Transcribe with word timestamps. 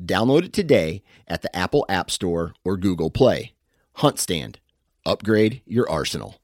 Download 0.00 0.44
it 0.44 0.52
today 0.52 1.02
at 1.26 1.42
the 1.42 1.54
Apple 1.56 1.86
App 1.88 2.10
Store 2.10 2.54
or 2.64 2.76
Google 2.76 3.10
Play. 3.10 3.52
Hunt 3.94 4.18
Stand. 4.18 4.58
Upgrade 5.04 5.62
your 5.66 5.88
arsenal. 5.88 6.36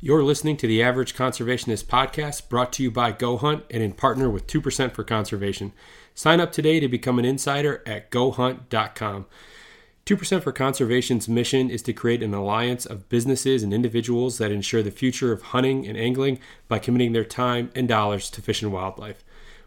You're 0.00 0.22
listening 0.22 0.56
to 0.58 0.66
the 0.66 0.82
Average 0.82 1.14
Conservationist 1.14 1.84
podcast 1.84 2.48
brought 2.48 2.72
to 2.74 2.82
you 2.82 2.90
by 2.90 3.12
Go 3.12 3.36
Hunt 3.36 3.64
and 3.70 3.82
in 3.82 3.92
partner 3.92 4.30
with 4.30 4.46
2% 4.46 4.92
for 4.92 5.04
Conservation. 5.04 5.72
Sign 6.14 6.40
up 6.40 6.52
today 6.52 6.80
to 6.80 6.88
become 6.88 7.18
an 7.18 7.24
insider 7.24 7.82
at 7.86 8.10
gohunt.com. 8.10 9.26
2% 10.06 10.42
for 10.42 10.52
Conservation's 10.52 11.28
mission 11.28 11.70
is 11.70 11.82
to 11.82 11.92
create 11.92 12.22
an 12.22 12.34
alliance 12.34 12.86
of 12.86 13.08
businesses 13.08 13.62
and 13.62 13.72
individuals 13.72 14.38
that 14.38 14.50
ensure 14.50 14.82
the 14.82 14.90
future 14.90 15.32
of 15.32 15.42
hunting 15.42 15.86
and 15.86 15.96
angling 15.96 16.38
by 16.66 16.78
committing 16.78 17.12
their 17.12 17.24
time 17.24 17.70
and 17.74 17.86
dollars 17.86 18.30
to 18.30 18.42
fish 18.42 18.62
and 18.62 18.72
wildlife. 18.72 19.22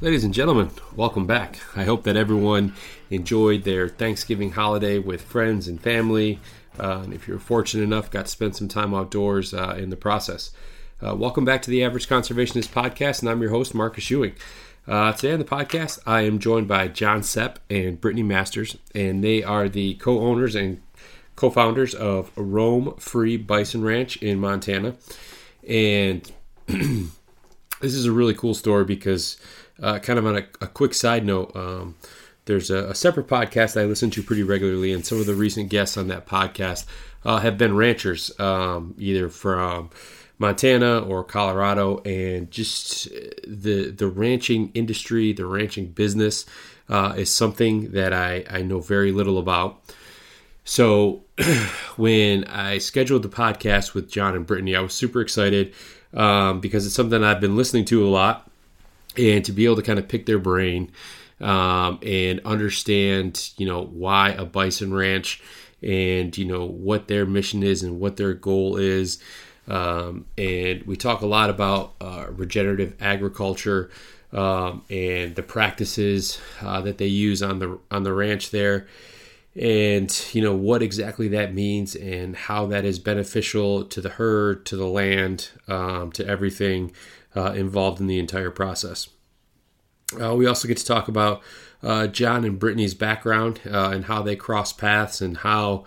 Ladies 0.00 0.22
and 0.22 0.32
gentlemen, 0.32 0.70
welcome 0.94 1.26
back. 1.26 1.58
I 1.74 1.82
hope 1.82 2.04
that 2.04 2.16
everyone 2.16 2.72
enjoyed 3.10 3.64
their 3.64 3.88
Thanksgiving 3.88 4.52
holiday 4.52 5.00
with 5.00 5.22
friends 5.22 5.66
and 5.66 5.80
family. 5.80 6.38
Uh, 6.78 7.00
and 7.02 7.12
if 7.12 7.26
you're 7.26 7.40
fortunate 7.40 7.82
enough, 7.82 8.08
got 8.08 8.26
to 8.26 8.30
spend 8.30 8.54
some 8.54 8.68
time 8.68 8.94
outdoors 8.94 9.52
uh, 9.52 9.74
in 9.76 9.90
the 9.90 9.96
process. 9.96 10.52
Uh, 11.04 11.16
welcome 11.16 11.44
back 11.44 11.62
to 11.62 11.70
the 11.70 11.82
Average 11.82 12.08
Conservationist 12.08 12.68
Podcast, 12.68 13.22
and 13.22 13.28
I'm 13.28 13.42
your 13.42 13.50
host, 13.50 13.74
Marcus 13.74 14.08
Ewing. 14.08 14.34
Uh, 14.86 15.12
today 15.14 15.32
on 15.32 15.40
the 15.40 15.44
podcast, 15.44 15.98
I 16.06 16.20
am 16.20 16.38
joined 16.38 16.68
by 16.68 16.86
John 16.86 17.24
Sepp 17.24 17.58
and 17.68 18.00
Brittany 18.00 18.22
Masters, 18.22 18.78
and 18.94 19.24
they 19.24 19.42
are 19.42 19.68
the 19.68 19.94
co 19.94 20.20
owners 20.20 20.54
and 20.54 20.80
co 21.34 21.50
founders 21.50 21.92
of 21.92 22.30
Roam 22.36 22.94
Free 22.98 23.36
Bison 23.36 23.82
Ranch 23.82 24.16
in 24.18 24.38
Montana. 24.38 24.94
And 25.68 26.30
this 26.68 27.94
is 27.94 28.06
a 28.06 28.12
really 28.12 28.34
cool 28.34 28.54
story 28.54 28.84
because 28.84 29.38
uh, 29.82 29.98
kind 29.98 30.18
of 30.18 30.26
on 30.26 30.36
a, 30.36 30.46
a, 30.60 30.66
quick 30.66 30.94
side 30.94 31.24
note, 31.24 31.54
um, 31.54 31.94
there's 32.46 32.70
a, 32.70 32.90
a, 32.90 32.94
separate 32.94 33.26
podcast 33.26 33.80
I 33.80 33.84
listen 33.84 34.10
to 34.10 34.22
pretty 34.22 34.42
regularly, 34.42 34.92
and 34.92 35.04
some 35.04 35.20
of 35.20 35.26
the 35.26 35.34
recent 35.34 35.68
guests 35.68 35.96
on 35.96 36.08
that 36.08 36.26
podcast 36.26 36.86
uh, 37.24 37.38
have 37.38 37.58
been 37.58 37.76
ranchers, 37.76 38.38
um, 38.40 38.94
either 38.98 39.28
from 39.28 39.90
Montana 40.38 41.00
or 41.00 41.24
Colorado, 41.24 41.98
and 41.98 42.50
just 42.50 43.08
the 43.46 43.90
the 43.90 44.08
ranching 44.08 44.70
industry, 44.74 45.32
the 45.32 45.46
ranching 45.46 45.86
business 45.88 46.46
uh, 46.88 47.14
is 47.16 47.32
something 47.32 47.92
that 47.92 48.12
I, 48.12 48.44
I 48.48 48.62
know 48.62 48.80
very 48.80 49.12
little 49.12 49.38
about. 49.38 49.80
So 50.64 51.24
when 51.96 52.44
I 52.44 52.78
scheduled 52.78 53.22
the 53.22 53.28
podcast 53.28 53.94
with 53.94 54.10
John 54.10 54.34
and 54.36 54.46
Brittany, 54.46 54.76
I 54.76 54.80
was 54.80 54.94
super 54.94 55.20
excited 55.20 55.74
um, 56.14 56.60
because 56.60 56.86
it's 56.86 56.94
something 56.94 57.22
I've 57.22 57.40
been 57.40 57.56
listening 57.56 57.84
to 57.86 58.06
a 58.06 58.10
lot 58.10 58.47
and 59.16 59.44
to 59.44 59.52
be 59.52 59.64
able 59.64 59.76
to 59.76 59.82
kind 59.82 59.98
of 59.98 60.08
pick 60.08 60.26
their 60.26 60.38
brain 60.38 60.90
um, 61.40 61.98
and 62.02 62.40
understand, 62.44 63.50
you 63.56 63.66
know, 63.66 63.84
why 63.84 64.30
a 64.30 64.44
bison 64.44 64.92
ranch 64.92 65.42
and 65.82 66.36
you 66.36 66.44
know 66.44 66.66
what 66.66 67.08
their 67.08 67.24
mission 67.24 67.62
is 67.62 67.82
and 67.82 68.00
what 68.00 68.16
their 68.16 68.34
goal 68.34 68.76
is. 68.76 69.22
Um, 69.68 70.26
and 70.36 70.82
we 70.84 70.96
talk 70.96 71.20
a 71.20 71.26
lot 71.26 71.50
about 71.50 71.94
uh, 72.00 72.26
regenerative 72.30 72.94
agriculture 73.00 73.90
um, 74.32 74.82
and 74.90 75.36
the 75.36 75.42
practices 75.42 76.40
uh, 76.60 76.80
that 76.80 76.98
they 76.98 77.06
use 77.06 77.42
on 77.42 77.58
the 77.58 77.78
on 77.90 78.02
the 78.02 78.12
ranch 78.12 78.50
there, 78.50 78.86
and 79.58 80.26
you 80.32 80.40
know 80.40 80.54
what 80.54 80.82
exactly 80.82 81.28
that 81.28 81.52
means 81.52 81.96
and 81.96 82.36
how 82.36 82.66
that 82.66 82.84
is 82.84 82.98
beneficial 82.98 83.84
to 83.84 84.00
the 84.00 84.10
herd, 84.10 84.64
to 84.66 84.76
the 84.76 84.86
land, 84.86 85.50
um, 85.66 86.12
to 86.12 86.26
everything 86.26 86.92
uh, 87.36 87.52
involved 87.52 88.00
in 88.00 88.06
the 88.06 88.18
entire 88.18 88.50
process. 88.50 89.08
Uh, 90.20 90.34
we 90.34 90.46
also 90.46 90.68
get 90.68 90.76
to 90.78 90.84
talk 90.84 91.08
about 91.08 91.42
uh, 91.82 92.06
John 92.06 92.44
and 92.44 92.58
Brittany's 92.58 92.94
background 92.94 93.60
uh, 93.66 93.90
and 93.92 94.04
how 94.04 94.22
they 94.22 94.36
cross 94.36 94.72
paths 94.72 95.20
and 95.20 95.36
how, 95.38 95.84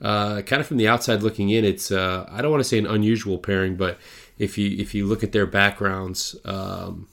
uh, 0.00 0.42
kind 0.42 0.60
of 0.60 0.66
from 0.66 0.76
the 0.76 0.88
outside 0.88 1.22
looking 1.22 1.50
in, 1.50 1.64
it's 1.64 1.90
uh, 1.90 2.28
I 2.30 2.42
don't 2.42 2.50
want 2.50 2.62
to 2.62 2.68
say 2.68 2.78
an 2.78 2.86
unusual 2.86 3.38
pairing, 3.38 3.76
but 3.76 3.98
if 4.38 4.56
you 4.56 4.76
if 4.78 4.94
you 4.94 5.06
look 5.06 5.22
at 5.22 5.32
their 5.32 5.46
backgrounds, 5.46 6.36
um, 6.44 7.08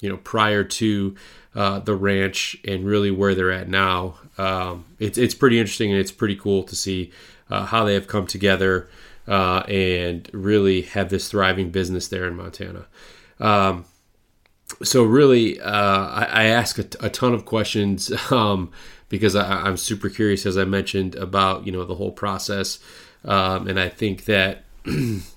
you 0.00 0.08
know, 0.08 0.16
prior 0.18 0.64
to 0.64 1.14
the 1.54 1.96
ranch 1.98 2.56
and 2.66 2.84
really 2.84 3.10
where 3.10 3.34
they're 3.34 3.52
at 3.52 3.68
now, 3.68 4.16
um, 4.38 4.84
it's 4.98 5.16
it's 5.16 5.34
pretty 5.34 5.58
interesting 5.58 5.90
and 5.90 5.98
it's 5.98 6.12
pretty 6.12 6.36
cool 6.36 6.62
to 6.64 6.76
see 6.76 7.10
how 7.48 7.84
they 7.84 7.94
have 7.94 8.06
come 8.06 8.26
together 8.26 8.88
and 9.26 10.28
really 10.32 10.82
have 10.82 11.08
this 11.08 11.28
thriving 11.28 11.70
business 11.70 12.08
there 12.08 12.26
in 12.26 12.36
Montana. 12.36 12.86
Um, 13.40 13.84
so 14.82 15.04
really, 15.04 15.60
uh, 15.60 15.70
I, 15.70 16.28
I, 16.30 16.44
ask 16.44 16.78
a, 16.78 16.86
a, 17.00 17.10
ton 17.10 17.34
of 17.34 17.44
questions 17.44 18.10
um, 18.30 18.72
because 19.08 19.36
I, 19.36 19.68
am 19.68 19.76
super 19.76 20.08
curious, 20.08 20.46
as 20.46 20.56
I 20.56 20.64
mentioned, 20.64 21.14
about 21.14 21.66
you 21.66 21.72
know 21.72 21.84
the 21.84 21.94
whole 21.94 22.12
process, 22.12 22.78
um, 23.24 23.68
and 23.68 23.78
I 23.78 23.88
think 23.88 24.24
that 24.24 24.64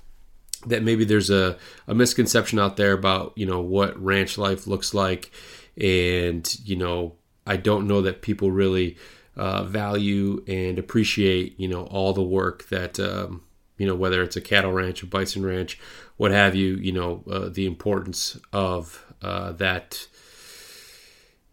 that 0.66 0.82
maybe 0.82 1.04
there's 1.04 1.30
a, 1.30 1.56
a 1.86 1.94
misconception 1.94 2.58
out 2.58 2.76
there 2.76 2.92
about 2.92 3.32
you 3.36 3.46
know 3.46 3.60
what 3.60 4.00
ranch 4.02 4.38
life 4.38 4.66
looks 4.66 4.94
like, 4.94 5.30
and 5.76 6.56
you 6.64 6.76
know 6.76 7.14
I 7.46 7.56
don't 7.56 7.86
know 7.86 8.02
that 8.02 8.22
people 8.22 8.50
really 8.50 8.96
uh, 9.36 9.64
value 9.64 10.44
and 10.46 10.78
appreciate 10.78 11.58
you 11.58 11.68
know 11.68 11.84
all 11.84 12.12
the 12.12 12.22
work 12.22 12.68
that 12.68 13.00
um, 13.00 13.42
you 13.78 13.86
know 13.86 13.94
whether 13.94 14.22
it's 14.22 14.36
a 14.36 14.40
cattle 14.40 14.72
ranch, 14.72 15.02
a 15.02 15.06
bison 15.06 15.44
ranch, 15.44 15.78
what 16.16 16.30
have 16.30 16.54
you, 16.54 16.74
you 16.76 16.92
know 16.92 17.24
uh, 17.30 17.48
the 17.48 17.66
importance 17.66 18.38
of 18.52 19.06
uh, 19.22 19.52
that 19.52 20.06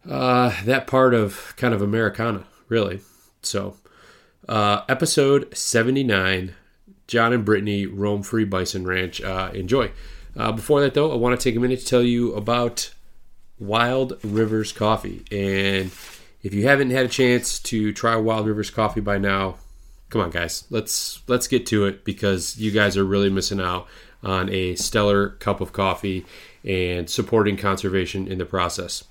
uh, 0.08 0.52
that 0.64 0.86
part 0.86 1.14
of 1.14 1.54
kind 1.56 1.74
of 1.74 1.82
Americana, 1.82 2.44
really. 2.68 3.00
So, 3.42 3.76
uh, 4.48 4.82
episode 4.88 5.56
seventy 5.56 6.04
nine, 6.04 6.54
John 7.08 7.32
and 7.32 7.44
Brittany 7.44 7.86
roam 7.86 8.22
free 8.22 8.44
bison 8.44 8.86
ranch. 8.86 9.20
Uh, 9.20 9.50
enjoy. 9.52 9.90
Uh, 10.36 10.52
before 10.52 10.80
that, 10.82 10.94
though, 10.94 11.10
I 11.10 11.16
want 11.16 11.38
to 11.38 11.42
take 11.42 11.56
a 11.56 11.60
minute 11.60 11.80
to 11.80 11.86
tell 11.86 12.02
you 12.02 12.34
about 12.34 12.92
Wild 13.58 14.18
Rivers 14.22 14.72
Coffee. 14.72 15.24
And 15.32 15.90
if 16.42 16.54
you 16.54 16.68
haven't 16.68 16.90
had 16.90 17.06
a 17.06 17.08
chance 17.08 17.58
to 17.60 17.92
try 17.92 18.14
Wild 18.14 18.46
Rivers 18.46 18.70
Coffee 18.70 19.00
by 19.00 19.18
now, 19.18 19.56
come 20.10 20.20
on, 20.20 20.30
guys, 20.30 20.64
let's 20.70 21.22
let's 21.26 21.48
get 21.48 21.66
to 21.66 21.86
it 21.86 22.04
because 22.04 22.56
you 22.58 22.70
guys 22.70 22.96
are 22.96 23.04
really 23.04 23.30
missing 23.30 23.60
out 23.60 23.88
on 24.22 24.48
a 24.50 24.74
stellar 24.76 25.30
cup 25.30 25.60
of 25.60 25.72
coffee 25.72 26.24
and 26.64 27.08
supporting 27.08 27.56
conservation 27.56 28.28
in 28.28 28.38
the 28.38 28.44
process. 28.44 29.04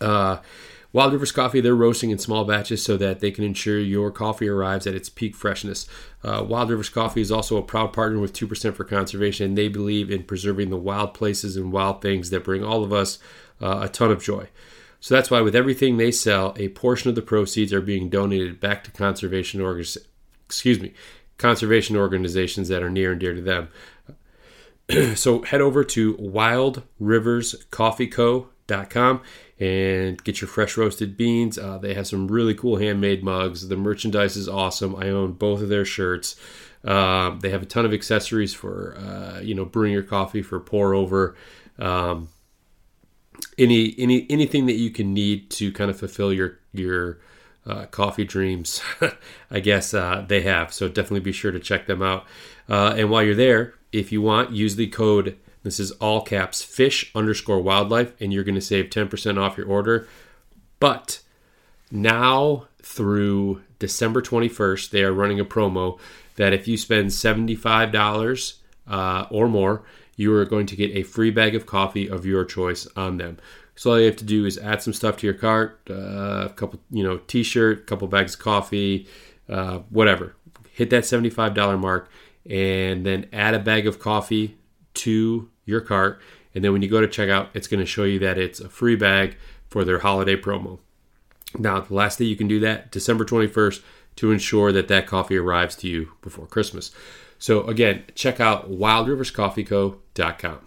Uh, 0.00 0.38
Wild 0.90 1.12
Rivers 1.12 1.32
Coffee, 1.32 1.60
they're 1.60 1.74
roasting 1.74 2.10
in 2.10 2.18
small 2.18 2.44
batches 2.44 2.82
so 2.82 2.96
that 2.96 3.20
they 3.20 3.30
can 3.30 3.44
ensure 3.44 3.78
your 3.78 4.10
coffee 4.10 4.48
arrives 4.48 4.86
at 4.86 4.94
its 4.94 5.10
peak 5.10 5.36
freshness. 5.36 5.86
Uh, 6.24 6.42
wild 6.48 6.70
Rivers 6.70 6.88
Coffee 6.88 7.20
is 7.20 7.30
also 7.30 7.58
a 7.58 7.62
proud 7.62 7.92
partner 7.92 8.18
with 8.18 8.32
2% 8.32 8.74
for 8.74 8.84
Conservation, 8.84 9.46
and 9.46 9.58
they 9.58 9.68
believe 9.68 10.10
in 10.10 10.22
preserving 10.22 10.70
the 10.70 10.78
wild 10.78 11.12
places 11.12 11.56
and 11.56 11.72
wild 11.72 12.00
things 12.00 12.30
that 12.30 12.44
bring 12.44 12.64
all 12.64 12.82
of 12.82 12.92
us 12.92 13.18
uh, 13.60 13.80
a 13.82 13.88
ton 13.88 14.10
of 14.10 14.22
joy. 14.22 14.48
So 15.00 15.14
that's 15.14 15.30
why, 15.30 15.42
with 15.42 15.54
everything 15.54 15.96
they 15.96 16.10
sell, 16.10 16.54
a 16.56 16.70
portion 16.70 17.10
of 17.10 17.14
the 17.14 17.22
proceeds 17.22 17.72
are 17.72 17.82
being 17.82 18.08
donated 18.08 18.58
back 18.58 18.82
to 18.84 18.90
conservation 18.90 19.60
org- 19.60 19.86
excuse 20.46 20.80
me, 20.80 20.94
conservation 21.36 21.96
organizations 21.96 22.68
that 22.68 22.82
are 22.82 22.90
near 22.90 23.12
and 23.12 23.20
dear 23.20 23.34
to 23.34 23.42
them. 23.42 23.68
so 25.14 25.42
head 25.42 25.60
over 25.60 25.84
to 25.84 26.16
wildriverscoffeeco.com 28.68 29.22
and 29.60 30.22
get 30.22 30.40
your 30.40 30.48
fresh 30.48 30.76
roasted 30.76 31.16
beans. 31.16 31.58
Uh, 31.58 31.78
they 31.78 31.94
have 31.94 32.06
some 32.06 32.28
really 32.28 32.54
cool 32.54 32.76
handmade 32.76 33.24
mugs. 33.24 33.68
The 33.68 33.76
merchandise 33.76 34.36
is 34.36 34.48
awesome. 34.48 34.94
I 34.96 35.08
own 35.08 35.32
both 35.32 35.62
of 35.62 35.68
their 35.68 35.84
shirts. 35.84 36.36
Um, 36.84 37.40
they 37.40 37.50
have 37.50 37.62
a 37.62 37.66
ton 37.66 37.84
of 37.84 37.92
accessories 37.92 38.54
for 38.54 38.96
uh, 38.96 39.40
you 39.40 39.54
know 39.54 39.64
brewing 39.64 39.92
your 39.92 40.02
coffee 40.02 40.42
for 40.42 40.60
pour 40.60 40.94
over. 40.94 41.36
Um, 41.78 42.28
any 43.56 43.94
any 43.98 44.26
anything 44.30 44.66
that 44.66 44.74
you 44.74 44.90
can 44.90 45.12
need 45.12 45.50
to 45.50 45.72
kind 45.72 45.90
of 45.90 45.98
fulfill 45.98 46.32
your 46.32 46.58
your 46.72 47.18
uh, 47.66 47.86
coffee 47.86 48.24
dreams, 48.24 48.80
I 49.50 49.58
guess 49.58 49.92
uh, 49.92 50.24
they 50.26 50.42
have. 50.42 50.72
So 50.72 50.88
definitely 50.88 51.20
be 51.20 51.32
sure 51.32 51.50
to 51.50 51.58
check 51.58 51.86
them 51.86 52.00
out. 52.00 52.24
Uh, 52.68 52.94
and 52.96 53.10
while 53.10 53.24
you're 53.24 53.34
there, 53.34 53.74
if 53.92 54.12
you 54.12 54.22
want, 54.22 54.52
use 54.52 54.76
the 54.76 54.86
code. 54.86 55.36
This 55.68 55.80
is 55.80 55.90
all 55.92 56.22
caps 56.22 56.62
fish 56.62 57.10
underscore 57.14 57.60
wildlife, 57.60 58.18
and 58.22 58.32
you're 58.32 58.42
going 58.42 58.54
to 58.54 58.60
save 58.62 58.86
10% 58.86 59.38
off 59.38 59.58
your 59.58 59.66
order. 59.66 60.08
But 60.80 61.20
now 61.90 62.68
through 62.82 63.60
December 63.78 64.22
21st, 64.22 64.88
they 64.88 65.04
are 65.04 65.12
running 65.12 65.38
a 65.38 65.44
promo 65.44 65.98
that 66.36 66.54
if 66.54 66.66
you 66.66 66.78
spend 66.78 67.08
$75 67.10 68.54
uh, 68.86 69.26
or 69.30 69.46
more, 69.46 69.84
you 70.16 70.34
are 70.34 70.46
going 70.46 70.64
to 70.64 70.76
get 70.76 70.96
a 70.96 71.02
free 71.02 71.30
bag 71.30 71.54
of 71.54 71.66
coffee 71.66 72.08
of 72.08 72.24
your 72.24 72.46
choice 72.46 72.88
on 72.96 73.18
them. 73.18 73.36
So 73.76 73.90
all 73.90 74.00
you 74.00 74.06
have 74.06 74.16
to 74.16 74.24
do 74.24 74.46
is 74.46 74.56
add 74.56 74.80
some 74.80 74.94
stuff 74.94 75.18
to 75.18 75.26
your 75.26 75.34
cart, 75.34 75.80
uh, 75.90 76.46
a 76.46 76.52
couple, 76.56 76.80
you 76.90 77.04
know, 77.04 77.18
t-shirt, 77.18 77.80
a 77.80 77.82
couple 77.82 78.08
bags 78.08 78.32
of 78.32 78.40
coffee, 78.40 79.06
uh, 79.50 79.80
whatever. 79.90 80.34
Hit 80.72 80.88
that 80.90 81.04
$75 81.04 81.78
mark 81.78 82.10
and 82.48 83.04
then 83.04 83.26
add 83.34 83.52
a 83.52 83.58
bag 83.58 83.86
of 83.86 83.98
coffee 83.98 84.56
to 84.94 85.50
your 85.68 85.80
cart. 85.80 86.20
And 86.54 86.64
then 86.64 86.72
when 86.72 86.82
you 86.82 86.88
go 86.88 87.00
to 87.00 87.06
checkout, 87.06 87.48
it's 87.54 87.68
going 87.68 87.80
to 87.80 87.86
show 87.86 88.04
you 88.04 88.18
that 88.20 88.38
it's 88.38 88.60
a 88.60 88.68
free 88.68 88.96
bag 88.96 89.36
for 89.68 89.84
their 89.84 90.00
holiday 90.00 90.36
promo. 90.36 90.78
Now, 91.56 91.80
the 91.80 91.94
last 91.94 92.18
day 92.18 92.24
you 92.24 92.36
can 92.36 92.48
do 92.48 92.60
that, 92.60 92.90
December 92.90 93.24
21st, 93.24 93.82
to 94.16 94.32
ensure 94.32 94.72
that 94.72 94.88
that 94.88 95.06
coffee 95.06 95.36
arrives 95.36 95.76
to 95.76 95.88
you 95.88 96.12
before 96.20 96.46
Christmas. 96.46 96.90
So, 97.38 97.62
again, 97.64 98.02
check 98.14 98.40
out 98.40 98.70
wildriverscoffeeco.com. 98.70 100.58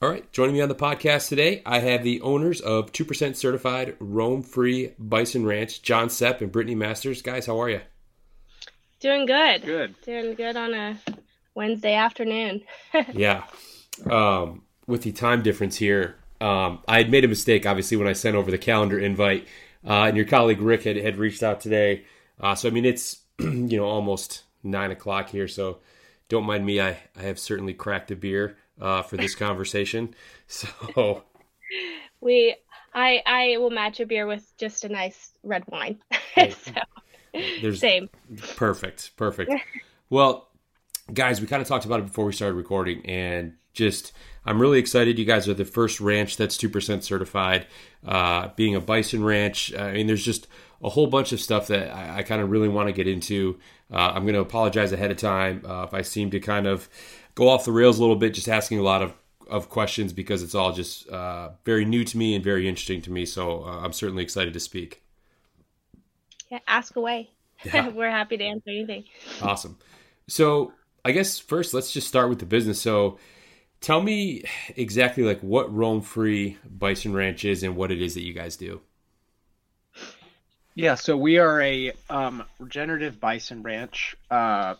All 0.00 0.08
right, 0.08 0.30
joining 0.32 0.54
me 0.54 0.60
on 0.60 0.68
the 0.68 0.76
podcast 0.76 1.28
today, 1.28 1.60
I 1.66 1.80
have 1.80 2.04
the 2.04 2.20
owners 2.20 2.60
of 2.60 2.92
2% 2.92 3.34
certified 3.34 3.96
Roam 3.98 4.42
Free 4.42 4.94
Bison 4.96 5.44
Ranch, 5.44 5.82
John 5.82 6.08
Sepp 6.08 6.40
and 6.40 6.52
Brittany 6.52 6.76
Masters. 6.76 7.20
Guys, 7.20 7.46
how 7.46 7.60
are 7.60 7.68
you? 7.68 7.80
Doing 9.00 9.26
good. 9.26 9.64
Good. 9.64 10.00
Doing 10.02 10.34
good 10.34 10.56
on 10.56 10.72
a 10.72 10.98
Wednesday 11.54 11.94
afternoon. 11.94 12.62
yeah. 13.12 13.44
Um, 14.06 14.62
with 14.86 15.02
the 15.02 15.12
time 15.12 15.42
difference 15.42 15.76
here, 15.76 16.16
um, 16.40 16.80
I 16.86 16.98
had 16.98 17.10
made 17.10 17.24
a 17.24 17.28
mistake, 17.28 17.66
obviously, 17.66 17.96
when 17.96 18.06
I 18.06 18.12
sent 18.12 18.36
over 18.36 18.50
the 18.50 18.58
calendar 18.58 18.98
invite, 18.98 19.46
uh, 19.86 20.04
and 20.04 20.16
your 20.16 20.26
colleague 20.26 20.60
Rick 20.60 20.84
had, 20.84 20.96
had 20.96 21.16
reached 21.16 21.42
out 21.42 21.60
today. 21.60 22.04
Uh, 22.40 22.54
so, 22.54 22.68
I 22.68 22.72
mean, 22.72 22.84
it's, 22.84 23.22
you 23.38 23.76
know, 23.76 23.84
almost 23.84 24.44
nine 24.62 24.90
o'clock 24.90 25.30
here. 25.30 25.48
So, 25.48 25.78
don't 26.28 26.44
mind 26.44 26.64
me. 26.64 26.80
I, 26.80 26.98
I 27.16 27.22
have 27.22 27.38
certainly 27.38 27.74
cracked 27.74 28.10
a 28.10 28.16
beer 28.16 28.56
uh, 28.80 29.02
for 29.02 29.16
this 29.16 29.34
conversation. 29.34 30.14
So, 30.50 31.24
we, 32.22 32.56
I, 32.94 33.22
I 33.26 33.56
will 33.58 33.68
match 33.68 34.00
a 34.00 34.06
beer 34.06 34.26
with 34.26 34.50
just 34.56 34.82
a 34.84 34.88
nice 34.88 35.32
red 35.42 35.62
wine. 35.68 35.98
so. 36.36 36.72
There's 37.34 37.80
same. 37.80 38.08
Perfect. 38.56 39.14
Perfect. 39.18 39.52
well, 40.08 40.47
guys, 41.12 41.40
we 41.40 41.46
kind 41.46 41.62
of 41.62 41.68
talked 41.68 41.84
about 41.84 42.00
it 42.00 42.06
before 42.06 42.24
we 42.24 42.32
started 42.32 42.54
recording, 42.54 43.04
and 43.06 43.54
just 43.72 44.12
I'm 44.44 44.60
really 44.60 44.78
excited. 44.78 45.18
You 45.18 45.24
guys 45.24 45.48
are 45.48 45.54
the 45.54 45.64
first 45.64 46.00
ranch 46.00 46.36
that's 46.36 46.56
two 46.56 46.68
percent 46.68 47.04
certified. 47.04 47.66
Uh, 48.06 48.48
being 48.56 48.74
a 48.74 48.80
bison 48.80 49.24
ranch, 49.24 49.74
I 49.74 49.92
mean, 49.92 50.06
there's 50.06 50.24
just 50.24 50.48
a 50.82 50.88
whole 50.90 51.06
bunch 51.06 51.32
of 51.32 51.40
stuff 51.40 51.66
that 51.68 51.94
I, 51.94 52.18
I 52.18 52.22
kind 52.22 52.40
of 52.40 52.50
really 52.50 52.68
want 52.68 52.88
to 52.88 52.92
get 52.92 53.08
into. 53.08 53.58
Uh, 53.90 54.12
I'm 54.14 54.22
going 54.22 54.34
to 54.34 54.40
apologize 54.40 54.92
ahead 54.92 55.10
of 55.10 55.16
time 55.16 55.64
uh, 55.66 55.84
if 55.84 55.94
I 55.94 56.02
seem 56.02 56.30
to 56.30 56.40
kind 56.40 56.66
of 56.66 56.88
go 57.34 57.48
off 57.48 57.64
the 57.64 57.72
rails 57.72 57.98
a 57.98 58.00
little 58.00 58.16
bit, 58.16 58.34
just 58.34 58.48
asking 58.48 58.78
a 58.78 58.82
lot 58.82 59.02
of 59.02 59.14
of 59.48 59.70
questions 59.70 60.12
because 60.12 60.42
it's 60.42 60.54
all 60.54 60.72
just 60.72 61.08
uh, 61.08 61.50
very 61.64 61.84
new 61.84 62.04
to 62.04 62.18
me 62.18 62.34
and 62.34 62.44
very 62.44 62.68
interesting 62.68 63.00
to 63.02 63.10
me. 63.10 63.24
So 63.24 63.64
uh, 63.64 63.80
I'm 63.80 63.92
certainly 63.92 64.22
excited 64.22 64.52
to 64.54 64.60
speak. 64.60 65.02
Yeah, 66.50 66.58
ask 66.66 66.96
away. 66.96 67.30
Yeah. 67.64 67.88
We're 67.94 68.10
happy 68.10 68.36
to 68.36 68.44
answer 68.44 68.70
anything. 68.70 69.04
Awesome. 69.42 69.78
So 70.28 70.72
I 71.04 71.12
guess 71.12 71.38
first 71.38 71.74
let's 71.74 71.92
just 71.92 72.08
start 72.08 72.28
with 72.28 72.38
the 72.38 72.46
business. 72.46 72.80
So 72.80 73.18
tell 73.80 74.00
me 74.00 74.44
exactly 74.76 75.22
like 75.22 75.40
what 75.40 75.72
Roam 75.74 76.00
Free 76.00 76.56
Bison 76.68 77.12
Ranch 77.12 77.44
is 77.44 77.62
and 77.62 77.76
what 77.76 77.90
it 77.90 78.02
is 78.02 78.14
that 78.14 78.22
you 78.22 78.32
guys 78.32 78.56
do. 78.56 78.80
Yeah, 80.74 80.94
so 80.94 81.16
we 81.16 81.38
are 81.38 81.60
a 81.60 81.92
um, 82.08 82.44
regenerative 82.60 83.18
bison 83.18 83.64
ranch. 83.64 84.16
Uh, 84.30 84.76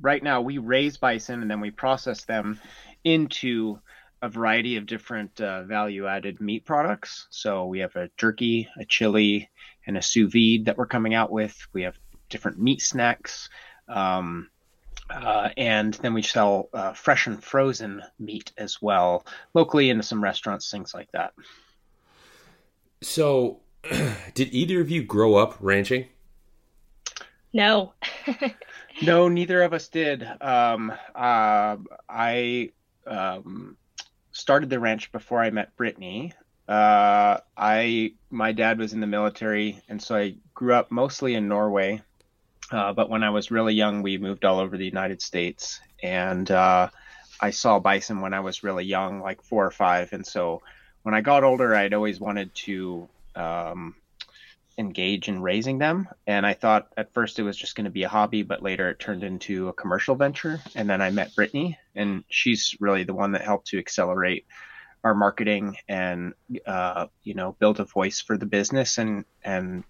right 0.00 0.20
now, 0.20 0.40
we 0.40 0.58
raise 0.58 0.96
bison 0.96 1.40
and 1.40 1.48
then 1.48 1.60
we 1.60 1.70
process 1.70 2.24
them 2.24 2.58
into 3.04 3.78
a 4.22 4.28
variety 4.28 4.76
of 4.76 4.86
different 4.86 5.40
uh, 5.40 5.62
value-added 5.62 6.40
meat 6.40 6.64
products. 6.64 7.28
So 7.30 7.66
we 7.66 7.78
have 7.78 7.94
a 7.94 8.10
jerky, 8.16 8.68
a 8.76 8.84
chili, 8.84 9.48
and 9.86 9.96
a 9.96 10.02
sous 10.02 10.32
vide 10.32 10.64
that 10.64 10.78
we're 10.78 10.86
coming 10.86 11.14
out 11.14 11.30
with. 11.30 11.56
We 11.72 11.82
have 11.82 11.96
different 12.28 12.58
meat 12.58 12.82
snacks. 12.82 13.48
Um, 13.86 14.50
uh, 15.10 15.50
and 15.56 15.94
then 15.94 16.14
we 16.14 16.22
sell 16.22 16.68
uh, 16.72 16.92
fresh 16.92 17.26
and 17.26 17.42
frozen 17.42 18.02
meat 18.18 18.52
as 18.58 18.80
well, 18.82 19.24
locally 19.54 19.90
into 19.90 20.02
some 20.02 20.22
restaurants, 20.22 20.70
things 20.70 20.94
like 20.94 21.10
that. 21.12 21.32
So, 23.02 23.60
did 24.34 24.52
either 24.52 24.80
of 24.80 24.90
you 24.90 25.02
grow 25.02 25.36
up 25.36 25.56
ranching? 25.60 26.06
No. 27.52 27.94
no, 29.02 29.28
neither 29.28 29.62
of 29.62 29.72
us 29.72 29.88
did. 29.88 30.26
Um, 30.40 30.92
uh, 31.14 31.76
I 32.08 32.70
um, 33.06 33.76
started 34.32 34.68
the 34.68 34.80
ranch 34.80 35.12
before 35.12 35.40
I 35.40 35.50
met 35.50 35.76
Brittany. 35.76 36.32
Uh, 36.68 37.38
I 37.56 38.12
my 38.30 38.52
dad 38.52 38.78
was 38.78 38.92
in 38.92 39.00
the 39.00 39.06
military, 39.06 39.80
and 39.88 40.02
so 40.02 40.16
I 40.16 40.34
grew 40.52 40.74
up 40.74 40.90
mostly 40.90 41.34
in 41.34 41.48
Norway. 41.48 42.02
Uh, 42.70 42.92
but 42.92 43.08
when 43.08 43.22
I 43.22 43.30
was 43.30 43.50
really 43.50 43.74
young, 43.74 44.02
we 44.02 44.18
moved 44.18 44.44
all 44.44 44.58
over 44.58 44.76
the 44.76 44.84
United 44.84 45.22
States, 45.22 45.80
and 46.02 46.50
uh, 46.50 46.88
I 47.40 47.50
saw 47.50 47.78
bison 47.78 48.20
when 48.20 48.34
I 48.34 48.40
was 48.40 48.64
really 48.64 48.84
young, 48.84 49.20
like 49.20 49.42
four 49.42 49.64
or 49.64 49.70
five, 49.70 50.12
and 50.12 50.26
so 50.26 50.62
when 51.02 51.14
I 51.14 51.20
got 51.20 51.44
older, 51.44 51.74
I'd 51.74 51.94
always 51.94 52.18
wanted 52.18 52.52
to 52.66 53.08
um, 53.36 53.94
engage 54.78 55.28
in 55.28 55.40
raising 55.40 55.78
them. 55.78 56.08
And 56.26 56.44
I 56.44 56.54
thought 56.54 56.88
at 56.96 57.12
first 57.12 57.38
it 57.38 57.42
was 57.44 57.56
just 57.56 57.76
going 57.76 57.84
to 57.84 57.90
be 57.90 58.02
a 58.02 58.08
hobby, 58.08 58.42
but 58.42 58.62
later 58.62 58.90
it 58.90 58.98
turned 58.98 59.22
into 59.22 59.68
a 59.68 59.72
commercial 59.72 60.16
venture. 60.16 60.60
And 60.74 60.88
then 60.88 61.00
I 61.00 61.10
met 61.10 61.34
Brittany, 61.34 61.78
and 61.94 62.24
she's 62.28 62.76
really 62.80 63.04
the 63.04 63.14
one 63.14 63.32
that 63.32 63.42
helped 63.42 63.68
to 63.68 63.78
accelerate 63.78 64.46
our 65.04 65.14
marketing 65.14 65.76
and 65.88 66.34
uh, 66.66 67.06
you 67.22 67.34
know 67.34 67.54
build 67.60 67.78
a 67.78 67.84
voice 67.84 68.20
for 68.20 68.36
the 68.36 68.46
business. 68.46 68.98
And 68.98 69.24
and 69.44 69.84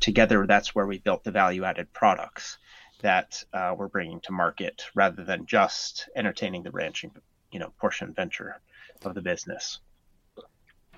together, 0.00 0.46
that's 0.46 0.74
where 0.74 0.86
we 0.86 0.98
built 0.98 1.24
the 1.24 1.30
value-added 1.30 1.92
products 1.92 2.58
that 3.02 3.44
uh, 3.52 3.74
we're 3.76 3.88
bringing 3.88 4.20
to 4.20 4.32
market, 4.32 4.84
rather 4.94 5.24
than 5.24 5.46
just 5.46 6.08
entertaining 6.16 6.62
the 6.62 6.70
ranching, 6.70 7.10
you 7.52 7.58
know, 7.58 7.72
portion 7.78 8.12
venture 8.14 8.60
of 9.04 9.14
the 9.14 9.20
business. 9.20 9.80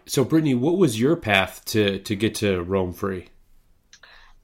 So, 0.07 0.25
Brittany, 0.25 0.55
what 0.55 0.79
was 0.79 1.01
your 1.01 1.17
path 1.17 1.65
to 1.67 1.99
to 1.99 2.15
get 2.15 2.37
to 2.37 2.63
Roam 2.63 2.93
Free? 2.93 3.29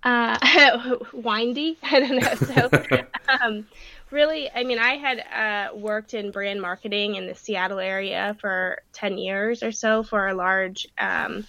Uh, 0.03 0.97
windy. 1.13 1.79
I 1.83 2.01
don't 2.01 2.19
know. 2.19 2.35
So, 2.35 3.05
um, 3.41 3.67
really, 4.11 4.51
I 4.51 4.65
mean, 4.65 4.81
I 4.81 4.97
had 4.97 5.71
uh, 5.73 5.77
worked 5.77 6.15
in 6.15 6.33
brand 6.33 6.61
marketing 6.61 7.15
in 7.15 7.27
the 7.27 7.35
Seattle 7.37 7.79
area 7.79 8.37
for 8.41 8.83
ten 8.93 9.19
years 9.19 9.63
or 9.63 9.71
so 9.71 10.03
for 10.03 10.27
a 10.27 10.35
large 10.35 10.89
um, 10.99 11.47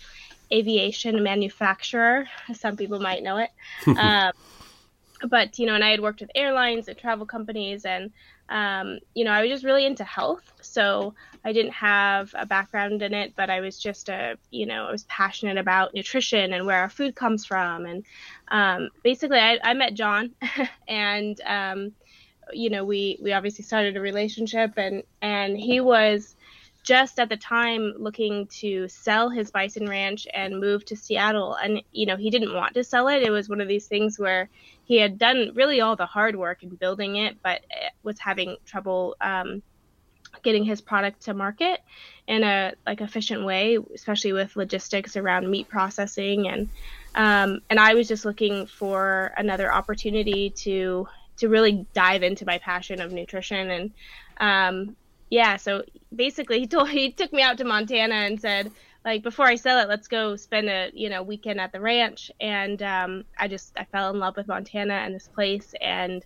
aviation 0.53 1.24
manufacturer. 1.24 2.27
Some 2.53 2.77
people 2.77 3.00
might 3.00 3.24
know 3.24 3.38
it. 3.38 3.50
um, 3.98 4.31
but 5.27 5.57
you 5.57 5.65
know, 5.65 5.75
and 5.75 5.83
I 5.83 5.89
had 5.89 6.01
worked 6.01 6.22
with 6.22 6.31
airlines 6.36 6.88
and 6.88 6.98
travel 6.98 7.25
companies, 7.25 7.86
and 7.86 8.12
um, 8.50 9.00
you 9.15 9.24
know, 9.24 9.31
I 9.31 9.41
was 9.41 9.50
just 9.50 9.63
really 9.63 9.86
into 9.86 10.03
health. 10.03 10.53
So 10.62 11.13
I 11.45 11.53
didn't 11.53 11.74
have 11.74 12.33
a 12.38 12.45
background 12.45 13.01
in 13.01 13.13
it, 13.13 13.33
but 13.36 13.50
I 13.50 13.62
was 13.62 13.79
just 13.79 14.10
a, 14.10 14.38
you 14.51 14.65
know, 14.65 14.86
I 14.88 14.91
was 14.91 15.03
passionate 15.05 15.57
about 15.57 15.93
nutrition 15.93 16.53
and 16.53 16.65
where 16.65 16.79
our 16.79 16.89
food 16.89 17.15
comes 17.15 17.45
from. 17.45 17.86
And 17.86 18.05
um, 18.50 18.89
basically, 19.03 19.39
I, 19.39 19.60
I, 19.63 19.74
met 19.74 19.93
John, 19.93 20.31
and 20.88 21.39
um, 21.45 21.93
you 22.51 22.69
know, 22.69 22.83
we 22.83 23.17
we 23.22 23.31
obviously 23.33 23.63
started 23.63 23.98
a 23.98 24.01
relationship, 24.01 24.74
and 24.77 25.03
and 25.22 25.57
he 25.57 25.79
was 25.79 26.36
just 26.83 27.17
at 27.19 27.29
the 27.29 27.37
time 27.37 27.93
looking 27.97 28.45
to 28.47 28.87
sell 28.89 29.29
his 29.29 29.51
bison 29.51 29.87
ranch 29.87 30.27
and 30.33 30.59
move 30.59 30.83
to 30.85 30.95
Seattle. 30.95 31.55
And, 31.55 31.81
you 31.91 32.05
know, 32.05 32.17
he 32.17 32.29
didn't 32.29 32.53
want 32.53 32.73
to 32.73 32.83
sell 32.83 33.07
it. 33.07 33.23
It 33.23 33.31
was 33.31 33.47
one 33.49 33.61
of 33.61 33.69
these 33.69 33.87
things 33.87 34.19
where 34.19 34.49
he 34.83 34.97
had 34.97 35.17
done 35.17 35.51
really 35.55 35.79
all 35.79 35.95
the 35.95 36.05
hard 36.05 36.35
work 36.35 36.61
in 36.61 36.69
building 36.69 37.15
it, 37.15 37.37
but 37.41 37.61
was 38.03 38.19
having 38.19 38.57
trouble 38.65 39.15
um, 39.21 39.63
getting 40.41 40.65
his 40.65 40.81
product 40.81 41.21
to 41.21 41.33
market 41.33 41.79
in 42.27 42.43
a 42.43 42.73
like 42.85 43.01
efficient 43.01 43.45
way, 43.45 43.77
especially 43.95 44.33
with 44.33 44.55
logistics 44.55 45.15
around 45.15 45.49
meat 45.49 45.69
processing 45.69 46.47
and 46.47 46.69
um, 47.15 47.61
and 47.69 47.79
I 47.79 47.93
was 47.93 48.07
just 48.07 48.25
looking 48.25 48.65
for 48.65 49.31
another 49.37 49.71
opportunity 49.71 50.49
to 50.49 51.07
to 51.37 51.49
really 51.49 51.85
dive 51.93 52.23
into 52.23 52.45
my 52.45 52.57
passion 52.57 53.01
of 53.01 53.11
nutrition 53.11 53.69
and 53.69 53.91
um, 54.37 54.95
yeah, 55.33 55.57
so 55.57 55.83
basically 56.15 56.59
he 56.59 56.67
told 56.67 56.89
he 56.91 57.11
took 57.11 57.33
me 57.33 57.41
out 57.41 57.57
to 57.57 57.63
Montana 57.63 58.13
and 58.13 58.39
said 58.39 58.71
like 59.03 59.23
before 59.23 59.47
I 59.47 59.55
sell 59.55 59.79
it, 59.79 59.89
let's 59.89 60.07
go 60.07 60.35
spend 60.35 60.69
a 60.69 60.91
you 60.93 61.09
know 61.09 61.23
weekend 61.23 61.59
at 61.59 61.71
the 61.71 61.81
ranch. 61.81 62.29
And 62.39 62.81
um, 62.83 63.25
I 63.39 63.47
just 63.47 63.73
I 63.75 63.85
fell 63.85 64.11
in 64.11 64.19
love 64.19 64.37
with 64.37 64.47
Montana 64.47 64.93
and 64.93 65.15
this 65.15 65.27
place, 65.27 65.73
and 65.81 66.23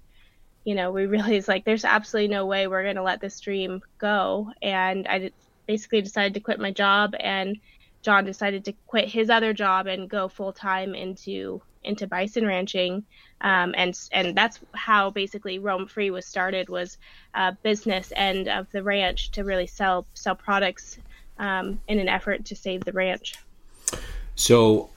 you 0.66 0.76
know 0.76 0.92
we 0.92 1.06
realized 1.16 1.48
like 1.48 1.64
there's 1.64 1.86
absolutely 1.86 2.28
no 2.28 2.46
way 2.46 2.68
we're 2.68 2.84
gonna 2.84 3.02
let 3.02 3.22
this 3.22 3.40
dream 3.40 3.82
go. 3.98 4.52
And 4.62 5.08
I 5.08 5.32
basically 5.68 6.02
decided 6.02 6.34
to 6.34 6.42
quit 6.42 6.60
my 6.60 6.72
job, 6.72 7.16
and 7.18 7.58
John 8.02 8.26
decided 8.26 8.66
to 8.66 8.74
quit 8.88 9.08
his 9.08 9.30
other 9.30 9.54
job 9.54 9.88
and 9.88 10.10
go 10.10 10.28
full 10.28 10.52
time 10.52 10.94
into 10.96 11.62
into 11.88 12.08
bison 12.08 12.46
ranching, 12.46 13.04
um, 13.42 13.74
and 13.78 13.98
and 14.12 14.36
that's 14.36 14.60
how 14.74 15.10
basically 15.10 15.60
Roam 15.60 15.88
Free 15.88 16.12
was 16.12 16.26
started 16.26 16.70
was 16.70 16.98
a 17.34 17.52
business 17.52 18.14
end 18.16 18.48
of 18.48 18.70
the 18.72 18.84
ranch 18.84 19.32
to 19.32 19.44
really 19.44 19.68
sell 19.68 20.06
sell 20.14 20.36
products 20.36 20.98
um, 21.40 21.80
in 21.88 22.00
an 22.00 22.10
effort 22.10 22.46
to 22.46 22.56
save 22.56 22.84
the 22.84 22.92
ranch. 22.92 23.36
So, 24.36 24.90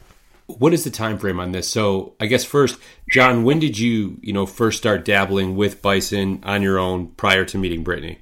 what 0.47 0.75
is 0.75 0.85
the 0.85 0.91
time 0.91 1.19
frame 1.19 1.41
on 1.41 1.53
this? 1.53 1.69
So, 1.69 2.15
I 2.21 2.27
guess 2.27 2.45
first, 2.45 2.79
John, 3.11 3.45
when 3.45 3.59
did 3.59 3.79
you 3.79 4.19
you 4.21 4.33
know 4.33 4.47
first 4.47 4.79
start 4.79 5.05
dabbling 5.05 5.57
with 5.57 5.81
bison 5.81 6.41
on 6.45 6.63
your 6.63 6.79
own 6.79 7.09
prior 7.09 7.45
to 7.47 7.59
meeting 7.59 7.83
Brittany? 7.83 8.19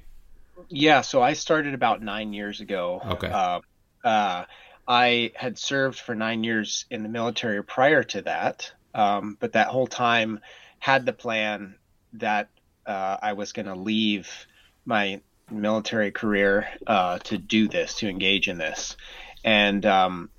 Yeah, 0.69 1.01
so 1.01 1.21
I 1.21 1.33
started 1.33 1.73
about 1.73 2.03
nine 2.03 2.31
years 2.31 2.61
ago. 2.61 3.01
Okay. 3.03 3.27
Uh, 3.27 3.61
uh, 4.03 4.45
I 4.89 5.31
had 5.35 5.59
served 5.59 5.99
for 5.99 6.15
nine 6.15 6.43
years 6.43 6.85
in 6.89 7.03
the 7.03 7.09
military 7.09 7.63
prior 7.63 8.03
to 8.05 8.23
that, 8.23 8.71
um, 8.95 9.37
but 9.39 9.53
that 9.53 9.67
whole 9.67 9.85
time 9.85 10.39
had 10.79 11.05
the 11.05 11.13
plan 11.13 11.75
that 12.13 12.49
uh, 12.87 13.17
I 13.21 13.33
was 13.33 13.51
going 13.53 13.67
to 13.67 13.75
leave 13.75 14.47
my 14.85 15.21
military 15.51 16.09
career 16.09 16.67
uh, 16.87 17.19
to 17.19 17.37
do 17.37 17.67
this, 17.67 17.95
to 17.99 18.09
engage 18.09 18.47
in 18.47 18.57
this. 18.57 18.97
And 19.43 19.85
um, 19.85 20.31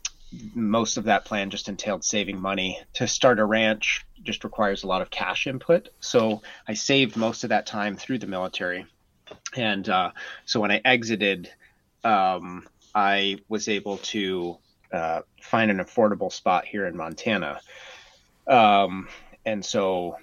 most 0.53 0.97
of 0.97 1.05
that 1.05 1.25
plan 1.25 1.51
just 1.51 1.69
entailed 1.69 2.03
saving 2.05 2.41
money. 2.41 2.81
To 2.95 3.07
start 3.07 3.39
a 3.39 3.45
ranch 3.45 4.05
just 4.25 4.43
requires 4.43 4.83
a 4.83 4.89
lot 4.89 5.01
of 5.01 5.11
cash 5.11 5.47
input. 5.47 5.91
So 6.01 6.43
I 6.67 6.75
saved 6.75 7.17
most 7.17 7.45
of 7.45 7.51
that 7.51 7.67
time 7.67 7.97
through 7.97 8.19
the 8.19 8.27
military. 8.27 8.87
And 9.57 9.89
uh, 9.89 10.11
so 10.45 10.59
when 10.59 10.73
I 10.73 10.81
exited, 10.85 11.49
um, 12.03 12.67
I 12.95 13.39
was 13.49 13.69
able 13.69 13.99
to 13.99 14.59
uh, 14.93 15.21
find 15.41 15.71
an 15.71 15.79
affordable 15.79 16.33
spot 16.33 16.65
here 16.67 16.87
in 16.87 16.97
Montana. 16.97 17.61
Um, 18.47 19.09
and 19.45 19.65
so 19.65 20.17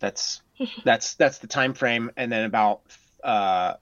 that's 0.00 0.42
that's 0.84 1.14
that's 1.14 1.38
the 1.38 1.46
time 1.46 1.74
frame. 1.74 2.10
And 2.16 2.30
then 2.30 2.44
about 2.44 2.82
uh, 3.22 3.74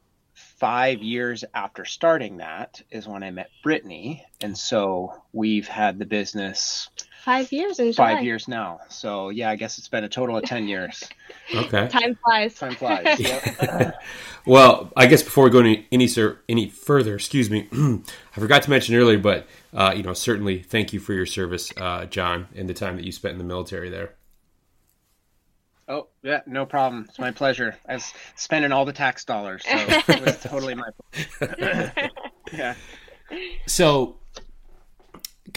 five 0.58 1.02
years 1.02 1.44
after 1.54 1.84
starting 1.84 2.38
that 2.38 2.80
is 2.90 3.08
when 3.08 3.22
I 3.22 3.30
met 3.30 3.50
Brittany, 3.62 4.25
and 4.40 4.56
so 4.56 5.22
we've 5.32 5.68
had 5.68 5.99
the 5.99 6.06
business 6.06 6.88
five 7.22 7.52
years 7.52 7.78
in 7.78 7.92
five 7.92 8.16
July. 8.16 8.20
years 8.22 8.49
now. 8.49 8.80
So 8.88 9.30
yeah, 9.30 9.50
I 9.50 9.56
guess 9.56 9.78
it's 9.78 9.88
been 9.88 10.04
a 10.04 10.08
total 10.08 10.37
of 10.37 10.44
ten 10.44 10.68
years. 10.68 11.02
okay, 11.54 11.88
time 11.88 12.18
flies. 12.25 12.54
Time 12.54 12.75
flies. 12.75 13.20
well, 14.46 14.92
I 14.96 15.06
guess 15.06 15.22
before 15.22 15.44
we 15.44 15.50
go 15.50 15.61
any 15.61 15.87
any, 15.92 16.08
sir, 16.08 16.38
any 16.49 16.68
further, 16.68 17.14
excuse 17.14 17.50
me, 17.50 17.68
I 17.72 18.40
forgot 18.40 18.62
to 18.62 18.70
mention 18.70 18.94
earlier, 18.94 19.18
but 19.18 19.46
uh, 19.72 19.94
you 19.96 20.02
know 20.02 20.14
certainly 20.14 20.62
thank 20.62 20.92
you 20.92 21.00
for 21.00 21.12
your 21.12 21.26
service, 21.26 21.72
uh, 21.76 22.06
John, 22.06 22.49
and 22.54 22.68
the 22.68 22.75
time 22.75 22.96
that 22.96 23.04
you 23.04 23.12
spent 23.12 23.32
in 23.32 23.38
the 23.38 23.44
military 23.44 23.90
there. 23.90 24.14
Oh 25.92 26.08
yeah, 26.22 26.40
no 26.46 26.64
problem. 26.64 27.04
It's 27.06 27.18
my 27.18 27.32
pleasure. 27.32 27.76
I 27.87 27.94
was 27.94 28.14
spending 28.34 28.72
all 28.72 28.87
the 28.87 28.94
tax 28.94 29.26
dollars, 29.26 29.62
so 29.62 29.76
it 29.76 30.22
was 30.25 30.40
totally 30.40 30.75
my. 30.75 30.88
yeah. 32.52 32.75
So 33.66 34.16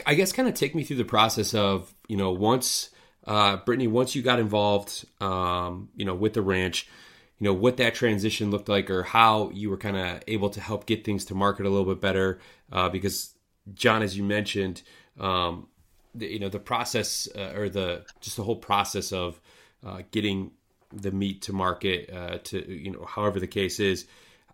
I 0.06 0.13
guess 0.15 0.34
kind 0.34 0.50
of 0.50 0.54
take 0.54 0.75
me 0.75 0.84
through 0.84 0.98
the 0.98 1.06
process 1.06 1.54
of 1.54 1.96
you 2.10 2.18
know 2.18 2.34
once 2.34 2.89
uh, 3.25 3.56
Brittany 3.58 3.88
once 3.88 4.13
you 4.13 4.22
got 4.22 4.39
involved 4.39 5.06
um, 5.22 5.88
you 5.96 6.04
know 6.04 6.13
with 6.13 6.34
the 6.34 6.42
ranch 6.42 6.89
you 7.39 7.46
know 7.46 7.54
what 7.54 7.77
that 7.77 7.96
transition 7.96 8.51
looked 8.51 8.68
like 8.68 8.89
or 8.89 9.04
how 9.04 9.51
you 9.51 9.70
were 9.70 9.77
kind 9.77 9.96
of 9.96 10.22
able 10.27 10.50
to 10.50 10.60
help 10.60 10.86
get 10.86 11.06
things 11.06 11.24
to 11.25 11.34
market 11.34 11.65
a 11.65 11.70
little 11.70 11.86
bit 11.86 12.01
better 12.01 12.39
uh, 12.74 12.89
because 12.89 13.36
John 13.74 14.04
as 14.04 14.18
you 14.18 14.24
mentioned 14.25 14.82
um, 15.18 15.68
the, 16.13 16.27
you 16.27 16.39
know 16.39 16.50
the 16.50 16.60
process 16.60 17.30
uh, 17.38 17.54
or 17.56 17.70
the 17.70 18.04
just 18.20 18.36
the 18.36 18.44
whole 18.44 18.58
process 18.58 19.13
of 19.13 19.39
uh, 19.86 20.01
getting 20.12 20.51
the 20.92 21.12
meat 21.12 21.44
to 21.44 21.54
market 21.54 22.10
uh, 22.13 22.38
to 22.44 22.74
you 22.74 22.92
know 22.92 23.06
however 23.06 23.39
the 23.39 23.48
case 23.48 23.80
is 23.80 24.06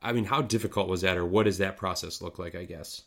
I 0.02 0.14
mean 0.14 0.26
how 0.26 0.42
difficult 0.42 0.88
was 0.88 1.02
that 1.02 1.18
or 1.18 1.26
what 1.26 1.44
does 1.44 1.60
that 1.60 1.78
process 1.78 2.22
look 2.22 2.40
like 2.40 2.56
I 2.56 2.66
guess 2.66 3.04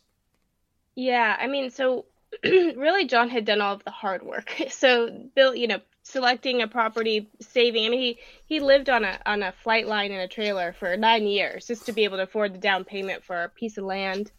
yeah 0.95 1.35
I 1.39 1.47
mean 1.47 1.69
so 1.69 2.05
really 2.43 3.05
John 3.05 3.29
had 3.29 3.45
done 3.45 3.61
all 3.61 3.75
of 3.75 3.83
the 3.83 3.91
hard 3.91 4.23
work. 4.23 4.53
So 4.69 5.09
Bill, 5.35 5.55
you 5.55 5.67
know, 5.67 5.79
selecting 6.03 6.61
a 6.61 6.67
property, 6.67 7.29
saving. 7.39 7.85
I 7.85 7.89
mean, 7.89 7.99
he 7.99 8.19
he 8.45 8.59
lived 8.59 8.89
on 8.89 9.03
a 9.03 9.19
on 9.25 9.43
a 9.43 9.51
flight 9.51 9.87
line 9.87 10.11
in 10.11 10.19
a 10.19 10.27
trailer 10.27 10.73
for 10.73 10.95
nine 10.97 11.27
years 11.27 11.67
just 11.67 11.85
to 11.85 11.91
be 11.91 12.03
able 12.03 12.17
to 12.17 12.23
afford 12.23 12.53
the 12.53 12.59
down 12.59 12.83
payment 12.83 13.23
for 13.23 13.43
a 13.43 13.49
piece 13.49 13.77
of 13.77 13.85
land, 13.85 14.31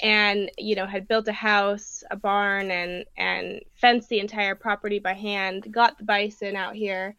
and 0.00 0.50
you 0.58 0.76
know 0.76 0.86
had 0.86 1.08
built 1.08 1.28
a 1.28 1.32
house, 1.32 2.04
a 2.10 2.16
barn, 2.16 2.70
and 2.70 3.04
and 3.16 3.60
fenced 3.74 4.08
the 4.08 4.20
entire 4.20 4.54
property 4.54 4.98
by 4.98 5.14
hand. 5.14 5.66
Got 5.72 5.98
the 5.98 6.04
bison 6.04 6.56
out 6.56 6.74
here, 6.74 7.16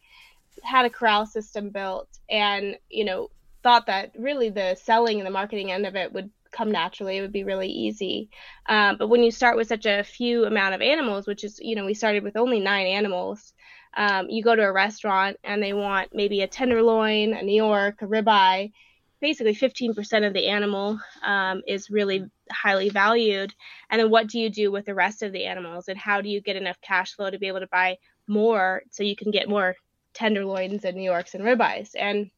had 0.62 0.86
a 0.86 0.90
corral 0.90 1.26
system 1.26 1.70
built, 1.70 2.08
and 2.30 2.76
you 2.90 3.04
know 3.04 3.30
thought 3.62 3.86
that 3.86 4.12
really 4.18 4.50
the 4.50 4.76
selling 4.80 5.18
and 5.18 5.26
the 5.26 5.30
marketing 5.30 5.72
end 5.72 5.86
of 5.86 5.96
it 5.96 6.12
would 6.12 6.30
come 6.50 6.70
naturally. 6.70 7.18
It 7.18 7.20
would 7.20 7.32
be 7.32 7.44
really 7.44 7.68
easy. 7.68 8.30
Um, 8.66 8.96
but 8.98 9.08
when 9.08 9.22
you 9.22 9.30
start 9.30 9.56
with 9.56 9.68
such 9.68 9.86
a 9.86 10.02
few 10.02 10.44
amount 10.44 10.74
of 10.74 10.80
animals, 10.80 11.26
which 11.26 11.44
is, 11.44 11.58
you 11.60 11.76
know, 11.76 11.84
we 11.84 11.94
started 11.94 12.22
with 12.22 12.36
only 12.36 12.60
nine 12.60 12.86
animals, 12.86 13.52
um, 13.96 14.28
you 14.28 14.42
go 14.42 14.54
to 14.54 14.62
a 14.62 14.72
restaurant 14.72 15.36
and 15.44 15.62
they 15.62 15.72
want 15.72 16.10
maybe 16.14 16.42
a 16.42 16.46
tenderloin, 16.46 17.34
a 17.34 17.42
New 17.42 17.54
York, 17.54 18.02
a 18.02 18.06
ribeye. 18.06 18.72
Basically 19.20 19.54
15% 19.54 20.26
of 20.26 20.32
the 20.32 20.46
animal 20.48 20.98
um, 21.24 21.62
is 21.66 21.90
really 21.90 22.24
highly 22.50 22.88
valued. 22.88 23.54
And 23.90 24.00
then 24.00 24.10
what 24.10 24.28
do 24.28 24.38
you 24.38 24.50
do 24.50 24.70
with 24.70 24.86
the 24.86 24.94
rest 24.94 25.22
of 25.22 25.32
the 25.32 25.44
animals? 25.44 25.88
And 25.88 25.98
how 25.98 26.20
do 26.20 26.28
you 26.28 26.40
get 26.40 26.56
enough 26.56 26.80
cash 26.80 27.14
flow 27.14 27.30
to 27.30 27.38
be 27.38 27.48
able 27.48 27.60
to 27.60 27.68
buy 27.68 27.98
more 28.26 28.82
so 28.90 29.02
you 29.02 29.16
can 29.16 29.30
get 29.30 29.48
more 29.48 29.74
tenderloins 30.14 30.84
and 30.84 30.96
New 30.96 31.02
Yorks 31.02 31.34
and 31.34 31.44
ribeyes? 31.44 31.90
And, 31.98 32.30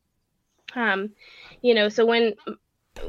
um, 0.74 1.10
you 1.62 1.74
know, 1.74 1.88
so 1.88 2.06
when 2.06 2.34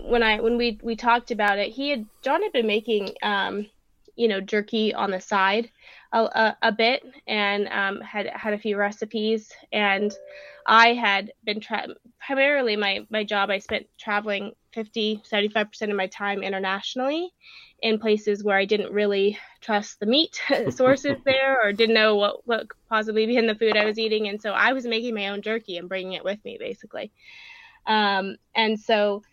when 0.04 0.24
I 0.24 0.40
when 0.40 0.58
we 0.58 0.80
we 0.84 0.96
talked 0.96 1.32
about 1.32 1.58
it, 1.58 1.72
he 1.72 1.90
had 1.90 2.06
John 2.22 2.44
had 2.44 2.51
been 2.51 2.68
making 2.68 3.16
um, 3.24 3.68
you 4.15 4.27
know 4.27 4.41
jerky 4.41 4.94
on 4.94 5.12
the 5.12 5.22
side 5.22 5.70
a, 6.13 6.20
a, 6.20 6.58
a 6.63 6.72
bit 6.72 7.03
and 7.27 7.68
um, 7.70 8.01
had 8.01 8.27
had 8.27 8.53
a 8.53 8.58
few 8.58 8.77
recipes. 8.77 9.51
And 9.72 10.13
I 10.68 10.94
had 10.94 11.32
been 11.44 11.60
tra- 11.60 11.88
primarily 12.25 12.75
my 12.75 13.06
my 13.10 13.24
job 13.24 13.50
I 13.50 13.60
spent 13.60 13.88
traveling 14.00 14.53
50 14.74 15.22
75% 15.30 15.89
of 15.89 15.96
my 15.96 16.08
time 16.08 16.44
internationally 16.44 17.30
in 17.82 18.00
places 18.00 18.44
where 18.44 18.58
I 18.58 18.65
didn't 18.65 18.94
really 18.94 19.38
trust 19.60 20.00
the 20.00 20.06
meat 20.06 20.39
sources 20.70 21.18
there 21.25 21.60
or 21.63 21.74
didn't 21.74 21.96
know 21.96 22.15
what 22.15 22.46
what 22.46 22.70
could 22.70 22.80
possibly 22.89 23.25
be 23.25 23.38
in 23.38 23.48
the 23.48 23.56
food 23.56 23.77
I 23.77 23.86
was 23.86 23.98
eating. 24.00 24.27
And 24.27 24.41
so 24.41 24.51
I 24.51 24.74
was 24.74 24.86
making 24.86 25.15
my 25.15 25.30
own 25.30 25.41
jerky 25.41 25.77
and 25.77 25.89
bringing 25.89 26.13
it 26.13 26.24
with 26.24 26.44
me 26.46 26.58
basically 26.60 27.12
um, 27.86 28.36
and 28.56 28.80
so 28.80 29.24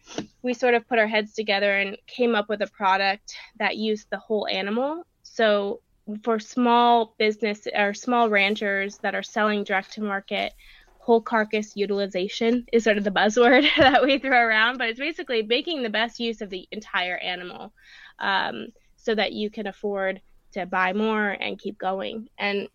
we 0.42 0.54
sort 0.54 0.74
of 0.74 0.88
put 0.88 0.98
our 0.98 1.06
heads 1.06 1.34
together 1.34 1.78
and 1.78 1.96
came 2.06 2.34
up 2.34 2.48
with 2.48 2.62
a 2.62 2.66
product 2.68 3.34
that 3.58 3.76
used 3.76 4.08
the 4.10 4.18
whole 4.18 4.46
animal. 4.46 5.04
So 5.22 5.80
for 6.22 6.38
small 6.38 7.14
business 7.18 7.66
or 7.74 7.92
small 7.92 8.30
ranchers 8.30 8.98
that 8.98 9.14
are 9.14 9.22
selling 9.22 9.64
direct 9.64 9.92
to 9.94 10.02
market, 10.02 10.54
whole 10.98 11.20
carcass 11.20 11.76
utilization 11.76 12.66
is 12.72 12.84
sort 12.84 12.98
of 12.98 13.04
the 13.04 13.10
buzzword 13.10 13.66
that 13.78 14.02
we 14.02 14.18
throw 14.18 14.38
around, 14.38 14.78
but 14.78 14.88
it's 14.88 15.00
basically 15.00 15.42
making 15.42 15.82
the 15.82 15.90
best 15.90 16.20
use 16.20 16.40
of 16.40 16.50
the 16.50 16.66
entire 16.70 17.16
animal 17.18 17.72
um, 18.18 18.68
so 18.96 19.14
that 19.14 19.32
you 19.32 19.50
can 19.50 19.66
afford 19.66 20.20
to 20.52 20.66
buy 20.66 20.92
more 20.92 21.30
and 21.30 21.58
keep 21.58 21.78
going. 21.78 22.28
And 22.38 22.68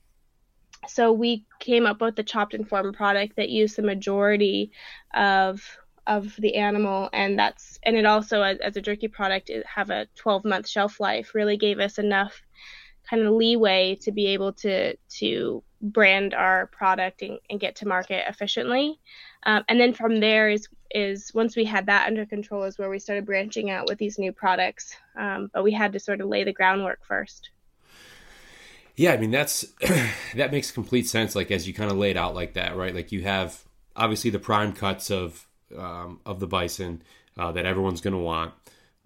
so 0.87 1.11
we 1.11 1.45
came 1.59 1.85
up 1.85 2.01
with 2.01 2.15
the 2.15 2.23
chopped 2.23 2.53
and 2.53 2.67
formed 2.67 2.95
product 2.95 3.35
that 3.35 3.49
used 3.49 3.75
the 3.75 3.83
majority 3.83 4.71
of 5.13 5.61
of 6.05 6.35
the 6.37 6.55
animal 6.55 7.09
and 7.13 7.39
that's 7.39 7.79
and 7.83 7.95
it 7.95 8.05
also 8.05 8.41
as, 8.41 8.57
as 8.57 8.75
a 8.75 8.81
jerky 8.81 9.07
product 9.07 9.49
have 9.65 9.89
a 9.89 10.05
12 10.15 10.43
month 10.43 10.67
shelf 10.67 10.99
life 10.99 11.33
really 11.33 11.55
gave 11.55 11.79
us 11.79 11.97
enough 11.97 12.41
kind 13.09 13.23
of 13.23 13.33
leeway 13.33 13.95
to 14.01 14.11
be 14.11 14.27
able 14.27 14.53
to 14.53 14.95
to 15.09 15.63
brand 15.81 16.33
our 16.33 16.67
product 16.67 17.21
and, 17.21 17.37
and 17.49 17.59
get 17.59 17.75
to 17.75 17.87
market 17.87 18.23
efficiently. 18.27 18.99
Um, 19.45 19.63
and 19.67 19.79
then 19.79 19.93
from 19.93 20.19
there 20.19 20.49
is 20.49 20.67
is 20.91 21.31
once 21.33 21.55
we 21.55 21.65
had 21.65 21.87
that 21.87 22.07
under 22.07 22.25
control 22.25 22.63
is 22.63 22.77
where 22.77 22.89
we 22.89 22.99
started 22.99 23.25
branching 23.25 23.69
out 23.69 23.87
with 23.87 23.97
these 23.97 24.19
new 24.19 24.31
products. 24.31 24.95
Um, 25.17 25.49
but 25.53 25.63
we 25.63 25.71
had 25.71 25.93
to 25.93 25.99
sort 25.99 26.21
of 26.21 26.27
lay 26.27 26.43
the 26.43 26.53
groundwork 26.53 26.99
first 27.05 27.49
yeah, 28.95 29.13
I 29.13 29.17
mean 29.17 29.31
that's 29.31 29.65
that 30.35 30.51
makes 30.51 30.71
complete 30.71 31.07
sense. 31.07 31.35
Like 31.35 31.51
as 31.51 31.67
you 31.67 31.73
kind 31.73 31.91
of 31.91 31.97
laid 31.97 32.17
out 32.17 32.35
like 32.35 32.53
that, 32.53 32.75
right? 32.75 32.93
Like 32.93 33.11
you 33.11 33.23
have 33.23 33.63
obviously 33.95 34.29
the 34.29 34.39
prime 34.39 34.73
cuts 34.73 35.09
of 35.09 35.47
um, 35.77 36.19
of 36.25 36.39
the 36.39 36.47
bison 36.47 37.01
uh, 37.37 37.51
that 37.53 37.65
everyone's 37.65 38.01
going 38.01 38.13
to 38.13 38.19
want, 38.19 38.53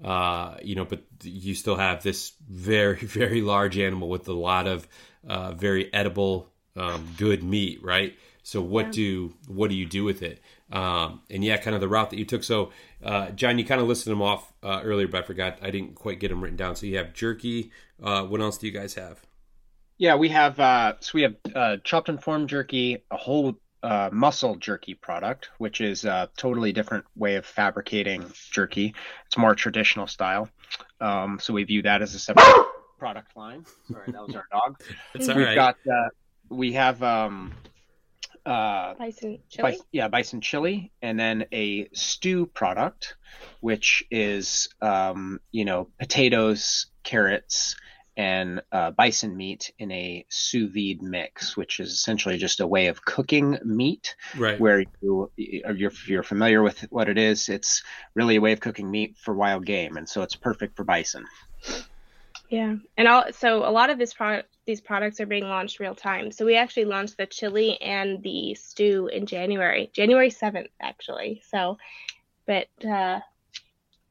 uh, 0.03 0.55
you 0.61 0.75
know, 0.75 0.85
but 0.85 1.03
you 1.23 1.55
still 1.55 1.77
have 1.77 2.03
this 2.03 2.33
very 2.49 2.97
very 3.01 3.41
large 3.41 3.77
animal 3.77 4.09
with 4.09 4.27
a 4.27 4.33
lot 4.33 4.67
of 4.67 4.87
uh, 5.27 5.53
very 5.53 5.93
edible, 5.93 6.51
um, 6.75 7.07
good 7.17 7.43
meat, 7.43 7.83
right? 7.83 8.17
So 8.43 8.61
what 8.61 8.87
yeah. 8.87 8.91
do 8.91 9.33
what 9.47 9.69
do 9.69 9.75
you 9.75 9.85
do 9.85 10.03
with 10.03 10.21
it? 10.21 10.41
Um, 10.71 11.21
and 11.29 11.43
yeah, 11.43 11.57
kind 11.57 11.75
of 11.75 11.81
the 11.81 11.87
route 11.87 12.09
that 12.09 12.17
you 12.17 12.25
took. 12.25 12.43
So 12.43 12.71
uh, 13.03 13.29
John, 13.31 13.57
you 13.57 13.65
kind 13.65 13.79
of 13.79 13.87
listed 13.87 14.11
them 14.11 14.21
off 14.21 14.51
uh, 14.63 14.81
earlier, 14.83 15.07
but 15.07 15.23
I 15.23 15.27
forgot 15.27 15.59
I 15.61 15.71
didn't 15.71 15.95
quite 15.95 16.19
get 16.19 16.29
them 16.29 16.41
written 16.41 16.57
down. 16.57 16.75
So 16.75 16.85
you 16.85 16.97
have 16.97 17.13
jerky. 17.13 17.71
Uh, 18.01 18.23
what 18.23 18.41
else 18.41 18.57
do 18.57 18.67
you 18.67 18.73
guys 18.73 18.93
have? 18.95 19.26
Yeah, 19.97 20.15
we 20.15 20.29
have 20.29 20.59
uh, 20.59 20.93
so 20.99 21.11
we 21.15 21.23
have 21.23 21.35
uh, 21.55 21.77
chopped 21.83 22.09
and 22.09 22.21
formed 22.21 22.49
jerky, 22.49 23.03
a 23.09 23.17
whole 23.17 23.57
uh, 23.81 24.09
muscle 24.11 24.55
jerky 24.55 24.93
product, 24.93 25.49
which 25.57 25.81
is 25.81 26.05
a 26.05 26.29
totally 26.37 26.71
different 26.71 27.05
way 27.15 27.35
of 27.35 27.45
fabricating 27.45 28.25
jerky. 28.51 28.93
It's 29.25 29.37
more 29.37 29.55
traditional 29.55 30.07
style. 30.07 30.49
Um, 31.01 31.39
so 31.41 31.53
we 31.53 31.63
view 31.63 31.81
that 31.83 32.01
as 32.01 32.13
a 32.13 32.19
separate 32.19 32.65
product 32.99 33.35
line. 33.35 33.65
Sorry, 33.91 34.11
that 34.11 34.25
was 34.25 34.35
our 34.35 34.47
dog. 34.51 34.81
It's 35.15 35.29
all 35.29 35.35
We've 35.35 35.45
right. 35.45 35.55
got 35.55 35.77
uh, 35.91 36.09
we 36.49 36.73
have 36.73 37.01
um, 37.01 37.53
uh, 38.45 38.93
bison 38.95 39.39
chili. 39.49 39.71
Bison, 39.71 39.85
yeah, 39.91 40.07
bison 40.07 40.41
chili, 40.41 40.91
and 41.01 41.19
then 41.19 41.45
a 41.51 41.89
stew 41.93 42.45
product, 42.45 43.15
which 43.61 44.05
is 44.11 44.69
um, 44.81 45.39
you 45.51 45.65
know 45.65 45.89
potatoes, 45.99 46.87
carrots, 47.03 47.75
and 48.17 48.61
uh, 48.71 48.89
bison 48.91 49.37
meat 49.37 49.71
in 49.77 49.91
a 49.91 50.25
sous 50.27 50.73
vide 50.73 51.03
mix, 51.03 51.55
which 51.55 51.79
is 51.79 51.93
essentially 51.93 52.37
just 52.37 52.59
a 52.59 52.67
way 52.67 52.87
of 52.87 53.05
cooking 53.05 53.59
meat. 53.63 54.15
Right. 54.35 54.59
Where 54.59 54.83
you, 55.01 55.31
you're, 55.37 55.91
you're 56.07 56.23
familiar 56.23 56.63
with 56.63 56.81
what 56.89 57.07
it 57.07 57.19
is, 57.19 57.47
it's 57.47 57.83
really 58.15 58.35
a 58.35 58.41
way 58.41 58.53
of 58.53 58.59
cooking 58.59 58.89
meat 58.89 59.15
for 59.17 59.35
wild 59.35 59.65
game, 59.65 59.95
and 59.97 60.09
so 60.09 60.23
it's 60.23 60.35
perfect 60.35 60.75
for 60.75 60.83
bison. 60.83 61.25
Yeah, 62.49 62.75
and 62.97 63.07
all, 63.07 63.25
so 63.33 63.69
a 63.69 63.71
lot 63.71 63.89
of 63.89 63.99
this 63.99 64.13
product, 64.13 64.49
these 64.65 64.81
products 64.81 65.19
are 65.19 65.25
being 65.25 65.43
launched 65.43 65.79
real 65.79 65.95
time. 65.95 66.31
So 66.31 66.45
we 66.45 66.55
actually 66.55 66.85
launched 66.85 67.17
the 67.17 67.25
chili 67.25 67.79
and 67.81 68.23
the 68.23 68.55
stew 68.55 69.07
in 69.07 69.25
January, 69.25 69.91
January 69.93 70.29
seventh, 70.29 70.71
actually. 70.81 71.41
So, 71.49 71.77
but 72.45 72.67
uh, 72.83 73.19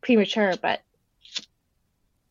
premature, 0.02 0.54
but 0.60 0.80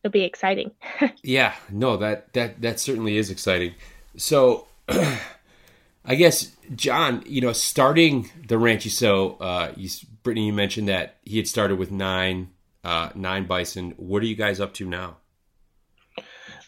it'll 0.06 0.12
be 0.12 0.24
exciting. 0.24 0.70
yeah, 1.22 1.54
no, 1.70 1.96
that 1.96 2.32
that 2.34 2.60
that 2.62 2.80
certainly 2.80 3.16
is 3.16 3.30
exciting. 3.30 3.74
So, 4.16 4.66
I 4.88 6.14
guess 6.14 6.56
John, 6.74 7.24
you 7.26 7.40
know, 7.40 7.52
starting 7.52 8.30
the 8.46 8.56
ranch. 8.56 8.84
You 8.84 8.90
so, 8.90 9.36
uh, 9.40 9.72
you, 9.76 9.90
Brittany, 10.22 10.46
you 10.46 10.52
mentioned 10.52 10.88
that 10.88 11.16
he 11.24 11.36
had 11.38 11.48
started 11.48 11.76
with 11.78 11.90
nine 11.90 12.50
uh, 12.84 13.10
nine 13.14 13.46
bison. 13.46 13.94
What 13.96 14.22
are 14.22 14.26
you 14.26 14.36
guys 14.36 14.60
up 14.60 14.74
to 14.74 14.86
now? 14.86 15.16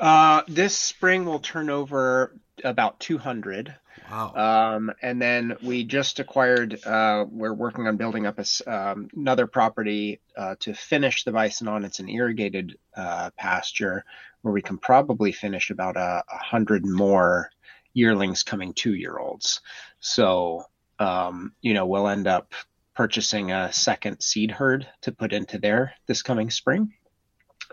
Uh, 0.00 0.42
this 0.48 0.76
spring 0.76 1.24
we'll 1.24 1.40
turn 1.40 1.70
over 1.70 2.32
about 2.64 3.00
200. 3.00 3.74
Wow. 4.10 4.76
Um, 4.76 4.92
and 5.02 5.20
then 5.20 5.56
we 5.62 5.84
just 5.84 6.18
acquired, 6.18 6.84
uh, 6.84 7.26
we're 7.30 7.52
working 7.52 7.86
on 7.86 7.96
building 7.96 8.26
up 8.26 8.38
a, 8.38 8.72
um, 8.72 9.08
another 9.14 9.46
property 9.46 10.20
uh, 10.36 10.54
to 10.60 10.74
finish 10.74 11.24
the 11.24 11.32
bison 11.32 11.68
on. 11.68 11.84
It's 11.84 11.98
an 11.98 12.08
irrigated 12.08 12.78
uh, 12.96 13.30
pasture 13.36 14.04
where 14.42 14.52
we 14.52 14.62
can 14.62 14.78
probably 14.78 15.32
finish 15.32 15.70
about 15.70 15.96
a, 15.96 16.22
hundred 16.28 16.86
more 16.86 17.50
yearlings 17.92 18.42
coming 18.42 18.72
two 18.72 18.94
year 18.94 19.18
olds. 19.18 19.60
So, 20.00 20.64
um, 20.98 21.52
you 21.60 21.74
know, 21.74 21.86
we'll 21.86 22.08
end 22.08 22.26
up 22.26 22.54
purchasing 22.94 23.52
a 23.52 23.72
second 23.72 24.20
seed 24.20 24.50
herd 24.50 24.86
to 25.02 25.12
put 25.12 25.32
into 25.32 25.58
there 25.58 25.92
this 26.06 26.22
coming 26.22 26.50
spring. 26.50 26.92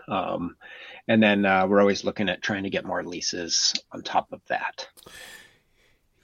Um, 0.08 0.56
and 1.08 1.22
then 1.22 1.44
uh, 1.44 1.66
we're 1.66 1.80
always 1.80 2.04
looking 2.04 2.28
at 2.28 2.42
trying 2.42 2.64
to 2.64 2.70
get 2.70 2.84
more 2.84 3.02
leases 3.02 3.74
on 3.92 4.02
top 4.02 4.32
of 4.32 4.40
that. 4.48 4.88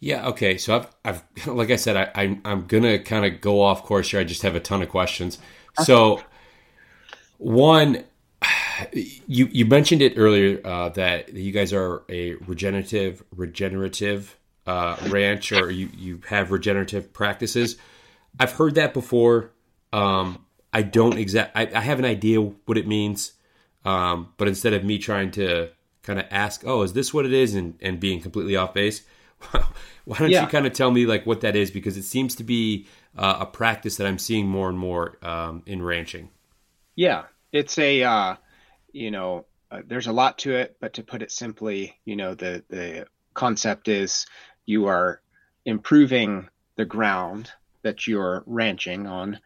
Yeah. 0.03 0.27
Okay. 0.31 0.59
So 0.59 0.75
I've, 0.75 0.89
I've, 1.05 1.47
like 1.47 1.71
I 1.71 1.77
said, 1.77 1.97
I, 1.97 2.11
I 2.21 2.41
I'm 2.45 2.67
gonna 2.67 2.99
kind 2.99 3.25
of 3.25 3.41
go 3.41 3.63
off 3.63 3.85
course 3.85 4.11
here. 4.11 4.19
I 4.19 4.25
just 4.25 4.43
have 4.43 4.57
a 4.57 4.61
ton 4.61 4.83
of 4.83 4.89
questions. 4.89 5.39
So, 5.85 6.21
one, 7.39 8.03
you 8.93 9.49
you 9.53 9.65
mentioned 9.65 10.03
it 10.03 10.15
earlier 10.17 10.61
uh, 10.67 10.89
that 10.91 11.33
you 11.33 11.53
guys 11.53 11.73
are 11.73 12.03
a 12.09 12.35
regenerative 12.35 13.23
regenerative 13.31 14.37
uh, 14.67 14.97
ranch, 15.07 15.53
or 15.53 15.71
you 15.71 15.89
you 15.97 16.21
have 16.29 16.51
regenerative 16.51 17.13
practices. 17.13 17.77
I've 18.41 18.53
heard 18.53 18.75
that 18.75 18.93
before. 18.95 19.53
Um, 19.93 20.45
I 20.73 20.83
don't 20.83 21.17
exact. 21.17 21.57
I, 21.57 21.71
I 21.73 21.81
have 21.81 22.01
an 22.01 22.05
idea 22.05 22.41
what 22.41 22.77
it 22.77 22.89
means, 22.89 23.35
um, 23.85 24.33
but 24.37 24.49
instead 24.49 24.73
of 24.73 24.83
me 24.83 24.99
trying 24.99 25.31
to 25.33 25.69
kind 26.03 26.19
of 26.19 26.27
ask, 26.33 26.65
"Oh, 26.67 26.83
is 26.83 26.93
this 26.93 27.15
what 27.15 27.25
it 27.25 27.33
is?" 27.33 27.55
and 27.55 27.79
and 27.81 28.01
being 28.01 28.21
completely 28.21 28.57
off 28.57 28.75
base. 28.75 29.03
Why 30.05 30.19
don't 30.19 30.31
Yeah. 30.31 30.43
you 30.43 30.49
kind 30.49 30.67
of 30.67 30.73
tell 30.73 30.91
me 30.91 31.07
like 31.07 31.27
what 31.27 31.41
that 31.43 31.55
is 31.57 31.71
because 31.71 31.97
it 31.97 32.03
seems 32.05 32.35
to 32.37 32.45
be 32.45 32.87
uh, 33.17 33.39
a 33.41 33.47
practice 33.47 33.97
that 33.97 34.07
I'm 34.07 34.19
seeing 34.19 34.47
more 34.49 34.69
and 34.69 34.79
more 34.79 35.19
um, 35.23 35.63
in 35.67 35.83
ranching. 35.83 36.31
Yeah, 36.97 37.25
it's 37.53 37.79
a 37.79 38.03
uh, 38.03 38.37
you 38.93 39.11
know 39.11 39.47
uh, 39.71 39.83
there's 39.87 40.07
a 40.07 40.13
lot 40.13 40.39
to 40.39 40.55
it, 40.55 40.77
but 40.81 40.95
to 40.95 41.03
put 41.03 41.23
it 41.23 41.31
simply, 41.33 41.99
you 42.05 42.17
know 42.17 42.35
the 42.35 42.65
the 42.69 43.07
concept 43.35 43.89
is 43.89 44.27
you 44.67 44.87
are 44.87 45.21
improving 45.65 46.49
the 46.77 46.85
ground 46.85 47.51
that 47.83 48.07
you're 48.07 48.43
ranching 48.47 49.07
on 49.07 49.41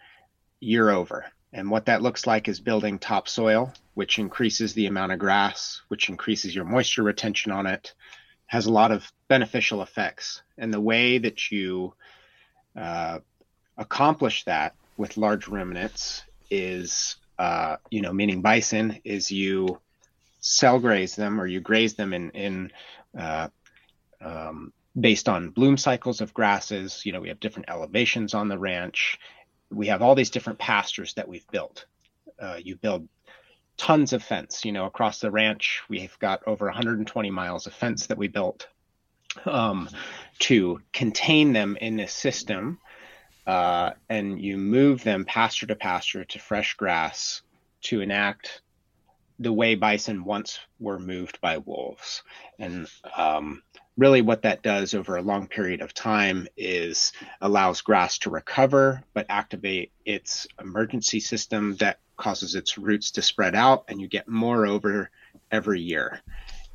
year 0.61 0.91
over. 0.91 1.27
And 1.53 1.71
what 1.71 1.87
that 1.87 2.03
looks 2.03 2.27
like 2.27 2.49
is 2.49 2.61
building 2.61 2.99
topsoil, 2.99 3.73
which 3.95 4.19
increases 4.19 4.75
the 4.75 4.87
amount 4.87 5.13
of 5.13 5.19
grass, 5.19 5.81
which 5.89 6.09
increases 6.11 6.55
your 6.55 6.65
moisture 6.65 7.03
retention 7.03 7.53
on 7.53 7.67
it, 7.67 7.95
has 8.47 8.67
a 8.67 8.73
lot 8.73 8.93
of 8.93 9.11
beneficial 9.29 9.83
effects. 9.83 10.43
And 10.57 10.73
the 10.73 10.81
way 10.81 11.19
that 11.19 11.51
you 11.51 11.95
uh, 12.77 13.19
accomplish 13.77 14.45
that 14.45 14.75
with 14.97 15.17
large 15.17 15.49
ruminants 15.49 16.23
is, 16.51 17.17
uh, 17.39 17.77
you 17.91 18.01
know, 18.01 18.13
meaning 18.13 18.41
bison, 18.41 19.01
is 19.05 19.31
you 19.31 19.81
cell 20.41 20.79
graze 20.79 21.17
them 21.17 21.41
or 21.41 21.47
you 21.47 21.61
graze 21.61 21.95
them 21.95 22.13
in 22.13 22.31
in 22.31 22.73
uh, 23.19 23.49
um, 24.21 24.73
based 24.99 25.29
on 25.29 25.51
bloom 25.51 25.77
cycles 25.77 26.21
of 26.21 26.33
grasses. 26.33 27.05
You 27.05 27.13
know, 27.13 27.21
we 27.21 27.29
have 27.29 27.41
different 27.41 27.69
elevations 27.69 28.33
on 28.33 28.49
the 28.49 28.59
ranch. 28.59 29.19
We 29.71 29.89
have 29.89 30.03
all 30.03 30.15
these 30.15 30.31
different 30.31 30.59
pastures 30.59 31.15
that 31.15 31.29
we've 31.29 31.47
built. 31.49 31.87
Uh, 32.41 32.59
you 32.63 32.77
build 32.77 33.09
tons 33.77 34.13
of 34.13 34.23
fence. 34.23 34.65
You 34.65 34.73
know, 34.73 34.87
across 34.87 35.21
the 35.21 35.31
ranch, 35.31 35.83
we've 35.89 36.19
got 36.19 36.43
over 36.47 36.67
120 36.67 37.31
miles 37.31 37.67
of 37.67 37.75
fence 37.75 38.07
that 38.07 38.19
we 38.19 38.29
built 38.29 38.69
um, 39.45 39.89
to 40.41 40.81
contain 40.93 41.53
them 41.53 41.77
in 41.81 41.97
this 41.97 42.13
system. 42.13 42.79
Uh, 43.47 43.93
and 44.09 44.41
you 44.41 44.57
move 44.57 45.05
them 45.05 45.25
pasture 45.25 45.67
to 45.67 45.77
pasture 45.77 46.25
to 46.25 46.39
fresh 46.39 46.75
grass 46.75 47.43
to 47.81 48.01
enact 48.01 48.61
the 49.39 49.53
way 49.53 49.75
bison 49.75 50.25
once 50.25 50.59
were 50.81 50.99
moved 50.99 51.41
by 51.41 51.59
wolves. 51.59 52.23
And 52.59 52.89
um, 53.17 53.63
really, 53.97 54.23
what 54.23 54.43
that 54.43 54.63
does 54.63 54.95
over 54.95 55.17
a 55.17 55.23
long 55.23 55.47
period 55.47 55.81
of 55.81 55.95
time 55.95 56.47
is 56.57 57.13
allows 57.41 57.81
grass 57.81 58.19
to 58.19 58.31
recover, 58.31 59.03
but 59.15 59.27
activate 59.29 59.93
its 60.05 60.47
emergency 60.61 61.21
system 61.21 61.77
that 61.77 61.99
causes 62.17 62.55
its 62.55 62.79
roots 62.79 63.11
to 63.13 63.23
spread 63.23 63.55
out, 63.55 63.85
and 63.89 64.01
you 64.01 64.09
get 64.09 64.29
more 64.29 64.67
over 64.67 65.11
every 65.51 65.81
year. 65.81 66.21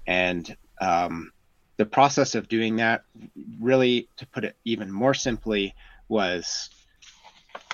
And 0.08 0.56
um, 0.80 1.32
the 1.78 1.86
process 1.86 2.36
of 2.36 2.48
doing 2.48 2.78
that, 2.78 3.04
really, 3.60 4.08
to 4.18 4.26
put 4.28 4.44
it 4.44 4.56
even 4.66 4.92
more 4.92 5.14
simply, 5.14 5.76
was 6.08 6.70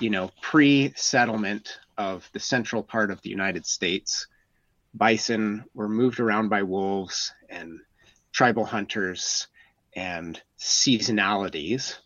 you 0.00 0.10
know 0.10 0.30
pre-settlement 0.42 1.78
of 1.96 2.28
the 2.32 2.40
central 2.40 2.82
part 2.82 3.10
of 3.10 3.20
the 3.22 3.30
United 3.30 3.66
States 3.66 4.26
bison 4.94 5.64
were 5.74 5.88
moved 5.88 6.20
around 6.20 6.48
by 6.48 6.62
wolves 6.62 7.32
and 7.48 7.80
tribal 8.38 8.64
hunters 8.64 9.48
and 9.96 10.40
seasonalities. 10.60 11.96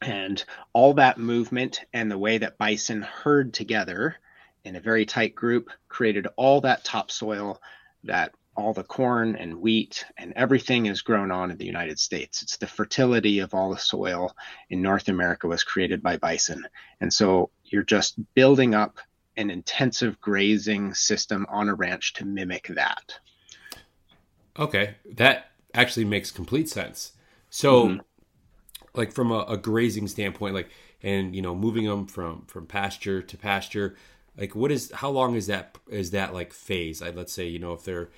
And 0.00 0.42
all 0.72 0.94
that 0.94 1.18
movement 1.18 1.82
and 1.92 2.10
the 2.10 2.16
way 2.16 2.38
that 2.38 2.56
bison 2.56 3.02
herd 3.02 3.52
together 3.52 4.16
in 4.64 4.74
a 4.74 4.80
very 4.80 5.04
tight 5.04 5.34
group 5.34 5.68
created 5.86 6.28
all 6.36 6.62
that 6.62 6.82
topsoil 6.82 7.60
that 8.04 8.32
all 8.56 8.72
the 8.72 8.84
corn 8.84 9.36
and 9.36 9.60
wheat 9.60 10.06
and 10.16 10.32
everything 10.34 10.86
is 10.86 11.02
grown 11.02 11.30
on 11.30 11.50
in 11.50 11.58
the 11.58 11.66
United 11.66 11.98
States. 11.98 12.40
It's 12.40 12.56
the 12.56 12.66
fertility 12.66 13.40
of 13.40 13.52
all 13.52 13.68
the 13.68 13.76
soil 13.76 14.34
in 14.70 14.80
North 14.80 15.08
America 15.08 15.46
was 15.46 15.62
created 15.62 16.02
by 16.02 16.16
bison. 16.16 16.66
And 17.02 17.12
so 17.12 17.50
you're 17.64 17.82
just 17.82 18.16
building 18.32 18.74
up 18.74 18.96
an 19.36 19.50
intensive 19.50 20.22
grazing 20.22 20.94
system 20.94 21.44
on 21.50 21.68
a 21.68 21.74
ranch 21.74 22.14
to 22.14 22.24
mimic 22.24 22.68
that. 22.68 23.18
Okay, 24.58 24.94
that 25.16 25.50
actually 25.76 26.04
makes 26.04 26.30
complete 26.30 26.68
sense. 26.68 27.12
So, 27.50 27.88
mm-hmm. 27.88 28.00
like 28.94 29.12
from 29.12 29.30
a, 29.30 29.40
a, 29.48 29.56
grazing 29.56 30.08
standpoint, 30.08 30.54
like 30.54 30.70
and 31.02 31.34
you 31.36 31.42
know 31.42 31.54
moving 31.54 31.86
them 31.86 32.06
from 32.06 32.44
from 32.46 32.66
pasture 32.66 33.22
to 33.22 33.36
pasture, 33.36 33.96
like 34.36 34.56
what 34.56 34.72
is 34.72 34.90
how 34.92 35.10
long 35.10 35.36
is 35.36 35.46
that 35.46 35.78
is 35.88 36.10
that 36.10 36.34
like 36.34 36.52
phase? 36.52 37.02
I, 37.02 37.10
let's 37.10 37.32
say 37.32 37.46
you 37.46 37.58
know 37.58 37.72
if 37.72 37.84
they're 37.84 38.08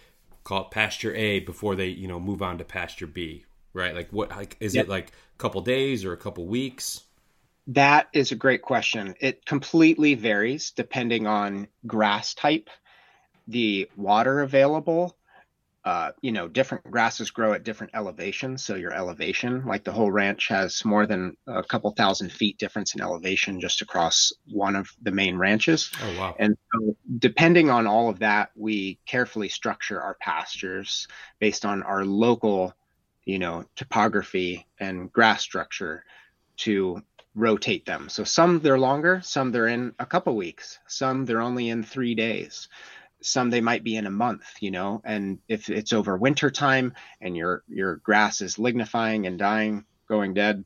called 0.44 0.70
pasture 0.70 1.14
A 1.14 1.40
before 1.40 1.74
they 1.76 1.88
you 1.88 2.08
know 2.08 2.18
move 2.18 2.42
on 2.42 2.58
to 2.58 2.64
pasture 2.64 3.06
B, 3.06 3.44
right? 3.72 3.94
Like 3.94 4.10
what 4.12 4.30
like 4.30 4.56
is 4.60 4.74
yep. 4.74 4.86
it 4.86 4.88
like 4.88 5.08
a 5.08 5.38
couple 5.38 5.60
days 5.60 6.04
or 6.04 6.12
a 6.12 6.16
couple 6.16 6.46
weeks? 6.46 7.02
That 7.68 8.08
is 8.14 8.32
a 8.32 8.36
great 8.36 8.62
question. 8.62 9.14
It 9.20 9.44
completely 9.44 10.14
varies 10.14 10.70
depending 10.70 11.26
on 11.26 11.68
grass 11.86 12.32
type, 12.32 12.70
the 13.46 13.90
water 13.94 14.40
available. 14.40 15.17
Uh, 15.88 16.12
you 16.20 16.32
know, 16.32 16.46
different 16.46 16.84
grasses 16.84 17.30
grow 17.30 17.54
at 17.54 17.64
different 17.64 17.94
elevations. 17.94 18.62
So 18.62 18.74
your 18.74 18.92
elevation, 18.92 19.64
like 19.64 19.84
the 19.84 19.90
whole 19.90 20.10
ranch, 20.10 20.48
has 20.48 20.84
more 20.84 21.06
than 21.06 21.34
a 21.46 21.62
couple 21.62 21.90
thousand 21.92 22.30
feet 22.30 22.58
difference 22.58 22.94
in 22.94 23.00
elevation 23.00 23.58
just 23.58 23.80
across 23.80 24.30
one 24.44 24.76
of 24.76 24.90
the 25.00 25.12
main 25.12 25.38
ranches. 25.38 25.90
Oh 26.02 26.18
wow! 26.20 26.36
And 26.38 26.58
so, 26.74 26.94
depending 27.18 27.70
on 27.70 27.86
all 27.86 28.10
of 28.10 28.18
that, 28.18 28.50
we 28.54 28.98
carefully 29.06 29.48
structure 29.48 29.98
our 29.98 30.18
pastures 30.20 31.08
based 31.38 31.64
on 31.64 31.82
our 31.82 32.04
local, 32.04 32.74
you 33.24 33.38
know, 33.38 33.64
topography 33.74 34.66
and 34.78 35.10
grass 35.10 35.40
structure 35.40 36.04
to 36.58 37.02
rotate 37.34 37.86
them. 37.86 38.10
So 38.10 38.24
some 38.24 38.60
they're 38.60 38.78
longer, 38.78 39.22
some 39.22 39.52
they're 39.52 39.68
in 39.68 39.94
a 39.98 40.04
couple 40.04 40.36
weeks, 40.36 40.78
some 40.86 41.24
they're 41.24 41.40
only 41.40 41.70
in 41.70 41.82
three 41.82 42.14
days, 42.14 42.68
some 43.20 43.50
they 43.50 43.60
might 43.60 43.84
be 43.84 43.96
in 43.96 44.06
a 44.06 44.10
month, 44.10 44.44
you 44.60 44.70
know. 44.70 45.02
And 45.04 45.38
if 45.48 45.68
it's 45.68 45.92
over 45.92 46.16
winter 46.16 46.50
time 46.50 46.94
and 47.20 47.36
your 47.36 47.62
your 47.68 47.96
grass 47.96 48.40
is 48.40 48.58
lignifying 48.58 49.26
and 49.26 49.38
dying, 49.38 49.84
going 50.08 50.34
dead, 50.34 50.64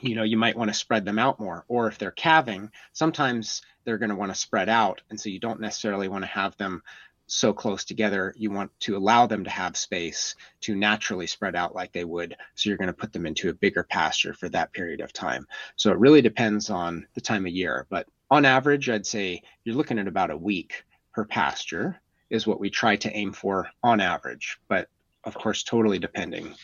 you 0.00 0.14
know, 0.14 0.22
you 0.22 0.36
might 0.36 0.56
want 0.56 0.70
to 0.70 0.74
spread 0.74 1.04
them 1.04 1.18
out 1.18 1.40
more. 1.40 1.64
Or 1.68 1.88
if 1.88 1.98
they're 1.98 2.10
calving, 2.10 2.70
sometimes 2.92 3.62
they're 3.84 3.98
going 3.98 4.10
to 4.10 4.16
want 4.16 4.32
to 4.32 4.38
spread 4.38 4.68
out, 4.68 5.02
and 5.10 5.20
so 5.20 5.28
you 5.28 5.40
don't 5.40 5.60
necessarily 5.60 6.08
want 6.08 6.22
to 6.22 6.30
have 6.30 6.56
them 6.56 6.82
so 7.30 7.52
close 7.52 7.84
together, 7.84 8.34
you 8.36 8.50
want 8.50 8.72
to 8.80 8.96
allow 8.96 9.26
them 9.26 9.44
to 9.44 9.50
have 9.50 9.76
space 9.76 10.34
to 10.60 10.74
naturally 10.74 11.28
spread 11.28 11.54
out 11.54 11.74
like 11.74 11.92
they 11.92 12.04
would. 12.04 12.36
So 12.54 12.68
you're 12.68 12.78
going 12.78 12.88
to 12.88 12.92
put 12.92 13.12
them 13.12 13.24
into 13.24 13.48
a 13.48 13.54
bigger 13.54 13.84
pasture 13.84 14.34
for 14.34 14.48
that 14.48 14.72
period 14.72 15.00
of 15.00 15.12
time. 15.12 15.46
So 15.76 15.92
it 15.92 15.98
really 15.98 16.22
depends 16.22 16.70
on 16.70 17.06
the 17.14 17.20
time 17.20 17.46
of 17.46 17.52
year. 17.52 17.86
But 17.88 18.08
on 18.30 18.44
average, 18.44 18.90
I'd 18.90 19.06
say 19.06 19.42
you're 19.64 19.76
looking 19.76 19.98
at 19.98 20.08
about 20.08 20.30
a 20.30 20.36
week 20.36 20.84
per 21.12 21.24
pasture 21.24 22.00
is 22.30 22.46
what 22.46 22.60
we 22.60 22.70
try 22.70 22.96
to 22.96 23.16
aim 23.16 23.32
for 23.32 23.68
on 23.82 24.00
average. 24.00 24.58
But 24.68 24.88
of 25.24 25.34
course, 25.34 25.62
totally 25.62 25.98
depending 25.98 26.54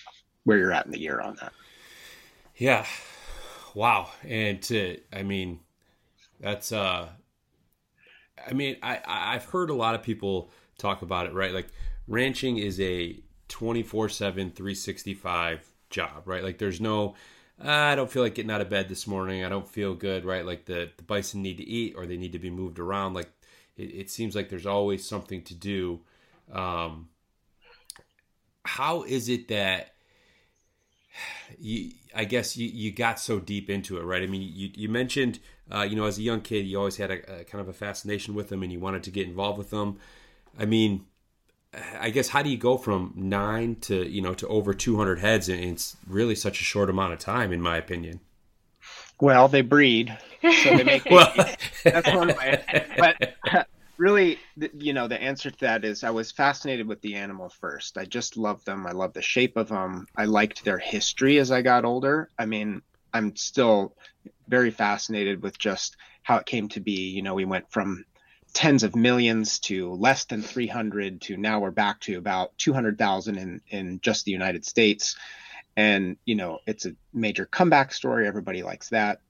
where 0.44 0.58
you're 0.58 0.72
at 0.72 0.86
in 0.86 0.92
the 0.92 1.00
year 1.00 1.20
on 1.20 1.36
that. 1.40 1.52
Yeah. 2.56 2.86
Wow. 3.74 4.10
And 4.22 4.62
to, 4.62 4.98
I 5.12 5.22
mean, 5.22 5.60
that's, 6.40 6.72
uh, 6.72 7.08
I 8.46 8.52
mean, 8.52 8.76
I 8.82 9.00
I've 9.06 9.46
heard 9.46 9.70
a 9.70 9.74
lot 9.74 9.94
of 9.94 10.02
people 10.02 10.50
talk 10.78 11.02
about 11.02 11.26
it, 11.26 11.32
right? 11.32 11.52
Like 11.52 11.68
ranching 12.06 12.58
is 12.58 12.78
a 12.80 13.18
24/7 13.48 14.54
365 14.54 15.68
job, 15.90 16.22
right? 16.26 16.42
Like 16.42 16.58
there's 16.58 16.80
no 16.80 17.14
I 17.58 17.94
don't 17.94 18.10
feel 18.10 18.22
like 18.22 18.34
getting 18.34 18.50
out 18.50 18.60
of 18.60 18.68
bed 18.68 18.88
this 18.88 19.06
morning. 19.06 19.42
I 19.44 19.48
don't 19.48 19.66
feel 19.66 19.94
good, 19.94 20.26
right? 20.26 20.44
Like 20.44 20.66
the, 20.66 20.90
the 20.96 21.02
bison 21.02 21.40
need 21.42 21.56
to 21.56 21.64
eat 21.64 21.94
or 21.96 22.06
they 22.06 22.18
need 22.18 22.32
to 22.32 22.38
be 22.38 22.50
moved 22.50 22.78
around. 22.78 23.14
Like 23.14 23.30
it, 23.76 23.82
it 23.82 24.10
seems 24.10 24.34
like 24.34 24.48
there's 24.48 24.66
always 24.66 25.06
something 25.06 25.42
to 25.42 25.54
do. 25.54 26.00
Um, 26.52 27.08
how 28.64 29.02
is 29.02 29.28
it 29.28 29.48
that 29.48 29.94
you, 31.58 31.92
I 32.14 32.24
guess 32.24 32.56
you, 32.56 32.68
you 32.68 32.92
got 32.92 33.20
so 33.20 33.38
deep 33.38 33.70
into 33.70 33.98
it, 33.98 34.02
right? 34.02 34.22
I 34.22 34.26
mean, 34.26 34.42
you, 34.42 34.70
you 34.74 34.88
mentioned, 34.88 35.38
uh, 35.70 35.82
you 35.82 35.96
know, 35.96 36.04
as 36.04 36.18
a 36.18 36.22
young 36.22 36.40
kid, 36.40 36.66
you 36.66 36.78
always 36.78 36.96
had 36.96 37.10
a, 37.10 37.40
a, 37.40 37.44
kind 37.44 37.60
of 37.60 37.68
a 37.68 37.72
fascination 37.72 38.34
with 38.34 38.48
them 38.48 38.62
and 38.62 38.72
you 38.72 38.80
wanted 38.80 39.02
to 39.04 39.10
get 39.10 39.26
involved 39.26 39.58
with 39.58 39.70
them. 39.70 39.98
I 40.58 40.64
mean, 40.64 41.06
I 41.98 42.10
guess 42.10 42.28
how 42.28 42.42
do 42.42 42.50
you 42.50 42.56
go 42.56 42.78
from 42.78 43.12
nine 43.16 43.76
to, 43.82 44.08
you 44.08 44.22
know, 44.22 44.34
to 44.34 44.48
over 44.48 44.72
200 44.72 45.18
heads 45.18 45.48
in 45.48 45.58
it's 45.60 45.96
really 46.06 46.34
such 46.34 46.60
a 46.60 46.64
short 46.64 46.88
amount 46.88 47.12
of 47.12 47.18
time, 47.18 47.52
in 47.52 47.60
my 47.60 47.76
opinion? 47.76 48.20
Well, 49.20 49.48
they 49.48 49.62
breed, 49.62 50.16
so 50.42 50.76
they 50.76 50.84
make. 50.84 51.04
well, 51.10 51.32
that's 51.84 52.12
one 52.12 52.28
way. 52.28 52.86
But 52.98 53.36
really, 53.98 54.38
you 54.78 54.92
know, 54.92 55.08
the 55.08 55.20
answer 55.20 55.50
to 55.50 55.60
that 55.60 55.84
is 55.84 56.04
I 56.04 56.10
was 56.10 56.32
fascinated 56.32 56.86
with 56.86 57.00
the 57.00 57.14
animal 57.14 57.48
first. 57.48 57.96
I 57.96 58.04
just 58.04 58.36
loved 58.36 58.66
them. 58.66 58.86
I 58.86 58.92
loved 58.92 59.14
the 59.14 59.22
shape 59.22 59.56
of 59.56 59.68
them. 59.68 60.06
I 60.16 60.26
liked 60.26 60.64
their 60.64 60.78
history 60.78 61.38
as 61.38 61.50
I 61.50 61.62
got 61.62 61.84
older. 61.84 62.28
I 62.38 62.46
mean, 62.46 62.82
I'm 63.12 63.34
still 63.36 63.94
very 64.48 64.70
fascinated 64.70 65.42
with 65.42 65.58
just 65.58 65.96
how 66.22 66.36
it 66.36 66.46
came 66.46 66.68
to 66.70 66.80
be. 66.80 67.10
You 67.10 67.22
know, 67.22 67.34
we 67.34 67.44
went 67.44 67.70
from 67.70 68.04
tens 68.52 68.82
of 68.82 68.96
millions 68.96 69.58
to 69.60 69.92
less 69.92 70.24
than 70.24 70.42
300 70.42 71.20
to 71.20 71.36
now 71.36 71.60
we're 71.60 71.70
back 71.70 72.00
to 72.00 72.16
about 72.16 72.56
200,000 72.58 73.36
in 73.38 73.60
in 73.68 74.00
just 74.00 74.24
the 74.24 74.32
United 74.32 74.64
States. 74.64 75.16
And 75.76 76.16
you 76.24 76.34
know, 76.34 76.60
it's 76.66 76.86
a 76.86 76.96
major 77.12 77.46
comeback 77.46 77.92
story. 77.92 78.26
Everybody 78.26 78.62
likes 78.62 78.88
that. 78.90 79.20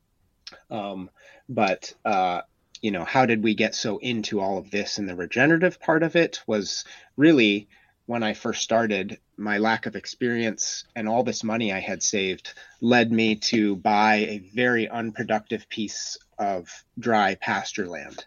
Um, 0.70 1.10
but 1.48 1.92
uh, 2.04 2.42
you 2.80 2.90
know, 2.90 3.04
how 3.04 3.26
did 3.26 3.42
we 3.42 3.54
get 3.54 3.74
so 3.74 3.98
into 3.98 4.40
all 4.40 4.58
of 4.58 4.70
this? 4.70 4.98
And 4.98 5.08
the 5.08 5.16
regenerative 5.16 5.80
part 5.80 6.02
of 6.02 6.16
it 6.16 6.40
was 6.46 6.84
really 7.16 7.68
when 8.06 8.22
I 8.22 8.34
first 8.34 8.62
started, 8.62 9.18
my 9.36 9.58
lack 9.58 9.86
of 9.86 9.96
experience 9.96 10.84
and 10.94 11.08
all 11.08 11.24
this 11.24 11.42
money 11.42 11.72
I 11.72 11.80
had 11.80 12.02
saved 12.02 12.54
led 12.80 13.10
me 13.10 13.34
to 13.36 13.76
buy 13.76 14.14
a 14.14 14.38
very 14.38 14.88
unproductive 14.88 15.68
piece 15.68 16.16
of 16.38 16.68
dry 16.98 17.34
pasture 17.34 17.88
land. 17.88 18.24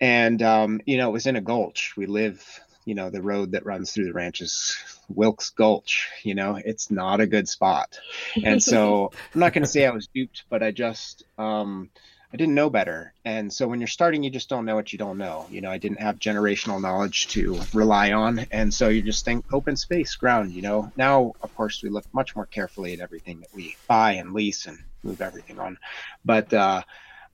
And, 0.00 0.40
um, 0.42 0.80
you 0.86 0.96
know, 0.96 1.08
it 1.08 1.12
was 1.12 1.26
in 1.26 1.36
a 1.36 1.40
gulch. 1.40 1.94
We 1.96 2.06
live, 2.06 2.60
you 2.84 2.94
know, 2.94 3.10
the 3.10 3.22
road 3.22 3.52
that 3.52 3.66
runs 3.66 3.92
through 3.92 4.06
the 4.06 4.12
ranch 4.12 4.40
is 4.40 4.76
Wilkes 5.08 5.50
Gulch. 5.50 6.08
You 6.22 6.34
know, 6.34 6.56
it's 6.56 6.90
not 6.90 7.20
a 7.20 7.26
good 7.26 7.48
spot. 7.48 7.98
And 8.44 8.62
so 8.62 9.12
I'm 9.34 9.40
not 9.40 9.52
going 9.52 9.64
to 9.64 9.68
say 9.68 9.86
I 9.86 9.90
was 9.90 10.08
duped, 10.08 10.44
but 10.48 10.62
I 10.62 10.70
just, 10.70 11.24
um, 11.38 11.90
I 12.34 12.36
didn't 12.36 12.56
know 12.56 12.68
better. 12.68 13.14
And 13.24 13.52
so 13.52 13.68
when 13.68 13.80
you're 13.80 13.86
starting, 13.86 14.24
you 14.24 14.30
just 14.30 14.48
don't 14.48 14.64
know 14.64 14.74
what 14.74 14.92
you 14.92 14.98
don't 14.98 15.18
know. 15.18 15.46
You 15.50 15.60
know, 15.60 15.70
I 15.70 15.78
didn't 15.78 16.00
have 16.00 16.18
generational 16.18 16.82
knowledge 16.82 17.28
to 17.28 17.60
rely 17.72 18.12
on. 18.12 18.46
And 18.50 18.74
so 18.74 18.88
you 18.88 19.02
just 19.02 19.24
think 19.24 19.52
open 19.52 19.76
space 19.76 20.16
ground, 20.16 20.50
you 20.52 20.60
know. 20.60 20.90
Now, 20.96 21.34
of 21.42 21.54
course, 21.54 21.80
we 21.80 21.90
look 21.90 22.12
much 22.12 22.34
more 22.34 22.46
carefully 22.46 22.92
at 22.92 22.98
everything 22.98 23.40
that 23.40 23.54
we 23.54 23.76
buy 23.86 24.14
and 24.14 24.32
lease 24.32 24.66
and 24.66 24.78
move 25.04 25.22
everything 25.22 25.60
on. 25.60 25.78
But 26.24 26.52
uh, 26.52 26.82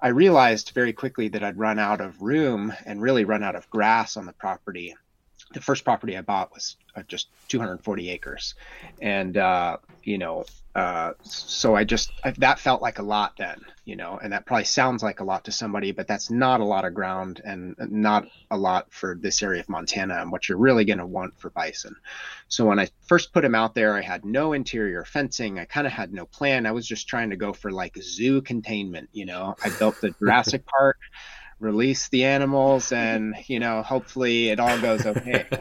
I 0.03 0.09
realized 0.09 0.73
very 0.75 0.93
quickly 0.93 1.29
that 1.29 1.43
I'd 1.43 1.59
run 1.59 1.79
out 1.79 2.03
of 2.03 2.21
room 2.21 2.75
and 2.85 3.01
really 3.01 3.25
run 3.25 3.43
out 3.43 3.57
of 3.57 3.71
grass 3.71 4.19
on 4.19 4.27
the 4.27 4.33
property 4.33 4.97
the 5.53 5.61
first 5.61 5.85
property 5.85 6.17
I 6.17 6.23
bought 6.23 6.53
was 6.53 6.77
uh, 6.95 7.03
just 7.09 7.29
240 7.49 8.11
acres, 8.11 8.55
and 9.01 9.37
uh, 9.37 9.79
you 10.03 10.19
know, 10.19 10.45
uh, 10.75 11.13
so 11.23 11.75
I 11.75 11.83
just 11.83 12.13
I, 12.23 12.31
that 12.39 12.61
felt 12.61 12.81
like 12.81 13.01
a 13.01 13.03
lot 13.03 13.37
then, 13.37 13.61
you 13.85 13.97
know, 13.97 14.21
and 14.23 14.33
that 14.33 14.47
probably 14.47 14.65
sounds 14.65 15.03
like 15.03 15.19
a 15.19 15.25
lot 15.25 15.45
to 15.47 15.53
somebody, 15.53 15.91
but 15.91 16.07
that's 16.07 16.31
not 16.31 16.61
a 16.61 16.65
lot 16.65 16.85
of 16.85 16.95
ground 16.95 17.41
and 17.45 17.75
not 17.79 18.29
a 18.53 18.57
lot 18.57 18.93
for 18.93 19.17
this 19.21 19.43
area 19.43 19.61
of 19.61 19.69
Montana 19.69 20.19
and 20.21 20.31
what 20.31 20.49
you're 20.49 20.59
really 20.59 20.85
going 20.85 21.01
to 21.01 21.07
want 21.07 21.39
for 21.41 21.51
bison. 21.51 21.97
So 22.47 22.67
when 22.67 22.79
I 22.79 22.89
first 23.07 23.33
put 23.33 23.45
him 23.45 23.57
out 23.57 23.75
there, 23.75 23.97
I 23.97 24.01
had 24.01 24.25
no 24.25 24.53
interior 24.53 25.05
fencing. 25.05 25.59
I 25.59 25.65
kind 25.65 25.89
of 25.89 25.93
had 25.93 26.13
no 26.13 26.25
plan. 26.25 26.67
I 26.67 26.73
was 26.73 26.87
just 26.87 27.09
trying 27.09 27.31
to 27.31 27.37
go 27.37 27.53
for 27.53 27.73
like 27.73 27.99
zoo 28.01 28.41
containment, 28.41 29.09
you 29.13 29.27
know. 29.27 29.57
I 29.65 29.71
built 29.71 30.01
the 30.01 30.15
Jurassic 30.21 30.65
Park 30.79 30.99
release 31.61 32.09
the 32.09 32.25
animals 32.25 32.91
and 32.91 33.37
you 33.47 33.61
know 33.61 33.83
hopefully 33.83 34.49
it 34.49 34.59
all 34.59 34.81
goes 34.81 35.07
okay. 35.07 35.47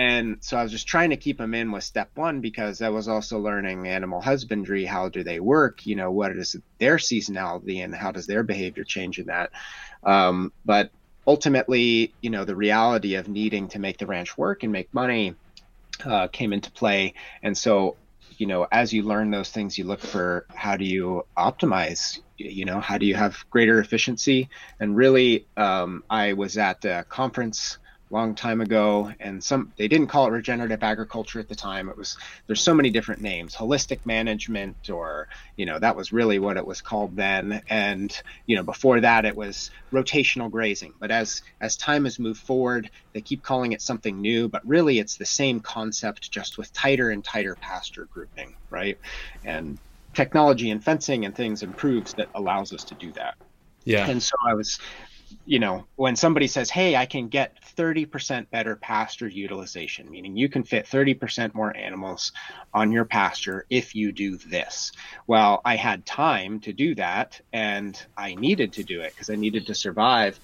And 0.00 0.36
so 0.40 0.56
i 0.56 0.62
was 0.62 0.70
just 0.70 0.86
trying 0.86 1.10
to 1.10 1.16
keep 1.16 1.38
them 1.38 1.54
in 1.54 1.72
with 1.72 1.82
step 1.82 2.10
one 2.14 2.40
because 2.40 2.82
i 2.82 2.88
was 2.88 3.08
also 3.08 3.40
learning 3.40 3.88
animal 3.88 4.20
husbandry 4.20 4.84
how 4.84 5.08
do 5.08 5.24
they 5.24 5.40
work 5.40 5.86
you 5.86 5.96
know 5.96 6.12
what 6.12 6.30
is 6.30 6.54
their 6.78 6.98
seasonality 6.98 7.82
and 7.82 7.92
how 7.92 8.12
does 8.12 8.28
their 8.28 8.44
behavior 8.44 8.84
change 8.84 9.18
in 9.18 9.26
that. 9.26 9.50
Um, 10.04 10.52
but 10.64 10.92
ultimately 11.26 12.14
you 12.20 12.30
know 12.30 12.44
the 12.44 12.54
reality 12.54 13.16
of 13.16 13.28
needing 13.28 13.66
to 13.68 13.80
make 13.80 13.98
the 13.98 14.06
ranch 14.06 14.38
work 14.38 14.62
and 14.62 14.72
make 14.72 14.94
money 14.94 15.34
uh, 16.04 16.28
came 16.28 16.52
into 16.52 16.70
play. 16.70 17.14
And 17.42 17.58
so 17.58 17.96
you 18.36 18.46
know 18.46 18.68
as 18.70 18.92
you 18.92 19.02
learn 19.02 19.32
those 19.32 19.50
things 19.50 19.76
you 19.76 19.84
look 19.84 20.00
for 20.00 20.46
how 20.54 20.76
do 20.76 20.84
you 20.84 21.26
optimize 21.36 22.20
you 22.38 22.64
know 22.64 22.80
how 22.80 22.98
do 22.98 23.06
you 23.06 23.14
have 23.14 23.36
greater 23.50 23.80
efficiency? 23.80 24.48
And 24.80 24.96
really 24.96 25.48
um, 25.56 26.02
i 26.10 26.32
was 26.32 26.56
at 26.58 26.84
a 26.84 27.04
conference 27.08 27.78
long 28.10 28.34
time 28.34 28.60
ago 28.60 29.12
and 29.20 29.42
some 29.42 29.72
they 29.76 29.86
didn't 29.88 30.06
call 30.06 30.26
it 30.26 30.30
regenerative 30.30 30.82
agriculture 30.82 31.40
at 31.40 31.48
the 31.48 31.54
time. 31.54 31.88
It 31.88 31.96
was 31.96 32.16
there's 32.46 32.62
so 32.62 32.74
many 32.74 32.90
different 32.90 33.20
names 33.20 33.54
holistic 33.54 34.00
management 34.04 34.88
or 34.90 35.28
you 35.56 35.66
know 35.66 35.78
that 35.78 35.96
was 35.96 36.12
really 36.12 36.38
what 36.38 36.56
it 36.56 36.66
was 36.66 36.80
called 36.80 37.16
then. 37.16 37.62
And 37.68 38.16
you 38.46 38.56
know 38.56 38.62
before 38.62 39.00
that 39.00 39.24
it 39.24 39.36
was 39.36 39.70
rotational 39.92 40.50
grazing. 40.50 40.94
But 41.00 41.10
as 41.10 41.42
as 41.60 41.76
time 41.76 42.04
has 42.04 42.18
moved 42.18 42.40
forward 42.40 42.90
they 43.12 43.20
keep 43.20 43.42
calling 43.42 43.72
it 43.72 43.82
something 43.82 44.20
new 44.20 44.48
but 44.48 44.66
really 44.66 44.98
it's 44.98 45.16
the 45.16 45.26
same 45.26 45.60
concept 45.60 46.30
just 46.32 46.58
with 46.58 46.72
tighter 46.72 47.10
and 47.10 47.24
tighter 47.24 47.56
pasture 47.60 48.08
grouping 48.10 48.54
right? 48.70 48.98
And 49.44 49.78
technology 50.14 50.70
and 50.70 50.82
fencing 50.82 51.24
and 51.24 51.34
things 51.34 51.62
improves 51.62 52.14
that 52.14 52.28
allows 52.34 52.72
us 52.72 52.84
to 52.84 52.94
do 52.94 53.12
that. 53.12 53.34
Yeah. 53.84 54.08
And 54.08 54.22
so 54.22 54.34
I 54.46 54.54
was, 54.54 54.78
you 55.46 55.58
know, 55.58 55.86
when 55.96 56.16
somebody 56.16 56.46
says, 56.46 56.70
"Hey, 56.70 56.96
I 56.96 57.06
can 57.06 57.28
get 57.28 57.56
30% 57.76 58.50
better 58.50 58.76
pasture 58.76 59.28
utilization," 59.28 60.10
meaning 60.10 60.36
you 60.36 60.48
can 60.48 60.64
fit 60.64 60.86
30% 60.86 61.54
more 61.54 61.74
animals 61.74 62.32
on 62.74 62.92
your 62.92 63.04
pasture 63.04 63.64
if 63.70 63.94
you 63.94 64.12
do 64.12 64.36
this. 64.36 64.92
Well, 65.26 65.60
I 65.64 65.76
had 65.76 66.04
time 66.04 66.60
to 66.60 66.72
do 66.72 66.94
that, 66.96 67.40
and 67.52 68.00
I 68.16 68.34
needed 68.34 68.74
to 68.74 68.84
do 68.84 69.00
it 69.02 69.14
because 69.14 69.30
I 69.30 69.36
needed 69.36 69.66
to 69.68 69.74
survive. 69.74 70.38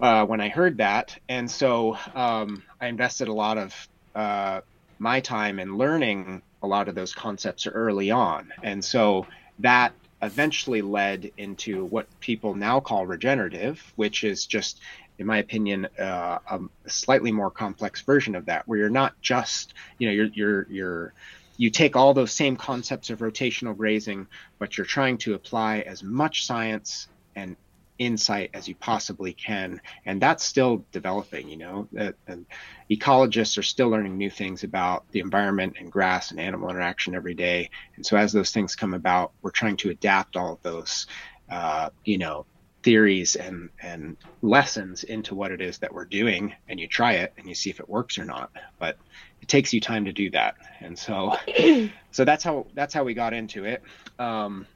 Uh, 0.00 0.26
when 0.26 0.40
I 0.40 0.48
heard 0.48 0.78
that, 0.78 1.16
and 1.28 1.48
so 1.48 1.96
um, 2.14 2.64
I 2.80 2.88
invested 2.88 3.28
a 3.28 3.32
lot 3.32 3.56
of 3.56 3.88
uh, 4.14 4.62
my 4.98 5.20
time 5.20 5.58
in 5.58 5.76
learning 5.76 6.42
a 6.62 6.66
lot 6.66 6.88
of 6.88 6.94
those 6.94 7.14
concepts 7.14 7.66
are 7.66 7.72
early 7.72 8.10
on. 8.10 8.52
And 8.62 8.84
so 8.84 9.26
that 9.58 9.92
eventually 10.22 10.82
led 10.82 11.30
into 11.36 11.84
what 11.86 12.06
people 12.20 12.54
now 12.54 12.80
call 12.80 13.06
regenerative, 13.06 13.92
which 13.96 14.22
is 14.22 14.46
just, 14.46 14.80
in 15.18 15.26
my 15.26 15.38
opinion, 15.38 15.88
uh, 15.98 16.38
a 16.48 16.60
slightly 16.88 17.32
more 17.32 17.50
complex 17.50 18.02
version 18.02 18.34
of 18.36 18.46
that, 18.46 18.66
where 18.68 18.78
you're 18.78 18.88
not 18.88 19.20
just, 19.20 19.74
you 19.98 20.06
know, 20.06 20.12
you're, 20.12 20.30
you're, 20.32 20.66
you're, 20.70 21.12
you 21.56 21.70
take 21.70 21.96
all 21.96 22.14
those 22.14 22.32
same 22.32 22.56
concepts 22.56 23.10
of 23.10 23.18
rotational 23.18 23.76
grazing, 23.76 24.26
but 24.58 24.76
you're 24.76 24.86
trying 24.86 25.18
to 25.18 25.34
apply 25.34 25.80
as 25.80 26.02
much 26.02 26.46
science 26.46 27.08
and 27.34 27.56
insight 27.98 28.50
as 28.54 28.66
you 28.66 28.74
possibly 28.74 29.32
can 29.32 29.80
and 30.06 30.20
that's 30.20 30.44
still 30.44 30.84
developing 30.92 31.48
you 31.48 31.56
know? 31.56 31.88
And 32.26 32.46
ecologists 32.90 33.58
are 33.58 33.62
still 33.62 33.88
learning 33.88 34.16
new 34.16 34.30
things 34.30 34.64
about 34.64 35.04
the 35.12 35.20
environment 35.20 35.76
and 35.78 35.90
grass 35.90 36.30
and 36.30 36.40
animal 36.40 36.70
interaction 36.70 37.14
every 37.14 37.34
day. 37.34 37.70
And 37.96 38.04
so 38.04 38.16
as 38.16 38.32
those 38.32 38.50
things 38.50 38.76
come 38.76 38.94
about 38.94 39.32
we're 39.42 39.50
trying 39.50 39.76
to 39.78 39.90
adapt 39.90 40.36
all 40.36 40.54
of 40.54 40.62
those 40.62 41.06
uh, 41.50 41.90
you 42.04 42.18
know 42.18 42.46
theories 42.82 43.36
and 43.36 43.70
and 43.80 44.16
lessons 44.42 45.04
into 45.04 45.34
what 45.34 45.52
it 45.52 45.60
is 45.60 45.78
that 45.78 45.92
we're 45.94 46.04
doing 46.04 46.54
and 46.68 46.80
you 46.80 46.88
try 46.88 47.12
it 47.14 47.32
and 47.36 47.46
you 47.46 47.54
see 47.54 47.70
if 47.70 47.80
it 47.80 47.88
works 47.88 48.18
or 48.18 48.24
not. 48.24 48.50
But 48.78 48.98
it 49.40 49.48
takes 49.48 49.72
you 49.72 49.80
time 49.80 50.04
to 50.06 50.12
do 50.12 50.30
that. 50.30 50.54
And 50.80 50.98
so 50.98 51.36
so 52.10 52.24
that's 52.24 52.44
how 52.44 52.66
that's 52.74 52.94
how 52.94 53.04
we 53.04 53.14
got 53.14 53.32
into 53.32 53.64
it. 53.64 53.82
Um, 54.18 54.66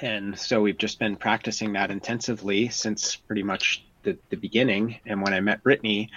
and 0.00 0.38
so 0.38 0.62
we've 0.62 0.78
just 0.78 0.98
been 0.98 1.16
practicing 1.16 1.72
that 1.74 1.90
intensively 1.90 2.68
since 2.68 3.16
pretty 3.16 3.42
much 3.42 3.84
the, 4.02 4.18
the 4.30 4.36
beginning. 4.36 5.00
And 5.06 5.22
when 5.22 5.32
I 5.32 5.40
met 5.40 5.62
Brittany, 5.62 6.10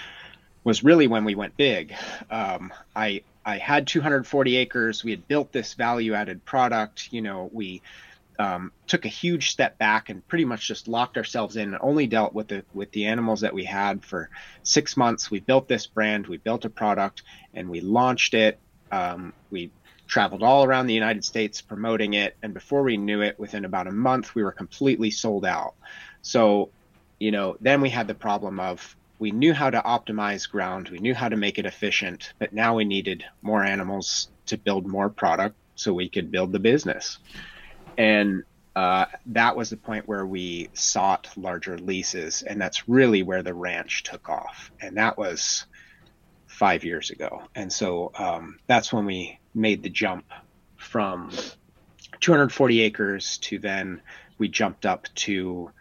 was 0.63 0.83
really 0.83 1.07
when 1.07 1.23
we 1.23 1.33
went 1.33 1.55
big. 1.55 1.95
Um, 2.29 2.73
I 2.93 3.21
I 3.45 3.57
had 3.57 3.87
240 3.87 4.57
acres. 4.57 5.01
We 5.01 5.11
had 5.11 5.25
built 5.25 5.53
this 5.53 5.75
value 5.75 6.13
added 6.13 6.43
product. 6.43 7.13
You 7.13 7.21
know, 7.21 7.49
we 7.53 7.81
um, 8.37 8.73
took 8.85 9.05
a 9.05 9.07
huge 9.07 9.49
step 9.51 9.77
back 9.77 10.09
and 10.09 10.27
pretty 10.27 10.43
much 10.43 10.67
just 10.67 10.89
locked 10.89 11.15
ourselves 11.15 11.55
in 11.55 11.73
and 11.73 11.77
only 11.79 12.05
dealt 12.07 12.33
with 12.33 12.49
the 12.49 12.65
with 12.73 12.91
the 12.91 13.05
animals 13.05 13.41
that 13.41 13.53
we 13.53 13.63
had 13.63 14.03
for 14.03 14.29
six 14.63 14.97
months. 14.97 15.31
We 15.31 15.39
built 15.39 15.69
this 15.69 15.87
brand, 15.87 16.27
we 16.27 16.35
built 16.35 16.65
a 16.65 16.69
product, 16.69 17.23
and 17.53 17.69
we 17.69 17.79
launched 17.79 18.33
it. 18.33 18.59
Um, 18.91 19.31
we 19.49 19.71
traveled 20.07 20.41
all 20.41 20.63
around 20.63 20.87
the 20.87 20.93
United 20.93 21.23
States 21.23 21.61
promoting 21.61 22.13
it. 22.13 22.35
And 22.41 22.53
before 22.53 22.83
we 22.83 22.97
knew 22.97 23.21
it, 23.21 23.37
within 23.37 23.65
about 23.65 23.87
a 23.87 23.91
month, 23.91 24.33
we 24.33 24.43
were 24.43 24.51
completely 24.51 25.11
sold 25.11 25.45
out. 25.45 25.75
So, 26.21 26.69
you 27.19 27.31
know, 27.31 27.57
then 27.61 27.81
we 27.81 27.89
had 27.89 28.07
the 28.07 28.15
problem 28.15 28.59
of 28.59 28.95
we 29.19 29.31
knew 29.31 29.53
how 29.53 29.69
to 29.69 29.81
optimize 29.81 30.49
ground, 30.49 30.89
we 30.89 30.99
knew 30.99 31.15
how 31.15 31.27
to 31.27 31.35
make 31.35 31.57
it 31.57 31.65
efficient, 31.65 32.33
but 32.39 32.53
now 32.53 32.75
we 32.75 32.85
needed 32.85 33.25
more 33.41 33.63
animals 33.63 34.29
to 34.45 34.57
build 34.57 34.87
more 34.87 35.09
product 35.09 35.55
so 35.75 35.93
we 35.93 36.09
could 36.09 36.31
build 36.31 36.51
the 36.51 36.59
business. 36.59 37.17
And 37.97 38.43
uh, 38.75 39.05
that 39.27 39.55
was 39.55 39.71
the 39.71 39.77
point 39.77 40.07
where 40.07 40.25
we 40.25 40.69
sought 40.73 41.29
larger 41.35 41.79
leases, 41.79 42.43
and 42.43 42.61
that's 42.61 42.87
really 42.87 43.23
where 43.23 43.41
the 43.41 43.53
ranch 43.53 44.03
took 44.03 44.29
off. 44.29 44.71
And 44.79 44.97
that 44.97 45.17
was 45.17 45.65
five 46.45 46.83
years 46.83 47.09
ago. 47.09 47.43
And 47.55 47.73
so 47.73 48.11
um, 48.15 48.59
that's 48.67 48.93
when 48.93 49.05
we 49.05 49.39
made 49.57 49.83
the 49.83 49.89
jump 49.89 50.25
from 50.77 51.31
240 52.19 52.81
acres 52.81 53.37
to 53.39 53.59
then 53.59 54.01
we 54.37 54.47
jumped 54.47 54.85
up 54.85 55.07
to 55.15 55.71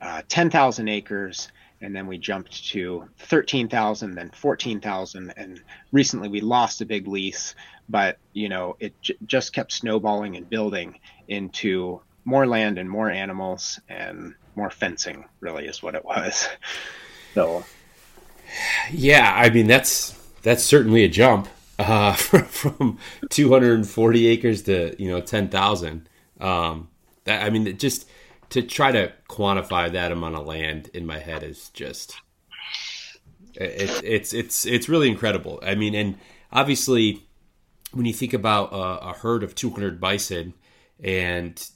uh, 0.00 0.22
10,000 0.28 0.88
acres 0.88 1.50
and 1.80 1.94
then 1.94 2.06
we 2.06 2.18
jumped 2.18 2.68
to 2.70 3.08
13,000 3.18 4.14
then 4.14 4.30
14,000 4.30 5.32
and 5.36 5.60
recently 5.92 6.28
we 6.28 6.40
lost 6.40 6.80
a 6.80 6.86
big 6.86 7.06
lease 7.06 7.54
but 7.88 8.18
you 8.32 8.48
know 8.48 8.76
it 8.80 9.00
j- 9.00 9.16
just 9.26 9.52
kept 9.52 9.72
snowballing 9.72 10.36
and 10.36 10.48
building 10.48 10.98
into 11.28 12.00
more 12.24 12.46
land 12.46 12.78
and 12.78 12.90
more 12.90 13.10
animals 13.10 13.80
and 13.88 14.34
more 14.56 14.70
fencing 14.70 15.24
really 15.40 15.66
is 15.66 15.82
what 15.82 15.94
it 15.94 16.04
was. 16.04 16.48
So 17.34 17.62
yeah 18.90 19.32
i 19.36 19.50
mean 19.50 19.66
that's 19.66 20.18
that's 20.42 20.64
certainly 20.64 21.04
a 21.04 21.08
jump 21.08 21.46
uh, 21.78 22.12
from 22.14 22.98
240 23.30 24.26
acres 24.26 24.62
to 24.62 24.94
you 25.02 25.10
know 25.10 25.20
10,000. 25.20 26.08
Um, 26.40 26.88
that 27.24 27.44
I 27.44 27.50
mean, 27.50 27.76
just 27.78 28.08
to 28.50 28.62
try 28.62 28.92
to 28.92 29.12
quantify 29.28 29.92
that 29.92 30.12
amount 30.12 30.36
of 30.36 30.46
land 30.46 30.90
in 30.94 31.06
my 31.06 31.18
head 31.18 31.42
is 31.42 31.70
just 31.70 32.16
it's 33.54 34.00
it's 34.02 34.32
it's 34.32 34.66
it's 34.66 34.88
really 34.88 35.08
incredible. 35.08 35.60
I 35.62 35.74
mean, 35.74 35.94
and 35.94 36.18
obviously, 36.52 37.26
when 37.92 38.06
you 38.06 38.12
think 38.12 38.32
about 38.32 38.72
a, 38.72 39.10
a 39.10 39.12
herd 39.12 39.42
of 39.42 39.54
200 39.54 40.00
bison, 40.00 40.54
and 41.02 41.68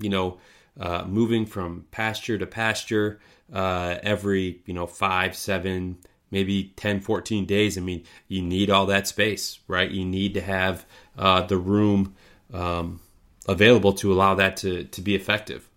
you 0.00 0.10
know, 0.10 0.38
uh, 0.78 1.04
moving 1.06 1.46
from 1.46 1.86
pasture 1.90 2.38
to 2.38 2.46
pasture 2.46 3.20
uh, 3.52 3.96
every 4.02 4.62
you 4.66 4.74
know 4.74 4.86
five, 4.86 5.36
seven, 5.36 5.98
maybe 6.30 6.72
10, 6.76 7.00
14 7.00 7.46
days. 7.46 7.78
I 7.78 7.80
mean, 7.80 8.04
you 8.28 8.42
need 8.42 8.70
all 8.70 8.86
that 8.86 9.06
space, 9.06 9.60
right? 9.68 9.90
You 9.90 10.04
need 10.04 10.34
to 10.34 10.40
have 10.40 10.86
uh, 11.16 11.42
the 11.42 11.58
room 11.58 12.14
um, 12.52 13.00
available 13.46 13.92
to 13.94 14.12
allow 14.12 14.34
that 14.36 14.56
to, 14.58 14.84
to 14.84 15.00
be 15.00 15.14
effective. 15.14 15.68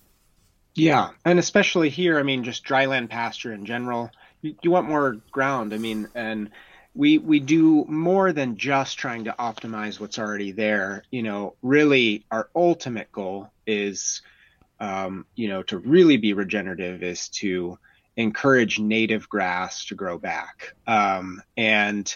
Yeah, 0.74 1.10
and 1.26 1.38
especially 1.38 1.90
here, 1.90 2.18
I 2.18 2.24
mean, 2.24 2.44
just 2.44 2.66
dryland 2.66 3.10
pasture 3.10 3.52
in 3.52 3.66
general, 3.66 4.10
you, 4.42 4.56
you 4.62 4.72
want 4.72 4.88
more 4.88 5.18
ground. 5.32 5.74
I 5.74 5.78
mean, 5.78 6.08
and 6.16 6.50
we 6.94 7.18
we 7.18 7.40
do 7.40 7.86
more 7.86 8.34
than 8.34 8.58
just 8.58 8.98
trying 8.98 9.26
to 9.26 9.36
optimize 9.38 10.00
what's 10.00 10.20
already 10.20 10.52
there. 10.52 11.04
You 11.12 11.24
know, 11.24 11.56
really, 11.62 12.26
our 12.32 12.50
ultimate 12.56 13.12
goal 13.12 13.52
is, 13.66 14.22
um, 14.80 15.26
you 15.36 15.50
know, 15.50 15.64
to 15.64 15.78
really 15.78 16.18
be 16.18 16.34
regenerative 16.34 17.04
is 17.04 17.30
to 17.30 17.78
encourage 18.18 18.80
native 18.80 19.30
grass 19.30 19.86
to 19.86 19.96
grow 19.96 20.18
back, 20.18 20.74
um, 20.88 21.42
and 21.58 22.16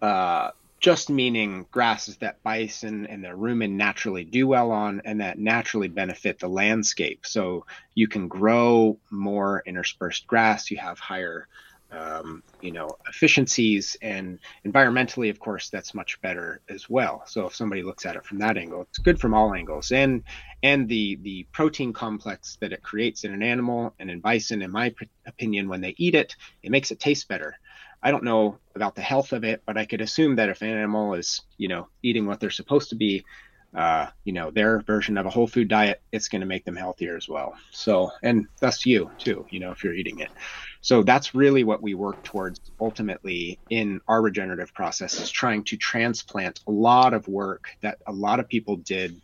uh, 0.00 0.50
just 0.80 1.08
meaning 1.08 1.64
grasses 1.70 2.16
that 2.18 2.42
bison 2.42 3.06
and 3.06 3.22
their 3.22 3.36
rumen 3.36 3.72
naturally 3.72 4.24
do 4.24 4.48
well 4.48 4.72
on 4.72 5.00
and 5.04 5.20
that 5.20 5.38
naturally 5.38 5.88
benefit 5.88 6.40
the 6.40 6.48
landscape. 6.48 7.24
So 7.24 7.66
you 7.94 8.08
can 8.08 8.26
grow 8.26 8.98
more 9.10 9.62
interspersed 9.64 10.26
grass, 10.26 10.70
you 10.70 10.78
have 10.78 10.98
higher 10.98 11.46
um, 11.92 12.42
you 12.60 12.72
know 12.72 12.96
efficiencies 13.08 13.96
and 14.02 14.38
environmentally 14.66 15.30
of 15.30 15.38
course 15.38 15.68
that's 15.70 15.94
much 15.94 16.20
better 16.20 16.60
as 16.68 16.88
well. 16.88 17.22
So 17.26 17.46
if 17.46 17.54
somebody 17.54 17.82
looks 17.82 18.06
at 18.06 18.16
it 18.16 18.24
from 18.24 18.38
that 18.38 18.56
angle 18.56 18.82
it's 18.82 18.98
good 18.98 19.20
from 19.20 19.34
all 19.34 19.54
angles. 19.54 19.92
And 19.92 20.22
and 20.62 20.88
the 20.88 21.18
the 21.22 21.46
protein 21.52 21.92
complex 21.92 22.56
that 22.60 22.72
it 22.72 22.82
creates 22.82 23.24
in 23.24 23.32
an 23.32 23.42
animal 23.42 23.94
and 23.98 24.10
in 24.10 24.20
bison 24.20 24.62
in 24.62 24.70
my 24.70 24.94
opinion 25.26 25.68
when 25.68 25.80
they 25.80 25.94
eat 25.98 26.14
it 26.14 26.34
it 26.62 26.70
makes 26.70 26.90
it 26.90 27.00
taste 27.00 27.28
better. 27.28 27.56
I 28.02 28.10
don't 28.10 28.24
know 28.24 28.58
about 28.74 28.96
the 28.96 29.02
health 29.02 29.32
of 29.32 29.44
it 29.44 29.62
but 29.64 29.76
i 29.78 29.84
could 29.84 30.00
assume 30.00 30.36
that 30.36 30.48
if 30.48 30.62
an 30.62 30.68
animal 30.68 31.14
is 31.14 31.42
you 31.56 31.68
know 31.68 31.88
eating 32.02 32.26
what 32.26 32.40
they're 32.40 32.50
supposed 32.50 32.88
to 32.90 32.96
be 32.96 33.24
uh, 33.74 34.06
you 34.24 34.32
know 34.32 34.50
their 34.50 34.80
version 34.80 35.16
of 35.16 35.26
a 35.26 35.30
whole 35.30 35.46
food 35.46 35.68
diet 35.68 36.00
it's 36.12 36.28
going 36.28 36.40
to 36.40 36.46
make 36.46 36.64
them 36.64 36.76
healthier 36.76 37.16
as 37.16 37.28
well 37.28 37.54
so 37.70 38.10
and 38.22 38.46
that's 38.60 38.84
you 38.84 39.10
too 39.18 39.46
you 39.50 39.60
know 39.60 39.70
if 39.70 39.82
you're 39.82 39.94
eating 39.94 40.18
it 40.18 40.30
so 40.80 41.02
that's 41.02 41.34
really 41.34 41.64
what 41.64 41.82
we 41.82 41.94
work 41.94 42.22
towards 42.22 42.60
ultimately 42.80 43.58
in 43.70 44.00
our 44.08 44.20
regenerative 44.20 44.74
process 44.74 45.20
is 45.20 45.30
trying 45.30 45.64
to 45.64 45.76
transplant 45.76 46.60
a 46.66 46.70
lot 46.70 47.14
of 47.14 47.26
work 47.28 47.68
that 47.80 47.98
a 48.06 48.12
lot 48.12 48.40
of 48.40 48.48
people 48.48 48.76
did 48.76 49.20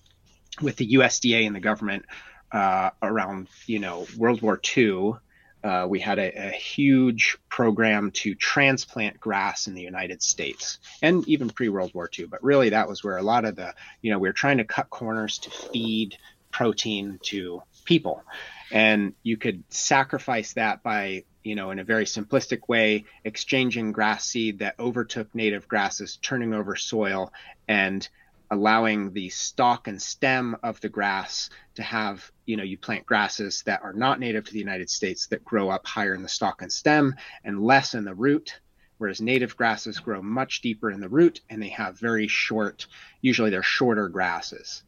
with 0.62 0.76
the 0.76 0.94
USDA 0.94 1.46
and 1.46 1.54
the 1.54 1.60
government 1.60 2.04
uh, 2.52 2.90
around 3.02 3.48
you 3.66 3.78
know 3.78 4.06
World 4.16 4.42
War 4.42 4.60
II. 4.76 5.14
Uh, 5.62 5.86
we 5.88 5.98
had 5.98 6.18
a, 6.18 6.48
a, 6.48 6.50
huge 6.50 7.36
program 7.48 8.12
to 8.12 8.34
transplant 8.34 9.18
grass 9.18 9.66
in 9.66 9.74
the 9.74 9.82
United 9.82 10.22
States 10.22 10.78
and 11.02 11.26
even 11.28 11.50
pre 11.50 11.68
World 11.68 11.92
War 11.94 12.08
II. 12.16 12.26
But 12.26 12.44
really, 12.44 12.70
that 12.70 12.88
was 12.88 13.02
where 13.02 13.16
a 13.16 13.22
lot 13.22 13.44
of 13.44 13.56
the, 13.56 13.74
you 14.00 14.12
know, 14.12 14.18
we 14.18 14.28
were 14.28 14.34
trying 14.34 14.58
to 14.58 14.64
cut 14.64 14.88
corners 14.88 15.38
to 15.38 15.50
feed 15.50 16.16
protein 16.52 17.18
to 17.22 17.62
people. 17.84 18.22
And 18.70 19.14
you 19.22 19.36
could 19.36 19.64
sacrifice 19.70 20.52
that 20.52 20.82
by 20.82 21.24
you 21.48 21.54
know, 21.54 21.70
in 21.70 21.78
a 21.78 21.84
very 21.84 22.04
simplistic 22.04 22.68
way, 22.68 23.06
exchanging 23.24 23.92
grass 23.92 24.26
seed 24.26 24.58
that 24.58 24.74
overtook 24.78 25.34
native 25.34 25.66
grasses, 25.66 26.18
turning 26.20 26.52
over 26.52 26.76
soil, 26.76 27.32
and 27.66 28.06
allowing 28.50 29.12
the 29.12 29.28
stalk 29.28 29.88
and 29.88 30.00
stem 30.00 30.56
of 30.62 30.80
the 30.80 30.88
grass 30.88 31.50
to 31.74 31.82
have, 31.82 32.30
you 32.46 32.56
know, 32.56 32.62
you 32.62 32.78
plant 32.78 33.04
grasses 33.04 33.62
that 33.66 33.82
are 33.82 33.92
not 33.92 34.20
native 34.20 34.44
to 34.44 34.52
the 34.52 34.58
United 34.58 34.88
States 34.88 35.26
that 35.26 35.44
grow 35.44 35.68
up 35.68 35.86
higher 35.86 36.14
in 36.14 36.22
the 36.22 36.28
stalk 36.28 36.62
and 36.62 36.72
stem 36.72 37.14
and 37.44 37.62
less 37.62 37.94
in 37.94 38.04
the 38.04 38.14
root, 38.14 38.60
whereas 38.96 39.20
native 39.20 39.56
grasses 39.56 39.98
grow 39.98 40.22
much 40.22 40.62
deeper 40.62 40.90
in 40.90 41.00
the 41.00 41.08
root 41.08 41.40
and 41.50 41.62
they 41.62 41.68
have 41.68 41.98
very 41.98 42.26
short, 42.26 42.86
usually 43.20 43.50
they're 43.50 43.62
shorter 43.62 44.08
grasses. 44.08 44.82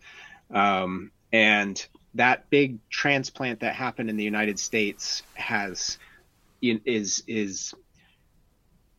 Um, 0.52 1.10
and 1.32 1.86
that 2.14 2.50
big 2.50 2.78
transplant 2.88 3.60
that 3.60 3.74
happened 3.74 4.10
in 4.10 4.16
the 4.16 4.24
United 4.24 4.58
States 4.58 5.22
has 5.34 5.98
is 6.62 7.22
is 7.26 7.74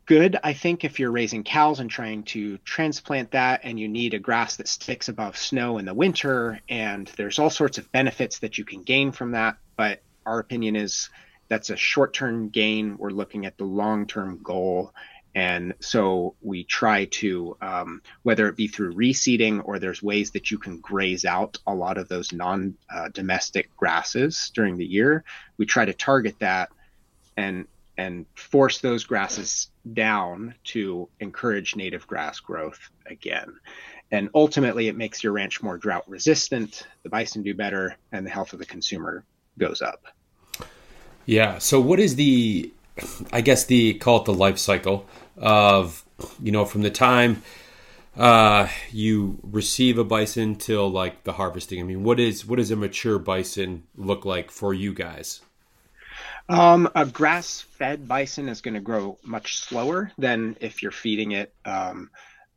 good 0.06 0.38
i 0.44 0.54
think 0.54 0.84
if 0.84 1.00
you're 1.00 1.12
raising 1.12 1.44
cows 1.44 1.80
and 1.80 1.90
trying 1.90 2.24
to 2.24 2.58
transplant 2.60 3.32
that 3.32 3.62
and 3.64 3.80
you 3.80 3.88
need 3.88 4.14
a 4.14 4.20
grass 4.20 4.56
that 4.58 4.68
sticks 4.68 5.10
above 5.10 5.38
snow 5.38 5.78
in 5.78 5.86
the 5.86 5.94
winter 5.94 6.60
and 6.70 7.12
there's 7.18 7.40
all 7.40 7.50
sorts 7.50 7.78
of 7.78 7.92
benefits 7.92 8.40
that 8.40 8.58
you 8.58 8.66
can 8.66 8.84
gain 8.84 9.12
from 9.12 9.32
that. 9.32 9.58
But 9.76 10.02
our 10.26 10.40
opinion 10.40 10.76
is 10.76 11.10
that's 11.48 11.70
a 11.70 11.76
short-term 11.76 12.50
gain. 12.50 12.98
We're 12.98 13.10
looking 13.10 13.46
at 13.46 13.58
the 13.58 13.66
long-term 13.66 14.40
goal. 14.44 14.94
And 15.34 15.74
so 15.80 16.36
we 16.42 16.66
try 16.66 17.06
to 17.06 17.58
um, 17.62 18.02
whether 18.24 18.48
it 18.50 18.58
be 18.58 18.68
through 18.68 18.96
reseeding 18.96 19.62
or 19.64 19.80
there's 19.80 20.04
ways 20.04 20.32
that 20.32 20.52
you 20.52 20.58
can 20.58 20.80
graze 20.80 21.24
out 21.24 21.58
a 21.66 21.74
lot 21.74 21.98
of 21.98 22.10
those 22.10 22.34
non-domestic 22.34 23.66
uh, 23.66 23.70
grasses 23.78 24.52
during 24.54 24.78
the 24.78 24.86
year 24.86 25.24
we 25.58 25.66
try 25.66 25.86
to 25.86 25.94
target 25.94 26.36
that 26.40 26.70
and 27.38 27.66
and 28.02 28.26
force 28.34 28.80
those 28.80 29.04
grasses 29.04 29.70
down 29.94 30.56
to 30.64 31.08
encourage 31.20 31.76
native 31.76 32.08
grass 32.08 32.40
growth 32.40 32.90
again. 33.06 33.54
And 34.12 34.30
ultimately, 34.34 34.88
it 34.88 34.98
makes 34.98 35.24
your 35.24 35.34
ranch 35.34 35.62
more 35.62 35.78
drought 35.78 36.10
resistant, 36.10 36.88
the 37.04 37.10
bison 37.10 37.44
do 37.44 37.54
better, 37.54 37.96
and 38.12 38.26
the 38.26 38.30
health 38.30 38.54
of 38.54 38.60
the 38.60 38.66
consumer 38.66 39.24
goes 39.58 39.82
up. 39.82 40.06
Yeah. 41.26 41.60
So, 41.60 41.80
what 41.80 42.00
is 42.00 42.16
the, 42.16 42.74
I 43.32 43.42
guess, 43.42 43.66
the 43.66 43.94
call 43.96 44.22
it 44.22 44.26
the 44.26 44.34
life 44.34 44.58
cycle 44.58 45.08
of, 45.38 46.04
you 46.42 46.52
know, 46.52 46.66
from 46.66 46.82
the 46.82 46.90
time 46.90 47.44
uh, 48.18 48.68
you 48.92 49.40
receive 49.44 49.98
a 49.98 50.04
bison 50.04 50.56
till 50.56 50.90
like 50.90 51.24
the 51.24 51.34
harvesting? 51.34 51.80
I 51.80 51.84
mean, 51.84 52.04
what 52.04 52.20
is 52.20 52.46
what 52.46 52.58
does 52.58 52.72
a 52.72 52.76
mature 52.76 53.20
bison 53.20 53.84
look 53.96 54.26
like 54.26 54.50
for 54.50 54.74
you 54.74 54.92
guys? 54.94 55.42
Um, 56.52 56.90
a 56.96 57.06
grass-fed 57.06 58.10
bison 58.10 58.50
is 58.50 58.60
going 58.60 58.74
to 58.74 58.82
grow 58.82 59.18
much 59.24 59.60
slower 59.60 60.12
than 60.18 60.58
if 60.60 60.84
you're 60.84 60.92
feeding 60.92 61.32
it 61.32 61.54
um, 61.64 62.10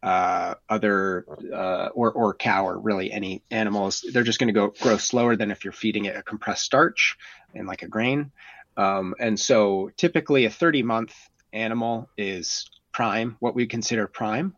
uh, 0.03 0.55
other 0.69 1.25
uh, 1.53 1.91
or 1.95 2.11
or 2.11 2.35
cow 2.35 2.67
or 2.67 2.77
really 2.77 3.13
any 3.13 3.45
animals. 3.53 4.05
They're 4.13 4.25
just 4.25 4.41
going 4.41 4.49
to 4.49 4.53
go 4.53 4.75
grow 4.81 4.97
slower 4.97 5.37
than 5.37 5.53
if 5.53 5.63
you're 5.63 5.73
feeding 5.73 6.07
it 6.07 6.17
a 6.17 6.25
compressed 6.25 6.65
starch 6.65 7.17
and 7.55 7.69
like 7.69 7.83
a 7.85 7.89
grain. 7.89 8.33
Um, 8.77 9.15
and 9.21 9.39
so 9.39 9.93
typically 9.97 10.47
a 10.47 10.51
30 10.51 10.83
month 10.83 11.15
animal 11.53 12.09
is 12.19 12.69
prime, 12.91 13.37
what 13.39 13.55
we 13.55 13.67
consider 13.69 14.09
prime. 14.09 14.57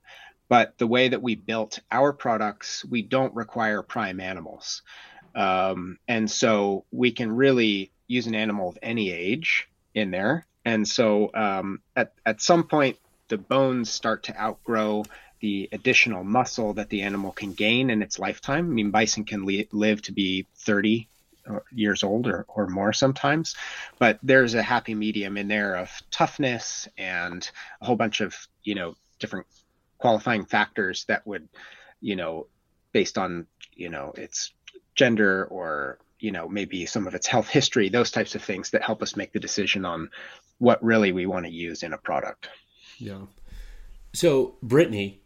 But 0.49 0.79
the 0.79 0.87
way 0.87 1.09
that 1.09 1.21
we 1.21 1.35
built 1.35 1.81
our 1.91 2.15
products, 2.15 2.87
we 2.87 3.03
don't 3.03 3.35
require 3.35 3.83
prime 3.83 4.19
animals. 4.19 4.81
Um, 5.35 5.99
and 6.09 6.31
so 6.31 6.87
we 6.91 7.11
can 7.11 7.31
really 7.31 7.93
use 8.07 8.27
an 8.27 8.35
animal 8.35 8.69
of 8.69 8.79
any 8.83 9.11
age 9.11 9.69
in 9.95 10.11
there. 10.11 10.47
And 10.65 10.87
so 10.87 11.31
um, 11.35 11.81
at, 11.95 12.13
at 12.25 12.43
some 12.43 12.65
point, 12.65 12.99
the 13.29 13.39
bones 13.39 13.91
start 13.91 14.25
to 14.25 14.41
outgrow 14.41 15.05
the 15.41 15.69
additional 15.73 16.25
muscle 16.25 16.75
that 16.75 16.89
the 16.89 17.03
animal 17.03 17.33
can 17.33 17.53
gain 17.53 17.91
in 17.91 18.03
its 18.03 18.19
lifetime. 18.19 18.67
I 18.67 18.73
mean, 18.73 18.91
bison 18.91 19.25
can 19.25 19.45
li- 19.45 19.69
live 19.73 20.03
to 20.03 20.13
be 20.13 20.47
30 20.57 21.09
uh, 21.49 21.61
years 21.73 22.03
old 22.03 22.27
or, 22.27 22.45
or 22.49 22.67
more 22.67 22.93
sometimes, 22.93 23.55
but 23.99 24.19
there's 24.23 24.55
a 24.55 24.63
happy 24.63 24.95
medium 24.95 25.37
in 25.37 25.49
there 25.49 25.77
of 25.77 25.91
toughness 26.11 26.89
and 26.99 27.49
a 27.81 27.87
whole 27.87 27.97
bunch 27.97 28.21
of, 28.21 28.35
you 28.65 28.75
know, 28.75 28.97
different 29.19 29.47
qualifying 29.99 30.45
factors 30.45 31.05
that 31.05 31.27
would, 31.27 31.49
you 32.01 32.17
know, 32.17 32.47
based 32.93 33.19
on, 33.19 33.47
you 33.75 33.89
know, 33.89 34.13
its 34.17 34.53
gender 34.95 35.45
or 35.45 35.99
you 36.19 36.33
know 36.33 36.49
maybe 36.49 36.87
some 36.87 37.07
of 37.07 37.15
its 37.15 37.27
health 37.27 37.49
history 37.49 37.89
those 37.89 38.11
types 38.11 38.35
of 38.35 38.43
things 38.43 38.71
that 38.71 38.83
help 38.83 39.03
us 39.03 39.17
make 39.17 39.33
the 39.33 39.41
decision 39.41 39.85
on 39.85 40.09
what 40.59 40.83
really 40.83 41.13
we 41.13 41.27
want 41.27 41.45
to 41.45 41.53
use 41.53 41.83
in 41.83 41.93
a 41.93 41.99
product. 41.99 42.49
Yeah. 42.99 43.27
So 44.15 44.57
brittany 44.63 45.21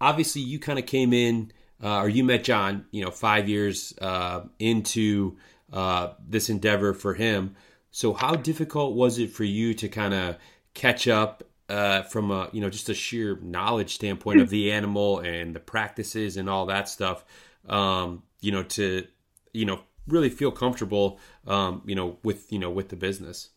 obviously 0.00 0.42
you 0.42 0.58
kind 0.58 0.78
of 0.78 0.86
came 0.86 1.12
in 1.12 1.52
uh, 1.82 2.00
or 2.00 2.08
you 2.08 2.22
met 2.22 2.44
john 2.44 2.84
you 2.90 3.04
know 3.04 3.10
five 3.10 3.48
years 3.48 3.94
uh, 4.00 4.42
into 4.58 5.36
uh, 5.72 6.14
this 6.26 6.48
endeavor 6.48 6.94
for 6.94 7.14
him. 7.14 7.56
So 7.90 8.12
how 8.12 8.34
difficult 8.36 8.94
was 8.94 9.18
it 9.18 9.30
for 9.30 9.44
you 9.44 9.74
to 9.74 9.88
kind 9.88 10.14
of 10.14 10.36
catch 10.74 11.08
up 11.08 11.44
uh, 11.68 12.02
from 12.02 12.30
a 12.30 12.48
you 12.52 12.60
know 12.60 12.70
just 12.70 12.88
a 12.88 12.94
sheer 12.94 13.38
knowledge 13.42 13.94
standpoint 13.94 14.40
of 14.40 14.48
the 14.48 14.72
animal 14.72 15.18
and 15.18 15.54
the 15.54 15.60
practices 15.60 16.36
and 16.36 16.48
all 16.48 16.66
that 16.66 16.88
stuff 16.88 17.24
um, 17.68 18.22
you 18.40 18.52
know 18.52 18.62
to 18.62 19.06
you 19.52 19.64
know 19.64 19.80
really 20.06 20.30
feel 20.30 20.50
comfortable 20.50 21.18
um, 21.46 21.82
you 21.84 21.94
know 21.94 22.18
with 22.22 22.50
you 22.52 22.58
know 22.58 22.70
with 22.70 22.88
the 22.88 22.96
business. 22.96 23.50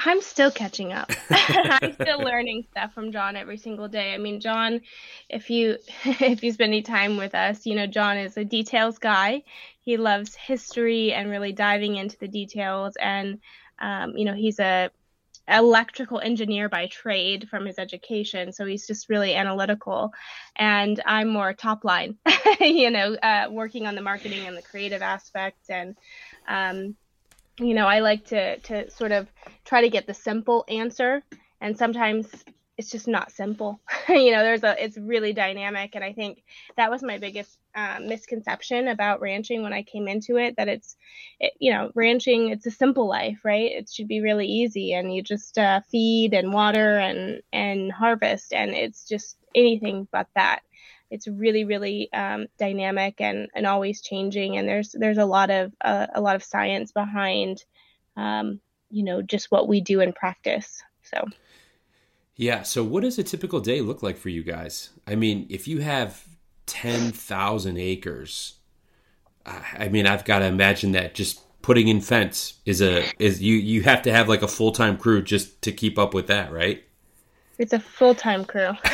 I'm 0.00 0.22
still 0.22 0.52
catching 0.52 0.92
up. 0.92 1.10
I'm 1.30 1.92
still 1.94 2.20
learning 2.20 2.66
stuff 2.70 2.94
from 2.94 3.10
john 3.10 3.36
every 3.36 3.56
single 3.56 3.88
day. 3.88 4.14
I 4.14 4.18
mean 4.18 4.40
john 4.40 4.80
if 5.28 5.50
you 5.50 5.78
if 6.04 6.42
you 6.42 6.52
spend 6.52 6.70
any 6.70 6.82
time 6.82 7.16
with 7.16 7.34
us 7.34 7.66
you 7.66 7.74
know 7.74 7.86
john 7.86 8.16
is 8.16 8.36
a 8.36 8.44
details 8.44 8.98
guy. 8.98 9.42
He 9.80 9.96
loves 9.96 10.34
history 10.34 11.12
and 11.12 11.30
really 11.30 11.52
diving 11.52 11.96
into 11.96 12.18
the 12.18 12.28
details. 12.28 12.94
And 13.00 13.40
um, 13.80 14.16
you 14.16 14.24
know 14.24 14.34
he's 14.34 14.60
a 14.60 14.90
electrical 15.48 16.20
engineer 16.20 16.68
by 16.68 16.86
trade 16.86 17.48
from 17.48 17.66
his 17.66 17.78
education, 17.78 18.52
so 18.52 18.66
he's 18.66 18.86
just 18.86 19.08
really 19.08 19.34
analytical, 19.34 20.12
and 20.56 21.00
I'm 21.06 21.28
more 21.28 21.52
top 21.52 21.84
line, 21.84 22.18
you 22.60 22.90
know, 22.90 23.14
uh, 23.14 23.48
working 23.50 23.86
on 23.86 23.94
the 23.94 24.02
marketing 24.02 24.46
and 24.46 24.56
the 24.56 24.62
creative 24.62 25.02
aspects, 25.02 25.70
and 25.70 25.96
um, 26.46 26.96
you 27.58 27.74
know, 27.74 27.86
I 27.86 28.00
like 28.00 28.26
to 28.26 28.58
to 28.58 28.90
sort 28.90 29.12
of 29.12 29.28
try 29.64 29.80
to 29.80 29.90
get 29.90 30.06
the 30.06 30.14
simple 30.14 30.64
answer, 30.68 31.22
and 31.60 31.76
sometimes 31.76 32.26
it's 32.78 32.90
just 32.90 33.08
not 33.08 33.32
simple. 33.32 33.80
you 34.08 34.30
know, 34.30 34.42
there's 34.44 34.62
a 34.62 34.82
it's 34.82 34.96
really 34.96 35.32
dynamic, 35.32 35.96
and 35.96 36.04
I 36.04 36.12
think 36.12 36.44
that 36.76 36.90
was 36.90 37.02
my 37.02 37.18
biggest 37.18 37.58
uh, 37.74 37.98
misconception 38.00 38.86
about 38.86 39.20
ranching 39.20 39.62
when 39.62 39.72
I 39.72 39.82
came 39.82 40.06
into 40.06 40.36
it. 40.36 40.56
That 40.56 40.68
it's, 40.68 40.96
it, 41.40 41.54
you 41.58 41.72
know, 41.72 41.90
ranching 41.96 42.50
it's 42.50 42.66
a 42.66 42.70
simple 42.70 43.08
life, 43.08 43.40
right? 43.44 43.72
It 43.72 43.90
should 43.90 44.06
be 44.06 44.20
really 44.20 44.46
easy, 44.46 44.94
and 44.94 45.12
you 45.12 45.22
just 45.22 45.58
uh, 45.58 45.80
feed 45.90 46.34
and 46.34 46.52
water 46.52 46.98
and 46.98 47.42
and 47.52 47.90
harvest, 47.90 48.52
and 48.52 48.70
it's 48.70 49.06
just 49.06 49.36
anything 49.54 50.06
but 50.12 50.28
that. 50.36 50.60
It's 51.10 51.26
really 51.26 51.64
really 51.64 52.12
um, 52.12 52.46
dynamic 52.58 53.20
and 53.20 53.48
and 53.54 53.66
always 53.66 54.02
changing, 54.02 54.56
and 54.56 54.68
there's 54.68 54.92
there's 54.92 55.18
a 55.18 55.24
lot 55.24 55.50
of 55.50 55.72
uh, 55.80 56.06
a 56.14 56.20
lot 56.20 56.36
of 56.36 56.44
science 56.44 56.92
behind, 56.92 57.64
um, 58.16 58.60
you 58.88 59.02
know, 59.02 59.20
just 59.20 59.50
what 59.50 59.66
we 59.66 59.80
do 59.80 60.00
in 60.00 60.12
practice. 60.12 60.80
So. 61.02 61.26
Yeah. 62.38 62.62
So, 62.62 62.82
what 62.82 63.02
does 63.02 63.18
a 63.18 63.24
typical 63.24 63.60
day 63.60 63.82
look 63.82 64.02
like 64.02 64.16
for 64.16 64.30
you 64.30 64.42
guys? 64.42 64.90
I 65.06 65.16
mean, 65.16 65.46
if 65.50 65.68
you 65.68 65.80
have 65.80 66.24
10,000 66.66 67.76
acres, 67.76 68.54
I 69.44 69.88
mean, 69.88 70.06
I've 70.06 70.24
got 70.24 70.38
to 70.38 70.46
imagine 70.46 70.92
that 70.92 71.14
just 71.14 71.40
putting 71.62 71.88
in 71.88 72.00
fence 72.00 72.54
is 72.64 72.80
a 72.80 73.04
is 73.18 73.42
you 73.42 73.56
you 73.56 73.82
have 73.82 74.02
to 74.02 74.12
have 74.12 74.28
like 74.28 74.42
a 74.42 74.48
full 74.48 74.72
time 74.72 74.96
crew 74.96 75.20
just 75.20 75.60
to 75.62 75.72
keep 75.72 75.98
up 75.98 76.14
with 76.14 76.28
that, 76.28 76.52
right? 76.52 76.84
It's 77.58 77.72
a 77.72 77.80
full 77.80 78.14
time 78.14 78.44
crew. 78.44 78.70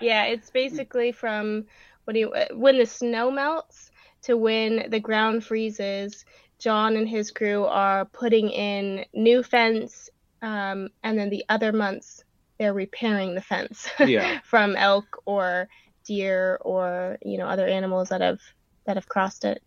yeah, 0.00 0.24
it's 0.24 0.50
basically 0.50 1.10
from 1.10 1.64
what 2.04 2.14
do 2.14 2.20
you 2.20 2.34
when 2.52 2.78
the 2.78 2.86
snow 2.86 3.30
melts 3.30 3.90
to 4.22 4.36
when 4.36 4.88
the 4.88 5.00
ground 5.00 5.44
freezes. 5.44 6.24
John 6.58 6.94
and 6.94 7.08
his 7.08 7.30
crew 7.30 7.64
are 7.64 8.04
putting 8.04 8.50
in 8.50 9.06
new 9.14 9.42
fence 9.42 10.10
um, 10.42 10.88
and 11.02 11.18
then 11.18 11.30
the 11.30 11.44
other 11.48 11.72
months 11.72 12.24
they're 12.58 12.74
repairing 12.74 13.34
the 13.34 13.40
fence 13.40 13.88
yeah. 14.00 14.40
from 14.44 14.76
elk 14.76 15.22
or 15.24 15.68
deer 16.04 16.58
or 16.60 17.18
you 17.22 17.38
know 17.38 17.46
other 17.46 17.66
animals 17.66 18.10
that 18.10 18.20
have 18.20 18.40
that 18.84 18.96
have 18.96 19.08
crossed 19.08 19.44
it. 19.44 19.62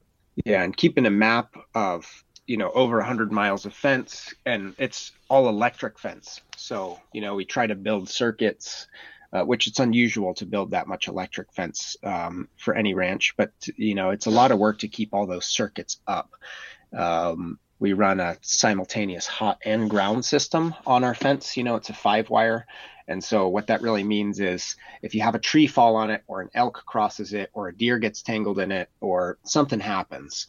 Yeah, 0.46 0.64
and 0.64 0.76
keeping 0.76 1.06
a 1.06 1.12
map 1.12 1.56
of 1.74 2.06
you 2.46 2.58
know 2.58 2.72
over 2.72 2.98
100 2.98 3.32
miles 3.32 3.66
of 3.66 3.74
fence 3.74 4.34
and 4.46 4.76
it's 4.78 5.12
all 5.30 5.48
electric 5.48 5.98
fence 5.98 6.42
so 6.58 7.00
you 7.14 7.22
know 7.22 7.36
we 7.36 7.46
try 7.46 7.66
to 7.66 7.76
build 7.76 8.10
circuits 8.10 8.88
uh, 9.32 9.44
which 9.44 9.68
it's 9.68 9.80
unusual 9.80 10.34
to 10.34 10.46
build 10.46 10.72
that 10.72 10.86
much 10.88 11.08
electric 11.08 11.54
fence 11.54 11.96
um, 12.04 12.50
for 12.58 12.76
any 12.76 12.94
ranch 12.94 13.34
but 13.38 13.52
you 13.78 13.96
know 13.96 14.10
it's 14.10 14.26
a 14.26 14.32
lot 14.32 14.52
of 14.52 14.60
work 14.60 14.80
to 14.80 14.90
keep 14.90 15.14
all 15.14 15.26
those 15.26 15.46
circuits 15.46 16.02
up 16.06 16.32
um, 16.98 17.60
we 17.84 17.92
run 17.92 18.22
a 18.22 18.38
simultaneous 18.40 19.28
hot 19.28 19.60
and 19.66 19.90
ground 19.90 20.24
system 20.24 20.74
on 20.88 21.04
our 21.04 21.14
fence. 21.14 21.58
You 21.58 21.66
know, 21.66 21.76
it's 21.76 21.90
a 21.90 21.94
five 21.94 22.30
wire. 22.30 22.66
And 23.10 23.22
so 23.22 23.50
what 23.50 23.68
that 23.68 23.82
really 23.82 24.06
means 24.06 24.40
is 24.40 24.78
if 25.02 25.14
you 25.14 25.22
have 25.22 25.36
a 25.36 25.40
tree 25.40 25.68
fall 25.68 25.98
on 25.98 26.10
it 26.10 26.24
or 26.26 26.40
an 26.40 26.50
elk 26.54 26.84
crosses 26.86 27.34
it 27.34 27.50
or 27.52 27.68
a 27.68 27.76
deer 27.76 28.00
gets 28.00 28.22
tangled 28.22 28.58
in 28.58 28.72
it 28.72 28.90
or 29.02 29.38
something 29.44 29.82
happens 29.82 30.48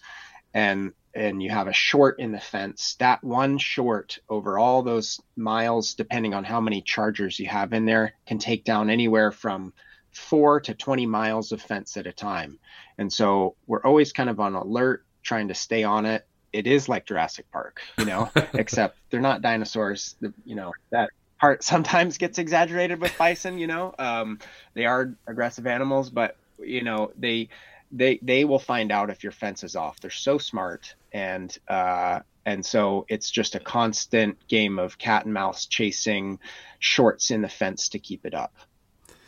and 0.54 0.92
and 1.12 1.42
you 1.42 1.50
have 1.50 1.66
a 1.66 1.72
short 1.72 2.20
in 2.20 2.30
the 2.30 2.38
fence, 2.38 2.94
that 3.00 3.24
one 3.24 3.58
short 3.58 4.20
over 4.28 4.56
all 4.56 4.82
those 4.82 5.20
miles, 5.34 5.94
depending 5.94 6.34
on 6.34 6.44
how 6.44 6.60
many 6.60 6.82
chargers 6.82 7.40
you 7.40 7.48
have 7.48 7.72
in 7.72 7.84
there, 7.84 8.12
can 8.26 8.38
take 8.38 8.62
down 8.62 8.90
anywhere 8.90 9.32
from 9.32 9.72
four 10.12 10.60
to 10.60 10.72
20 10.74 11.06
miles 11.06 11.50
of 11.50 11.60
fence 11.60 11.96
at 11.96 12.06
a 12.06 12.12
time. 12.12 12.60
And 12.96 13.12
so 13.12 13.56
we're 13.66 13.82
always 13.82 14.12
kind 14.12 14.30
of 14.30 14.38
on 14.38 14.54
alert, 14.54 15.04
trying 15.24 15.48
to 15.48 15.54
stay 15.54 15.82
on 15.82 16.06
it 16.06 16.24
it 16.54 16.68
is 16.68 16.88
like 16.88 17.04
Jurassic 17.04 17.50
Park, 17.50 17.80
you 17.98 18.04
know, 18.04 18.30
except 18.54 18.96
they're 19.10 19.20
not 19.20 19.42
dinosaurs. 19.42 20.14
You 20.44 20.54
know, 20.54 20.72
that 20.90 21.10
part 21.40 21.64
sometimes 21.64 22.16
gets 22.16 22.38
exaggerated 22.38 23.00
with 23.00 23.12
bison, 23.18 23.58
you 23.58 23.66
know. 23.66 23.92
Um, 23.98 24.38
they 24.74 24.86
are 24.86 25.12
aggressive 25.26 25.66
animals, 25.66 26.10
but 26.10 26.36
you 26.60 26.82
know, 26.82 27.10
they 27.18 27.48
they 27.90 28.20
they 28.22 28.44
will 28.44 28.60
find 28.60 28.92
out 28.92 29.10
if 29.10 29.24
your 29.24 29.32
fence 29.32 29.64
is 29.64 29.74
off. 29.74 29.98
They're 30.00 30.10
so 30.10 30.38
smart 30.38 30.94
and 31.12 31.56
uh 31.68 32.20
and 32.46 32.64
so 32.64 33.06
it's 33.08 33.30
just 33.30 33.54
a 33.54 33.60
constant 33.60 34.46
game 34.48 34.78
of 34.78 34.96
cat 34.96 35.24
and 35.24 35.34
mouse 35.34 35.66
chasing 35.66 36.38
shorts 36.78 37.30
in 37.30 37.42
the 37.42 37.48
fence 37.48 37.88
to 37.90 37.98
keep 37.98 38.26
it 38.26 38.34
up. 38.34 38.54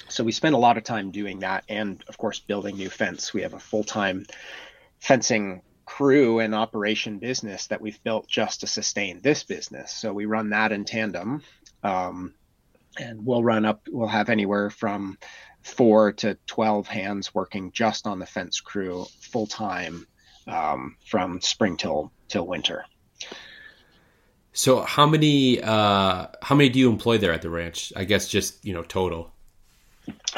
So 0.08 0.22
we 0.22 0.32
spend 0.32 0.54
a 0.54 0.58
lot 0.58 0.76
of 0.76 0.84
time 0.84 1.10
doing 1.10 1.40
that 1.40 1.64
and 1.68 2.04
of 2.08 2.18
course 2.18 2.38
building 2.38 2.76
new 2.76 2.90
fence. 2.90 3.34
We 3.34 3.42
have 3.42 3.54
a 3.54 3.58
full-time 3.58 4.26
fencing 5.00 5.62
crew 5.96 6.40
and 6.40 6.54
operation 6.54 7.18
business 7.18 7.68
that 7.68 7.80
we've 7.80 8.02
built 8.04 8.28
just 8.28 8.60
to 8.60 8.66
sustain 8.66 9.18
this 9.22 9.44
business. 9.44 9.90
So 9.92 10.12
we 10.12 10.26
run 10.26 10.50
that 10.50 10.70
in 10.70 10.84
tandem. 10.84 11.42
Um, 11.82 12.34
and 12.98 13.24
we'll 13.24 13.42
run 13.42 13.64
up, 13.64 13.88
we'll 13.90 14.06
have 14.06 14.28
anywhere 14.28 14.68
from 14.68 15.16
four 15.62 16.12
to 16.12 16.36
12 16.48 16.86
hands 16.86 17.34
working 17.34 17.72
just 17.72 18.06
on 18.06 18.18
the 18.18 18.26
fence 18.26 18.60
crew 18.60 19.06
full 19.20 19.46
time 19.46 20.06
um, 20.46 20.96
from 21.06 21.40
spring 21.40 21.78
till, 21.78 22.12
till 22.28 22.46
winter. 22.46 22.84
So 24.52 24.82
how 24.82 25.06
many, 25.06 25.62
uh, 25.62 26.26
how 26.42 26.54
many 26.56 26.68
do 26.68 26.78
you 26.78 26.90
employ 26.90 27.16
there 27.16 27.32
at 27.32 27.40
the 27.40 27.48
ranch? 27.48 27.94
I 27.96 28.04
guess 28.04 28.28
just, 28.28 28.62
you 28.66 28.74
know, 28.74 28.82
total. 28.82 29.32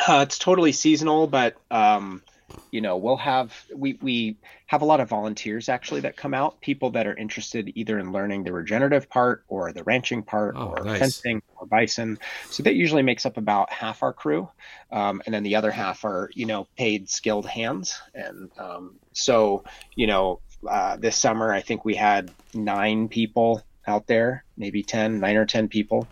Uh, 0.06 0.20
it's 0.22 0.38
totally 0.38 0.70
seasonal, 0.70 1.26
but, 1.26 1.56
um, 1.68 2.22
you 2.70 2.80
know 2.80 2.96
we'll 2.96 3.16
have 3.16 3.54
we 3.74 3.98
we 4.00 4.36
have 4.66 4.82
a 4.82 4.84
lot 4.84 5.00
of 5.00 5.08
volunteers 5.08 5.68
actually 5.68 6.00
that 6.00 6.16
come 6.16 6.34
out 6.34 6.60
people 6.60 6.90
that 6.90 7.06
are 7.06 7.14
interested 7.14 7.72
either 7.74 7.98
in 7.98 8.12
learning 8.12 8.44
the 8.44 8.52
regenerative 8.52 9.08
part 9.08 9.44
or 9.48 9.72
the 9.72 9.82
ranching 9.84 10.22
part 10.22 10.54
oh, 10.56 10.68
or 10.68 10.84
nice. 10.84 10.98
fencing 10.98 11.42
or 11.56 11.66
bison. 11.66 12.18
So 12.50 12.62
that 12.62 12.74
usually 12.74 13.02
makes 13.02 13.26
up 13.26 13.36
about 13.36 13.72
half 13.72 14.02
our 14.02 14.12
crew. 14.12 14.48
Um, 14.90 15.22
and 15.26 15.34
then 15.34 15.42
the 15.42 15.56
other 15.56 15.70
half 15.70 16.04
are 16.04 16.30
you 16.34 16.46
know 16.46 16.66
paid 16.76 17.08
skilled 17.08 17.46
hands. 17.46 18.00
And 18.14 18.50
um, 18.58 18.96
so 19.12 19.64
you 19.94 20.06
know 20.06 20.40
uh, 20.68 20.96
this 20.96 21.16
summer 21.16 21.52
i 21.52 21.60
think 21.60 21.84
we 21.84 21.94
had 21.94 22.32
nine 22.52 23.08
people 23.08 23.62
out 23.86 24.08
there 24.08 24.44
maybe 24.56 24.82
10 24.82 25.20
nine 25.20 25.36
or 25.36 25.46
10 25.46 25.68
people 25.68 26.08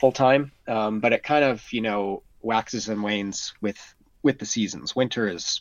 full 0.00 0.10
time 0.10 0.50
um, 0.66 0.98
but 0.98 1.12
it 1.12 1.22
kind 1.22 1.44
of 1.44 1.64
you 1.72 1.80
know 1.80 2.24
waxes 2.42 2.88
and 2.88 3.04
wanes 3.04 3.54
with 3.60 3.94
with 4.24 4.38
the 4.38 4.46
seasons. 4.46 4.96
Winter 4.96 5.28
is 5.28 5.60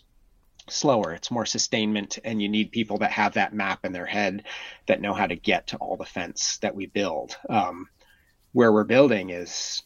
slower. 0.70 1.14
It's 1.14 1.32
more 1.32 1.46
sustainment 1.46 2.20
and 2.24 2.42
you 2.42 2.50
need 2.50 2.72
people 2.72 3.00
that 3.00 3.12
have 3.12 3.34
that 3.34 3.54
map 3.54 3.86
in 3.86 3.92
their 3.92 4.06
head 4.06 4.44
that 4.88 5.02
know 5.02 5.14
how 5.14 5.28
to 5.28 5.36
get 5.36 5.68
to 5.68 5.78
all 5.78 5.98
the 5.98 6.06
fence 6.06 6.58
that 6.58 6.76
we 6.76 6.86
build. 6.86 7.38
Um, 7.50 7.88
where 8.54 8.72
we're 8.72 8.84
building 8.84 9.32
is 9.32 9.82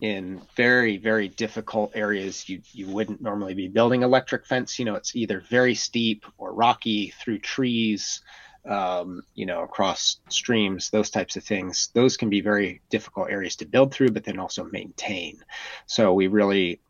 in 0.00 0.42
very 0.56 0.96
very 0.96 1.28
difficult 1.28 1.92
areas. 1.94 2.48
You 2.48 2.60
you 2.72 2.88
wouldn't 2.88 3.22
normally 3.22 3.54
be 3.54 3.68
building 3.68 4.02
electric 4.02 4.46
fence. 4.46 4.78
You 4.78 4.84
know 4.84 4.96
it's 4.96 5.14
either 5.16 5.40
very 5.40 5.74
steep 5.74 6.26
or 6.36 6.52
rocky 6.52 7.14
through 7.22 7.38
trees 7.38 8.20
um, 8.68 9.22
you 9.34 9.46
know 9.46 9.62
across 9.62 10.20
streams 10.28 10.90
those 10.90 11.10
types 11.10 11.36
of 11.36 11.44
things. 11.44 11.90
Those 11.94 12.16
can 12.16 12.28
be 12.28 12.40
very 12.40 12.82
difficult 12.90 13.30
areas 13.30 13.56
to 13.56 13.64
build 13.64 13.94
through 13.94 14.10
but 14.10 14.24
then 14.24 14.40
also 14.40 14.64
maintain. 14.64 15.38
So 15.86 16.12
we 16.12 16.26
really 16.26 16.80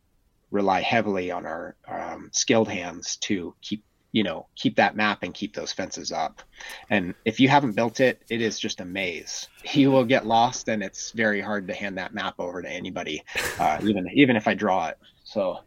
rely 0.53 0.83
heavily 0.83 1.31
on 1.31 1.47
our 1.47 1.75
um, 1.89 2.31
skilled 2.33 2.69
hands 2.69 3.17
to 3.17 3.55
keep 3.61 3.83
you 4.13 4.23
know 4.23 4.47
keep 4.55 4.77
that 4.77 4.95
map 4.95 5.23
and 5.23 5.35
keep 5.35 5.57
those 5.57 5.73
fences 5.73 6.13
up. 6.13 6.43
And 6.91 7.15
if 7.25 7.41
you 7.41 7.49
haven't 7.49 7.75
built 7.75 7.99
it 7.99 8.23
it 8.29 8.41
is 8.41 8.61
just 8.61 8.81
a 8.81 8.85
maze. 8.85 9.49
You 9.73 9.91
will 9.91 10.05
get 10.05 10.27
lost 10.27 10.69
and 10.69 10.83
it's 10.83 11.13
very 11.13 11.41
hard 11.41 11.69
to 11.69 11.75
hand 11.75 11.97
that 11.97 12.13
map 12.13 12.35
over 12.39 12.61
to 12.63 12.69
anybody 12.69 13.25
uh, 13.59 13.79
even 13.83 14.09
even 14.15 14.37
if 14.37 14.47
i 14.47 14.55
draw 14.55 14.89
it. 14.89 14.99
So 15.25 15.61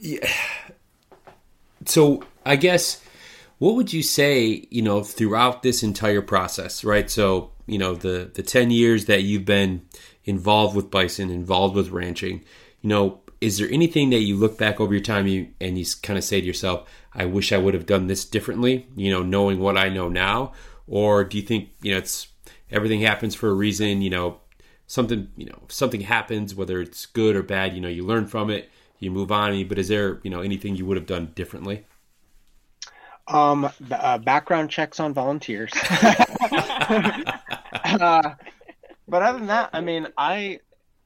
yeah. 0.00 0.32
So 1.84 2.24
i 2.44 2.56
guess 2.56 3.02
what 3.58 3.74
would 3.74 3.92
you 3.92 4.02
say 4.02 4.66
you 4.70 4.82
know 4.82 5.02
throughout 5.02 5.62
this 5.62 5.82
entire 5.82 6.22
process 6.22 6.82
right? 6.82 7.10
So 7.10 7.50
you 7.66 7.78
know 7.78 7.94
the 7.94 8.30
the 8.32 8.42
10 8.42 8.70
years 8.70 9.04
that 9.04 9.22
you've 9.22 9.44
been 9.44 9.82
involved 10.24 10.74
with 10.74 10.90
bison 10.90 11.30
involved 11.30 11.76
with 11.76 11.90
ranching 11.90 12.42
you 12.80 12.88
know 12.88 13.20
is 13.40 13.58
there 13.58 13.68
anything 13.70 14.10
that 14.10 14.20
you 14.20 14.36
look 14.36 14.58
back 14.58 14.80
over 14.80 14.92
your 14.94 15.02
time 15.02 15.26
you, 15.26 15.48
and 15.60 15.78
you 15.78 15.84
kind 16.02 16.18
of 16.18 16.24
say 16.24 16.40
to 16.40 16.46
yourself, 16.46 16.88
I 17.12 17.24
wish 17.26 17.52
I 17.52 17.58
would 17.58 17.74
have 17.74 17.86
done 17.86 18.06
this 18.06 18.24
differently, 18.24 18.86
you 18.96 19.10
know, 19.10 19.22
knowing 19.22 19.58
what 19.60 19.76
I 19.76 19.88
know 19.88 20.08
now? 20.08 20.52
Or 20.86 21.24
do 21.24 21.36
you 21.36 21.42
think, 21.42 21.70
you 21.82 21.92
know, 21.92 21.98
it's 21.98 22.28
everything 22.70 23.00
happens 23.00 23.34
for 23.34 23.48
a 23.48 23.54
reason, 23.54 24.02
you 24.02 24.10
know, 24.10 24.40
something, 24.86 25.28
you 25.36 25.46
know, 25.46 25.62
something 25.68 26.02
happens, 26.02 26.54
whether 26.54 26.80
it's 26.80 27.06
good 27.06 27.36
or 27.36 27.42
bad, 27.42 27.74
you 27.74 27.80
know, 27.80 27.88
you 27.88 28.04
learn 28.04 28.26
from 28.26 28.50
it, 28.50 28.70
you 28.98 29.10
move 29.10 29.32
on, 29.32 29.66
but 29.68 29.78
is 29.78 29.88
there, 29.88 30.20
you 30.22 30.30
know, 30.30 30.40
anything 30.40 30.76
you 30.76 30.86
would 30.86 30.96
have 30.96 31.06
done 31.06 31.32
differently? 31.34 31.84
Um, 33.28 33.68
uh, 33.90 34.18
background 34.18 34.70
checks 34.70 35.00
on 35.00 35.12
volunteers. 35.12 35.72
uh, 37.82 38.34
but 39.08 39.22
other 39.22 39.38
than 39.38 39.48
that, 39.48 39.70
I 39.72 39.80
mean, 39.80 40.08
I 40.16 40.60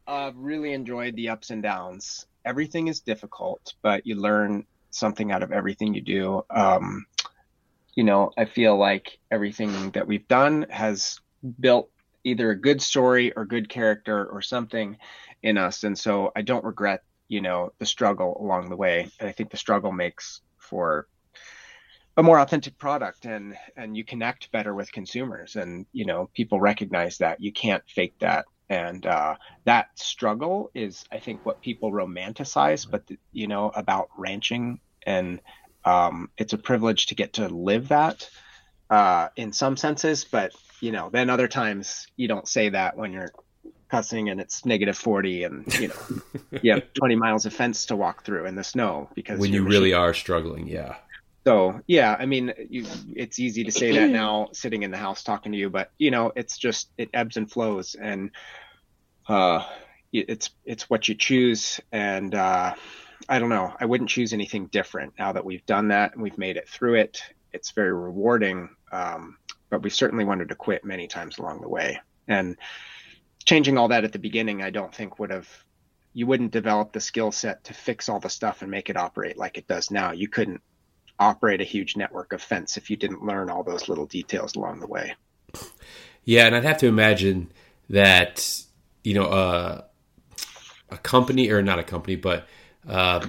uh, 0.07 0.33
really 0.35 0.73
enjoyed 0.73 1.17
the 1.17 1.29
ups 1.29 1.51
and 1.51 1.63
downs. 1.63 2.27
Everything 2.45 2.89
is 2.89 3.01
difficult, 3.01 3.75
but 3.83 4.07
you 4.07 4.17
learn 4.17 4.67
something 4.91 5.31
out 5.31 5.43
of 5.43 5.53
everything 5.53 5.95
you 5.95 6.01
do. 6.01 6.45
Um, 6.51 7.07
you 7.95 8.05
know, 8.05 8.31
I 8.37 8.45
feel 8.45 8.77
like 8.77 9.19
everything 9.31 9.91
that 9.93 10.07
we've 10.07 10.27
done 10.27 10.67
has 10.71 11.21
built 11.59 11.91
either 12.25 12.51
a 12.51 12.61
good 12.61 12.83
story 12.83 13.33
or 13.33 13.45
good 13.45 13.69
character 13.69 14.27
or 14.27 14.43
something 14.43 14.99
in 15.43 15.57
us. 15.59 15.85
And 15.85 15.99
so 15.99 16.33
I 16.37 16.43
don't 16.43 16.65
regret, 16.65 17.03
you 17.29 17.41
know, 17.41 17.73
the 17.79 17.87
struggle 17.87 18.37
along 18.41 18.69
the 18.69 18.77
way. 18.77 19.09
And 19.19 19.29
I 19.29 19.33
think 19.33 19.51
the 19.51 19.57
struggle 19.57 19.93
makes 19.93 20.41
for 20.59 21.07
a 22.17 22.23
more 22.23 22.39
authentic 22.39 22.77
product 22.77 23.25
and 23.25 23.57
and 23.77 23.97
you 23.97 24.05
connect 24.05 24.51
better 24.53 24.75
with 24.75 24.93
consumers 24.93 25.57
and 25.57 25.87
you 25.93 26.05
know 26.05 26.29
people 26.35 26.61
recognize 26.61 27.19
that 27.19 27.41
you 27.41 27.53
can't 27.53 27.83
fake 27.89 28.15
that 28.19 28.45
and 28.71 29.05
uh, 29.05 29.35
that 29.65 29.89
struggle 29.99 30.71
is 30.75 31.05
i 31.13 31.19
think 31.19 31.45
what 31.45 31.61
people 31.61 31.93
romanticize 31.93 32.89
but 32.89 33.03
you 33.33 33.47
know 33.47 33.71
about 33.75 34.09
ranching. 34.17 34.81
And 35.07 35.41
um, 35.83 36.29
it's 36.37 36.53
a 36.53 36.59
privilege 36.59 37.07
to 37.07 37.15
get 37.15 37.33
to 37.35 37.49
live 37.49 37.89
that 37.89 38.29
uh, 38.91 39.29
in 39.35 39.53
some 39.53 39.77
senses 39.77 40.25
but 40.25 40.53
you 40.81 40.93
know 40.93 41.11
then 41.11 41.31
other 41.31 41.49
times 41.49 42.07
you 42.17 42.29
don't 42.29 42.47
say 42.47 42.69
that 42.69 42.97
when 42.97 43.13
you're 43.13 43.33
cussing 43.91 44.29
and 44.29 44.41
it's 44.41 44.65
negative 44.65 44.97
40 44.97 45.45
and 45.45 45.81
you 45.81 45.89
know 45.89 45.95
you 46.63 46.73
have 46.73 46.93
20 46.95 47.17
miles 47.17 47.45
of 47.47 47.53
fence 47.53 47.87
to 47.87 47.97
walk 47.97 48.25
through 48.25 48.47
in 48.47 48.55
the 48.55 48.63
snow 48.63 49.09
because 49.15 49.41
when 49.41 49.53
you 49.53 49.65
really 49.65 49.93
are 49.93 50.15
struggling 50.15 50.69
yeah 50.69 50.97
so 51.45 51.81
yeah 51.87 52.17
i 52.19 52.27
mean 52.27 52.53
you, 52.69 52.85
it's 53.15 53.39
easy 53.39 53.65
to 53.65 53.71
say 53.71 53.93
that 53.93 54.11
now 54.11 54.49
sitting 54.53 54.83
in 54.83 54.91
the 54.91 54.97
house 54.97 55.23
talking 55.23 55.53
to 55.53 55.59
you 55.59 55.71
but 55.71 55.91
you 55.99 56.11
know 56.11 56.33
it's 56.37 56.59
just 56.59 56.91
it 56.99 57.09
ebbs 57.15 57.37
and 57.37 57.51
flows 57.51 57.95
and 57.95 58.31
uh 59.29 59.65
it's 60.13 60.51
it's 60.65 60.91
what 60.91 61.09
you 61.09 61.15
choose 61.15 61.81
and 61.93 62.35
uh 62.35 62.75
i 63.29 63.39
don't 63.39 63.49
know. 63.51 63.73
I 63.79 63.85
wouldn't 63.85 64.11
choose 64.11 64.33
anything 64.33 64.67
different 64.67 65.13
now 65.19 65.33
that 65.33 65.45
we've 65.45 65.65
done 65.67 65.89
that 65.89 66.15
and 66.15 66.23
we've 66.23 66.39
made 66.39 66.57
it 66.57 66.69
through 66.69 66.95
it. 66.95 67.23
It's 67.53 67.71
very 67.71 67.93
rewarding 67.93 68.71
um 68.93 69.37
but 69.69 69.83
we 69.83 69.91
certainly 69.91 70.25
wanted 70.25 70.49
to 70.49 70.57
quit 70.57 70.85
many 70.85 71.07
times 71.07 71.39
along 71.39 71.61
the 71.61 71.69
way. 71.69 72.01
And 72.27 72.57
changing 73.45 73.79
all 73.79 73.89
that 73.89 74.05
at 74.05 74.13
the 74.13 74.19
beginning 74.19 74.63
i 74.63 74.69
don't 74.69 74.95
think 74.95 75.19
would 75.19 75.31
have 75.31 75.49
you 76.13 76.27
wouldn't 76.27 76.51
develop 76.51 76.93
the 76.93 77.01
skill 77.01 77.31
set 77.31 77.65
to 77.65 77.75
fix 77.75 78.09
all 78.09 78.21
the 78.21 78.29
stuff 78.29 78.63
and 78.63 78.71
make 78.71 78.91
it 78.91 78.97
operate 78.97 79.39
like 79.39 79.59
it 79.59 79.69
does 79.69 79.91
now. 79.91 80.13
You 80.13 80.29
couldn't 80.29 80.61
operate 81.21 81.61
a 81.61 81.65
huge 81.65 81.97
network 81.97 82.33
of 82.33 82.43
fence 82.43 82.77
if 82.77 82.91
you 82.91 82.97
didn't 82.97 83.23
learn 83.23 83.51
all 83.51 83.63
those 83.63 83.89
little 83.89 84.07
details 84.07 84.57
along 84.57 84.81
the 84.81 84.87
way. 84.87 85.15
Yeah, 86.25 86.47
and 86.47 86.57
I'd 86.57 86.65
have 86.65 86.79
to 86.79 86.87
imagine 86.87 87.53
that 87.91 88.63
you 89.05 89.15
know 89.15 89.27
uh, 89.27 89.83
a 90.89 90.99
company 90.99 91.51
or 91.51 91.63
not 91.63 91.79
a 91.79 91.85
company, 91.85 92.17
but 92.17 92.47
uh, 92.89 93.27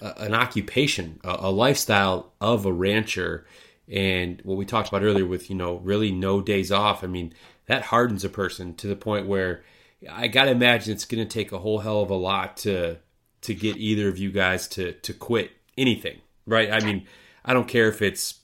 an 0.00 0.34
occupation, 0.34 1.20
a, 1.24 1.36
a 1.40 1.50
lifestyle 1.50 2.32
of 2.40 2.66
a 2.66 2.72
rancher, 2.72 3.46
and 3.90 4.40
what 4.44 4.56
we 4.56 4.66
talked 4.66 4.88
about 4.88 5.02
earlier 5.02 5.26
with 5.26 5.50
you 5.50 5.56
know 5.56 5.76
really 5.76 6.12
no 6.12 6.40
days 6.42 6.70
off. 6.70 7.02
I 7.02 7.06
mean 7.06 7.32
that 7.66 7.82
hardens 7.82 8.24
a 8.24 8.28
person 8.28 8.74
to 8.74 8.86
the 8.86 8.96
point 8.96 9.26
where 9.26 9.62
I 10.10 10.28
got 10.28 10.44
to 10.44 10.50
imagine 10.50 10.92
it's 10.92 11.04
to 11.06 11.24
take 11.24 11.52
a 11.52 11.58
whole 11.58 11.78
hell 11.78 12.02
of 12.02 12.10
a 12.10 12.14
lot 12.14 12.58
to 12.58 12.98
to 13.42 13.54
get 13.54 13.76
either 13.76 14.08
of 14.08 14.18
you 14.18 14.30
guys 14.30 14.68
to 14.68 14.92
to 14.92 15.14
quit 15.14 15.52
anything 15.76 16.20
right? 16.48 16.70
I 16.70 16.80
mean, 16.80 17.06
I 17.44 17.54
don't 17.54 17.68
care 17.68 17.88
if 17.88 18.02
it's 18.02 18.40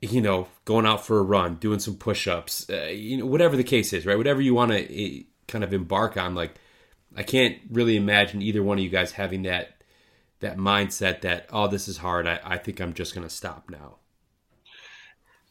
you 0.00 0.20
know 0.20 0.48
going 0.64 0.86
out 0.86 1.04
for 1.04 1.18
a 1.18 1.22
run, 1.22 1.56
doing 1.56 1.78
some 1.78 1.96
push-ups, 1.96 2.70
uh, 2.70 2.84
you 2.86 3.18
know, 3.18 3.26
whatever 3.26 3.56
the 3.56 3.64
case 3.64 3.92
is, 3.92 4.06
right? 4.06 4.16
Whatever 4.16 4.40
you 4.40 4.54
want 4.54 4.72
to 4.72 4.78
uh, 4.78 4.88
eh, 4.88 5.22
kind 5.48 5.64
of 5.64 5.72
embark 5.72 6.16
on. 6.16 6.34
Like, 6.34 6.54
I 7.16 7.22
can't 7.22 7.58
really 7.70 7.96
imagine 7.96 8.40
either 8.40 8.62
one 8.62 8.78
of 8.78 8.84
you 8.84 8.90
guys 8.90 9.12
having 9.12 9.42
that 9.42 9.82
that 10.40 10.56
mindset 10.56 11.20
that 11.22 11.46
oh, 11.52 11.68
this 11.68 11.88
is 11.88 11.98
hard. 11.98 12.26
I, 12.26 12.40
I 12.42 12.58
think 12.58 12.80
I'm 12.80 12.94
just 12.94 13.14
going 13.14 13.26
to 13.26 13.34
stop 13.34 13.68
now. 13.68 13.96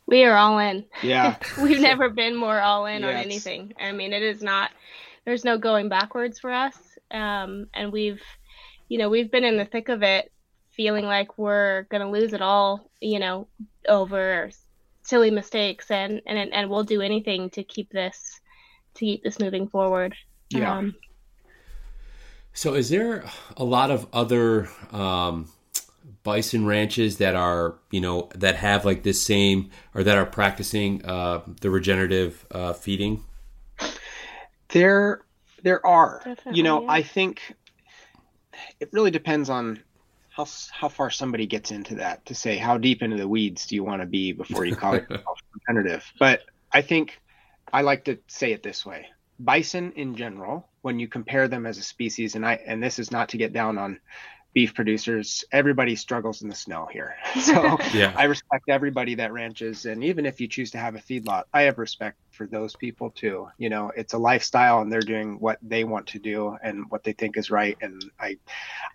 We 0.07 0.23
are 0.23 0.35
all 0.35 0.57
in. 0.57 0.85
Yeah. 1.03 1.35
We've 1.61 1.79
never 1.79 2.09
been 2.09 2.35
more 2.35 2.59
all 2.59 2.87
in 2.87 3.03
yes. 3.03 3.09
on 3.09 3.15
anything. 3.15 3.73
I 3.79 3.91
mean, 3.91 4.11
it 4.11 4.23
is 4.23 4.41
not. 4.41 4.71
There's 5.23 5.45
no 5.45 5.59
going 5.59 5.89
backwards 5.89 6.39
for 6.39 6.51
us. 6.51 6.75
Um, 7.11 7.67
and 7.75 7.91
we've, 7.91 8.21
you 8.87 8.97
know, 8.97 9.09
we've 9.09 9.29
been 9.29 9.43
in 9.43 9.57
the 9.57 9.65
thick 9.65 9.89
of 9.89 10.01
it 10.01 10.31
feeling 10.79 11.03
like 11.03 11.37
we're 11.37 11.83
going 11.89 11.99
to 11.99 12.07
lose 12.07 12.31
it 12.31 12.41
all, 12.41 12.89
you 13.01 13.19
know, 13.19 13.45
over 13.89 14.49
silly 15.03 15.29
mistakes 15.29 15.91
and, 15.91 16.21
and, 16.25 16.53
and 16.53 16.69
we'll 16.69 16.85
do 16.85 17.01
anything 17.01 17.49
to 17.49 17.65
keep 17.65 17.91
this, 17.91 18.39
to 18.93 19.01
keep 19.01 19.21
this 19.21 19.41
moving 19.41 19.67
forward. 19.67 20.15
Yeah. 20.49 20.77
Um, 20.77 20.95
so 22.53 22.75
is 22.75 22.89
there 22.89 23.25
a 23.57 23.65
lot 23.65 23.91
of 23.91 24.07
other, 24.13 24.69
um, 24.93 25.49
bison 26.23 26.65
ranches 26.65 27.17
that 27.17 27.35
are 27.35 27.75
you 27.91 28.01
know 28.01 28.29
that 28.35 28.55
have 28.55 28.83
like 28.83 29.03
this 29.03 29.21
same 29.21 29.69
or 29.93 30.03
that 30.03 30.17
are 30.17 30.25
practicing 30.25 31.03
uh, 31.05 31.41
the 31.61 31.69
regenerative 31.69 32.45
uh, 32.51 32.73
feeding 32.73 33.23
there 34.69 35.21
there 35.63 35.85
are 35.85 36.21
Definitely, 36.25 36.57
you 36.57 36.63
know 36.63 36.83
yeah. 36.83 36.91
i 36.91 37.01
think 37.01 37.55
it 38.81 38.89
really 38.91 39.11
depends 39.11 39.49
on 39.49 39.81
how 40.39 40.47
how 40.71 40.87
far 40.87 41.09
somebody 41.09 41.45
gets 41.45 41.71
into 41.71 41.95
that 41.95 42.25
to 42.25 42.35
say 42.35 42.57
how 42.57 42.77
deep 42.77 43.01
into 43.01 43.17
the 43.17 43.27
weeds 43.27 43.67
do 43.67 43.75
you 43.75 43.83
want 43.83 44.01
to 44.01 44.05
be 44.05 44.31
before 44.31 44.65
you 44.65 44.75
call 44.75 44.93
it 44.95 45.05
regenerative. 45.67 46.05
But 46.17 46.41
I 46.71 46.81
think 46.81 47.19
I 47.71 47.81
like 47.81 48.05
to 48.05 48.19
say 48.27 48.53
it 48.53 48.63
this 48.63 48.85
way: 48.85 49.07
bison 49.39 49.91
in 49.95 50.15
general, 50.15 50.69
when 50.81 50.99
you 50.99 51.07
compare 51.07 51.47
them 51.47 51.65
as 51.65 51.77
a 51.77 51.83
species, 51.83 52.35
and 52.35 52.45
I 52.45 52.53
and 52.65 52.81
this 52.81 52.99
is 52.99 53.11
not 53.11 53.29
to 53.29 53.37
get 53.37 53.53
down 53.53 53.77
on 53.77 53.99
beef 54.51 54.73
producers, 54.73 55.43
everybody 55.51 55.95
struggles 55.95 56.41
in 56.41 56.49
the 56.49 56.55
snow 56.55 56.87
here. 56.91 57.15
So 57.39 57.77
yeah. 57.93 58.13
I 58.15 58.23
respect 58.23 58.67
everybody 58.67 59.15
that 59.15 59.33
ranches, 59.33 59.85
and 59.85 60.03
even 60.03 60.25
if 60.25 60.39
you 60.39 60.47
choose 60.47 60.71
to 60.71 60.77
have 60.77 60.95
a 60.95 60.99
feedlot, 60.99 61.43
I 61.53 61.63
have 61.63 61.77
respect 61.77 62.17
for 62.31 62.47
those 62.47 62.75
people 62.75 63.11
too. 63.11 63.49
You 63.57 63.69
know, 63.69 63.91
it's 63.95 64.13
a 64.13 64.17
lifestyle, 64.17 64.79
and 64.81 64.91
they're 64.91 65.01
doing 65.01 65.39
what 65.39 65.59
they 65.61 65.83
want 65.83 66.07
to 66.07 66.19
do 66.19 66.57
and 66.63 66.89
what 66.89 67.03
they 67.03 67.13
think 67.13 67.37
is 67.37 67.51
right. 67.51 67.77
And 67.81 68.03
I, 68.19 68.37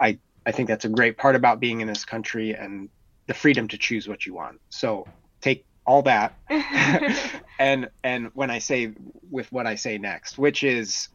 I 0.00 0.18
I 0.46 0.52
think 0.52 0.68
that's 0.68 0.84
a 0.84 0.88
great 0.88 1.16
part 1.16 1.36
about 1.36 1.60
being 1.60 1.80
in 1.80 1.88
this 1.88 2.04
country 2.04 2.54
and 2.54 2.88
the 3.26 3.34
freedom 3.34 3.68
to 3.68 3.78
choose 3.78 4.06
what 4.06 4.26
you 4.26 4.34
want. 4.34 4.60
So 4.68 5.06
take 5.40 5.64
all 5.86 6.02
that 6.02 6.34
and 7.58 7.88
and 8.02 8.30
when 8.34 8.50
I 8.50 8.58
say 8.58 8.92
with 9.30 9.50
what 9.52 9.66
I 9.66 9.74
say 9.74 9.98
next, 9.98 10.38
which 10.38 10.62
is 10.62 11.08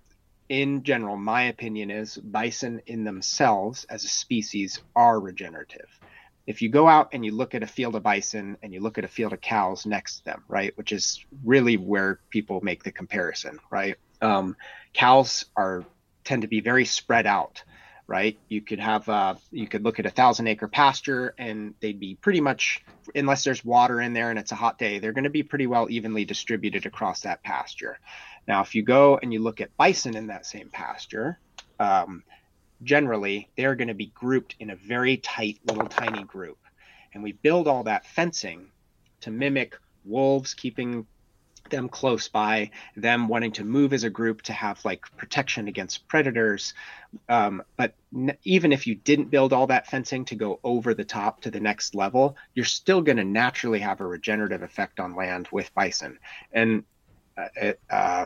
in 0.47 0.81
general, 0.83 1.15
my 1.15 1.43
opinion 1.43 1.91
is 1.91 2.17
bison 2.17 2.81
in 2.87 3.03
themselves 3.03 3.85
as 3.85 4.03
a 4.03 4.07
species 4.07 4.81
are 4.95 5.19
regenerative. 5.19 5.87
If 6.47 6.63
you 6.63 6.69
go 6.69 6.87
out 6.87 7.09
and 7.13 7.23
you 7.23 7.31
look 7.31 7.53
at 7.53 7.61
a 7.61 7.67
field 7.67 7.95
of 7.95 8.01
bison 8.01 8.57
and 8.63 8.73
you 8.73 8.79
look 8.79 8.97
at 8.97 9.03
a 9.03 9.07
field 9.07 9.33
of 9.33 9.41
cows 9.41 9.85
next 9.85 10.17
to 10.17 10.25
them, 10.25 10.43
right, 10.47 10.75
which 10.75 10.91
is 10.91 11.23
really 11.45 11.77
where 11.77 12.19
people 12.31 12.61
make 12.61 12.83
the 12.83 12.91
comparison, 12.91 13.59
right? 13.69 13.97
Um, 14.21 14.55
cows 14.93 15.45
are 15.55 15.85
tend 16.23 16.41
to 16.41 16.47
be 16.47 16.61
very 16.61 16.85
spread 16.85 17.27
out 17.27 17.63
right? 18.09 18.39
You 18.49 18.61
could 18.61 18.79
have 18.79 19.39
you 19.51 19.67
could 19.67 19.83
look 19.83 19.99
at 19.99 20.07
a 20.07 20.09
thousand 20.09 20.47
acre 20.47 20.67
pasture 20.67 21.35
and 21.37 21.75
they'd 21.79 21.99
be 21.99 22.15
pretty 22.15 22.41
much 22.41 22.83
unless 23.13 23.43
there's 23.43 23.63
water 23.63 24.01
in 24.01 24.13
there 24.13 24.31
and 24.31 24.39
it's 24.39 24.51
a 24.51 24.55
hot 24.55 24.79
day, 24.79 24.97
they're 24.97 25.13
going 25.13 25.25
to 25.25 25.29
be 25.29 25.43
pretty 25.43 25.67
well 25.67 25.87
evenly 25.89 26.25
distributed 26.25 26.87
across 26.87 27.21
that 27.21 27.43
pasture. 27.43 27.99
Now, 28.47 28.61
if 28.61 28.73
you 28.73 28.81
go 28.81 29.19
and 29.21 29.31
you 29.31 29.39
look 29.39 29.61
at 29.61 29.77
bison 29.77 30.17
in 30.17 30.27
that 30.27 30.47
same 30.47 30.69
pasture, 30.69 31.39
um, 31.79 32.23
generally 32.81 33.47
they're 33.55 33.75
going 33.75 33.89
to 33.89 33.93
be 33.93 34.07
grouped 34.07 34.55
in 34.59 34.71
a 34.71 34.75
very 34.75 35.17
tight 35.17 35.59
little 35.65 35.87
tiny 35.87 36.23
group, 36.23 36.57
and 37.13 37.21
we 37.21 37.33
build 37.33 37.67
all 37.67 37.83
that 37.83 38.07
fencing 38.07 38.71
to 39.21 39.29
mimic 39.29 39.75
wolves 40.03 40.55
keeping 40.55 41.05
them 41.69 41.89
close 41.89 42.27
by, 42.27 42.71
them 42.95 43.27
wanting 43.27 43.51
to 43.53 43.63
move 43.63 43.93
as 43.93 44.03
a 44.03 44.09
group 44.09 44.41
to 44.43 44.53
have 44.53 44.83
like 44.85 45.01
protection 45.17 45.67
against 45.67 46.07
predators. 46.07 46.73
Um, 47.27 47.63
but 47.77 47.95
n- 48.15 48.37
even 48.43 48.71
if 48.71 48.87
you 48.87 48.95
didn't 48.95 49.31
build 49.31 49.53
all 49.53 49.67
that 49.67 49.87
fencing 49.87 50.25
to 50.25 50.35
go 50.35 50.59
over 50.63 50.93
the 50.93 51.05
top 51.05 51.41
to 51.41 51.51
the 51.51 51.59
next 51.59 51.95
level, 51.95 52.37
you're 52.53 52.65
still 52.65 53.01
going 53.01 53.17
to 53.17 53.23
naturally 53.23 53.79
have 53.79 54.01
a 54.01 54.07
regenerative 54.07 54.63
effect 54.63 54.99
on 54.99 55.15
land 55.15 55.47
with 55.51 55.73
bison. 55.73 56.19
And 56.51 56.83
uh, 57.37 57.47
it, 57.55 57.79
uh, 57.89 58.25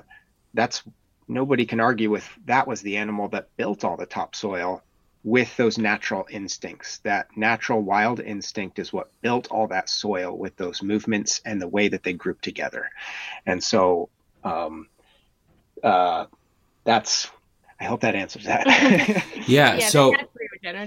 that's 0.53 0.83
nobody 1.27 1.65
can 1.65 1.79
argue 1.79 2.09
with 2.09 2.27
that 2.45 2.67
was 2.67 2.81
the 2.81 2.97
animal 2.97 3.29
that 3.29 3.55
built 3.57 3.83
all 3.83 3.97
the 3.97 4.05
topsoil 4.05 4.83
with 5.23 5.55
those 5.55 5.77
natural 5.77 6.25
instincts. 6.29 6.97
That 6.99 7.35
natural 7.37 7.81
wild 7.81 8.19
instinct 8.19 8.79
is 8.79 8.91
what 8.91 9.09
built 9.21 9.47
all 9.49 9.67
that 9.67 9.89
soil 9.89 10.37
with 10.37 10.55
those 10.57 10.83
movements 10.83 11.41
and 11.45 11.61
the 11.61 11.67
way 11.67 11.87
that 11.87 12.03
they 12.03 12.13
group 12.13 12.41
together. 12.41 12.89
And 13.45 13.63
so 13.63 14.09
um, 14.43 14.87
uh, 15.81 16.25
that's, 16.83 17.29
I 17.79 17.85
hope 17.85 18.01
that 18.01 18.15
answers 18.15 18.45
that. 18.45 18.67
yeah, 19.47 19.75
yeah, 19.75 19.87
so. 19.87 20.13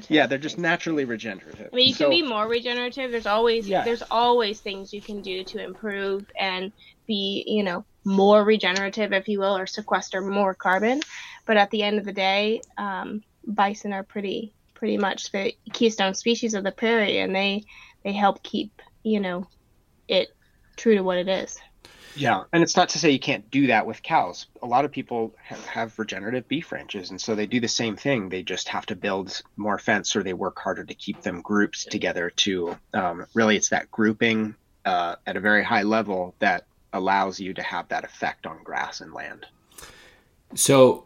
Yeah, 0.09 0.27
they're 0.27 0.39
just 0.39 0.57
naturally 0.57 1.05
regenerative. 1.05 1.69
I 1.71 1.77
mean, 1.77 1.89
you 1.89 1.95
so, 1.95 2.05
can 2.05 2.11
be 2.11 2.23
more 2.23 2.49
regenerative. 2.49 3.11
There's 3.11 3.27
always 3.27 3.69
yeah. 3.69 3.85
there's 3.85 4.03
always 4.11 4.59
things 4.59 4.95
you 4.95 5.03
can 5.03 5.21
do 5.21 5.45
to 5.45 5.63
improve 5.63 6.25
and 6.35 6.73
be, 7.07 7.45
you 7.47 7.63
know, 7.63 7.85
more 8.03 8.43
regenerative, 8.43 9.13
if 9.13 9.29
you 9.29 9.39
will, 9.39 9.55
or 9.55 9.67
sequester 9.67 10.23
more 10.23 10.55
carbon. 10.55 11.03
But 11.45 11.59
at 11.59 11.71
the 11.71 11.83
end 11.83 11.99
of 11.99 12.07
the 12.07 12.13
day, 12.15 12.63
um, 12.79 13.23
bison 13.47 13.93
are 13.93 14.03
pretty 14.03 14.53
pretty 14.75 14.99
much 14.99 15.33
the 15.33 15.55
keystone 15.73 16.15
species 16.15 16.55
of 16.55 16.65
the 16.65 16.73
prairie, 16.73 17.19
and 17.19 17.35
they 17.35 17.65
they 18.05 18.13
help 18.13 18.43
keep 18.43 18.83
you 19.03 19.21
know 19.21 19.47
it 20.09 20.29
true 20.77 20.95
to 20.95 21.03
what 21.03 21.19
it 21.19 21.29
is. 21.29 21.59
Yeah, 22.17 22.45
and 22.53 22.63
it's 22.63 22.77
not 22.77 22.89
to 22.91 22.99
say 22.99 23.11
you 23.11 23.19
can't 23.19 23.51
do 23.51 23.67
that 23.67 23.87
with 23.87 24.03
cows. 24.03 24.47
A 24.63 24.67
lot 24.67 24.87
of 24.87 24.91
people 24.91 25.35
have, 25.43 25.65
have, 25.67 25.99
regenerative 25.99 26.49
beef 26.49 26.73
ranches, 26.73 27.11
and 27.11 27.21
so 27.21 27.35
they 27.35 27.47
do 27.47 27.61
the 27.61 27.69
same 27.69 27.95
thing. 27.95 28.31
They 28.31 28.43
just 28.43 28.69
have 28.69 28.87
to 28.87 28.97
build 28.97 29.43
more 29.57 29.79
fence, 29.79 30.17
or 30.17 30.23
they 30.23 30.33
work 30.33 30.59
harder 30.59 30.85
to 30.85 30.95
keep 30.95 31.21
them 31.21 31.43
grouped 31.43 31.91
together. 31.91 32.31
To 32.31 32.77
um, 32.95 33.27
really, 33.35 33.57
it's 33.57 33.69
that 33.69 33.91
grouping 33.91 34.55
uh, 34.87 35.17
at 35.27 35.37
a 35.37 35.41
very 35.41 35.63
high 35.63 35.83
level 35.83 36.35
that 36.39 36.65
allows 36.95 37.39
you 37.39 37.53
to 37.53 37.63
have 37.63 37.89
that 37.89 38.05
effect 38.05 38.47
on 38.47 38.63
grass 38.63 39.03
and 39.03 39.13
land. 39.13 39.45
So, 40.55 41.05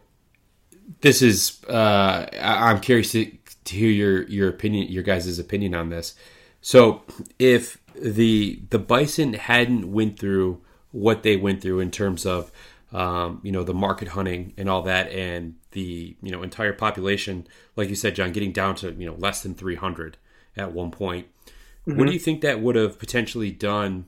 this 1.01 1.23
is 1.23 1.63
uh, 1.69 2.27
I'm 2.41 2.81
curious 2.81 3.13
to, 3.13 3.31
to 3.65 3.77
hear 3.77 3.91
your 3.91 4.23
your 4.25 4.49
opinion, 4.49 4.91
your 4.91 5.03
guys' 5.03 5.39
opinion 5.39 5.75
on 5.75 5.91
this. 5.91 6.15
So, 6.61 7.03
if 7.39 7.81
the 7.95 8.61
the 8.71 8.79
bison 8.79 9.35
hadn't 9.35 9.91
went 9.91 10.19
through 10.19 10.61
what 10.93 11.23
they 11.23 11.37
went 11.37 11.63
through 11.63 11.81
in 11.81 11.91
terms 11.91 12.27
of 12.27 12.51
um, 12.93 13.41
you 13.43 13.53
know 13.53 13.63
the 13.63 13.75
market 13.75 14.09
hunting 14.09 14.53
and 14.57 14.69
all 14.69 14.83
that 14.83 15.11
and 15.13 15.55
the 15.73 16.17
you 16.23 16.31
know 16.31 16.43
entire 16.43 16.73
population 16.73 17.47
like 17.77 17.89
you 17.89 17.95
said 17.95 18.17
john 18.17 18.33
getting 18.33 18.51
down 18.51 18.75
to 18.75 18.91
you 18.93 19.07
know 19.07 19.15
less 19.15 19.43
than 19.43 19.55
300 19.55 20.17
at 20.57 20.73
one 20.73 20.91
point 20.91 21.29
mm-hmm. 21.87 21.97
what 21.97 22.07
do 22.07 22.13
you 22.13 22.19
think 22.19 22.41
that 22.41 22.61
would 22.61 22.75
have 22.75 22.99
potentially 22.99 23.53
done 23.53 24.07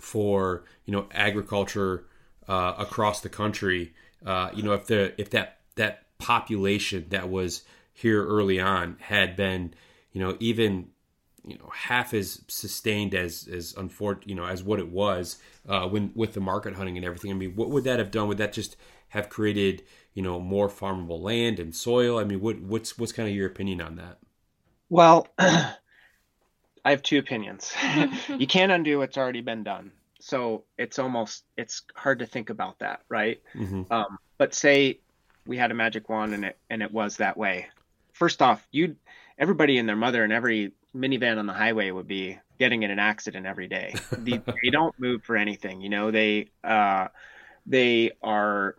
for 0.00 0.62
you 0.84 0.92
know 0.92 1.08
agriculture 1.10 2.04
uh, 2.46 2.74
across 2.78 3.20
the 3.20 3.28
country 3.28 3.92
uh, 4.24 4.50
you 4.54 4.62
know 4.62 4.72
if 4.72 4.86
the 4.86 5.20
if 5.20 5.30
that 5.30 5.57
that 5.78 6.04
population 6.18 7.06
that 7.08 7.28
was 7.28 7.62
here 7.92 8.24
early 8.24 8.60
on 8.60 8.96
had 9.00 9.34
been 9.34 9.74
you 10.12 10.20
know 10.20 10.36
even 10.38 10.88
you 11.44 11.56
know 11.58 11.70
half 11.74 12.12
as 12.12 12.42
sustained 12.46 13.14
as 13.14 13.48
as 13.52 13.74
unfortunate 13.76 14.28
you 14.28 14.34
know 14.34 14.44
as 14.44 14.62
what 14.62 14.78
it 14.78 14.88
was 14.88 15.38
uh, 15.68 15.88
when 15.88 16.12
with 16.14 16.34
the 16.34 16.40
market 16.40 16.74
hunting 16.74 16.96
and 16.96 17.04
everything. 17.04 17.30
I 17.30 17.34
mean, 17.34 17.56
what 17.56 17.70
would 17.70 17.84
that 17.84 17.98
have 17.98 18.10
done? 18.10 18.28
Would 18.28 18.38
that 18.38 18.52
just 18.52 18.76
have 19.08 19.28
created 19.28 19.82
you 20.14 20.22
know 20.22 20.38
more 20.38 20.68
farmable 20.68 21.20
land 21.20 21.58
and 21.58 21.74
soil? 21.74 22.18
I 22.18 22.24
mean, 22.24 22.40
what 22.40 22.60
what's 22.60 22.98
what's 22.98 23.12
kind 23.12 23.28
of 23.28 23.34
your 23.34 23.46
opinion 23.46 23.80
on 23.80 23.96
that? 23.96 24.18
Well, 24.90 25.28
I 25.38 25.74
have 26.84 27.02
two 27.02 27.18
opinions. 27.18 27.72
you 28.28 28.46
can't 28.46 28.72
undo 28.72 28.98
what's 28.98 29.18
already 29.18 29.40
been 29.40 29.62
done, 29.62 29.92
so 30.20 30.64
it's 30.76 30.98
almost 30.98 31.44
it's 31.56 31.82
hard 31.94 32.18
to 32.20 32.26
think 32.26 32.50
about 32.50 32.78
that, 32.80 33.02
right? 33.08 33.40
Mm-hmm. 33.54 33.92
Um, 33.92 34.18
but 34.38 34.54
say 34.54 35.00
we 35.48 35.56
had 35.56 35.70
a 35.70 35.74
magic 35.74 36.08
wand 36.10 36.34
and 36.34 36.44
it 36.44 36.58
and 36.70 36.82
it 36.82 36.92
was 36.92 37.16
that 37.16 37.36
way. 37.36 37.66
First 38.12 38.42
off, 38.42 38.64
you 38.70 38.96
everybody 39.38 39.78
and 39.78 39.88
their 39.88 39.96
mother 39.96 40.22
and 40.22 40.32
every 40.32 40.72
minivan 40.94 41.38
on 41.38 41.46
the 41.46 41.52
highway 41.54 41.90
would 41.90 42.06
be 42.06 42.38
getting 42.58 42.82
in 42.82 42.90
an 42.90 42.98
accident 42.98 43.46
every 43.46 43.66
day. 43.66 43.94
The, 44.10 44.42
they 44.62 44.70
don't 44.70 44.94
move 45.00 45.24
for 45.24 45.36
anything. 45.36 45.80
You 45.80 45.88
know, 45.88 46.10
they 46.12 46.50
uh, 46.62 47.08
they 47.66 48.12
are. 48.22 48.76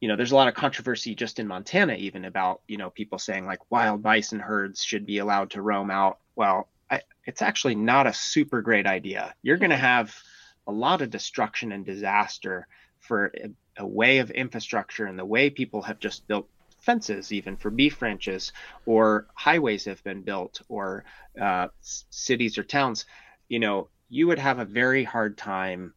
You 0.00 0.08
know, 0.08 0.16
there's 0.16 0.32
a 0.32 0.36
lot 0.36 0.48
of 0.48 0.54
controversy 0.54 1.14
just 1.14 1.38
in 1.38 1.46
Montana, 1.46 1.94
even 1.94 2.24
about 2.24 2.62
you 2.66 2.76
know 2.76 2.90
people 2.90 3.18
saying 3.18 3.46
like 3.46 3.70
wild 3.70 4.02
bison 4.02 4.40
herds 4.40 4.82
should 4.82 5.06
be 5.06 5.18
allowed 5.18 5.50
to 5.50 5.62
roam 5.62 5.90
out. 5.90 6.18
Well, 6.34 6.68
I, 6.90 7.02
it's 7.24 7.42
actually 7.42 7.76
not 7.76 8.08
a 8.08 8.12
super 8.12 8.60
great 8.60 8.86
idea. 8.86 9.34
You're 9.42 9.56
going 9.56 9.70
to 9.70 9.76
have 9.76 10.14
a 10.66 10.72
lot 10.72 11.00
of 11.00 11.10
destruction 11.10 11.70
and 11.70 11.86
disaster 11.86 12.66
for 12.98 13.32
a, 13.78 13.86
way 13.86 14.18
of 14.18 14.30
infrastructure 14.30 15.06
and 15.06 15.18
the 15.18 15.24
way 15.24 15.50
people 15.50 15.82
have 15.82 15.98
just 15.98 16.26
built 16.26 16.48
fences 16.78 17.32
even 17.32 17.56
for 17.56 17.70
beef 17.70 18.00
ranches 18.00 18.52
or 18.84 19.26
highways 19.34 19.86
have 19.86 20.02
been 20.04 20.22
built 20.22 20.60
or 20.68 21.04
uh, 21.40 21.68
cities 22.10 22.58
or 22.58 22.62
towns 22.62 23.06
you 23.48 23.58
know 23.58 23.88
you 24.08 24.26
would 24.26 24.38
have 24.38 24.58
a 24.58 24.64
very 24.64 25.02
hard 25.02 25.36
time 25.36 25.92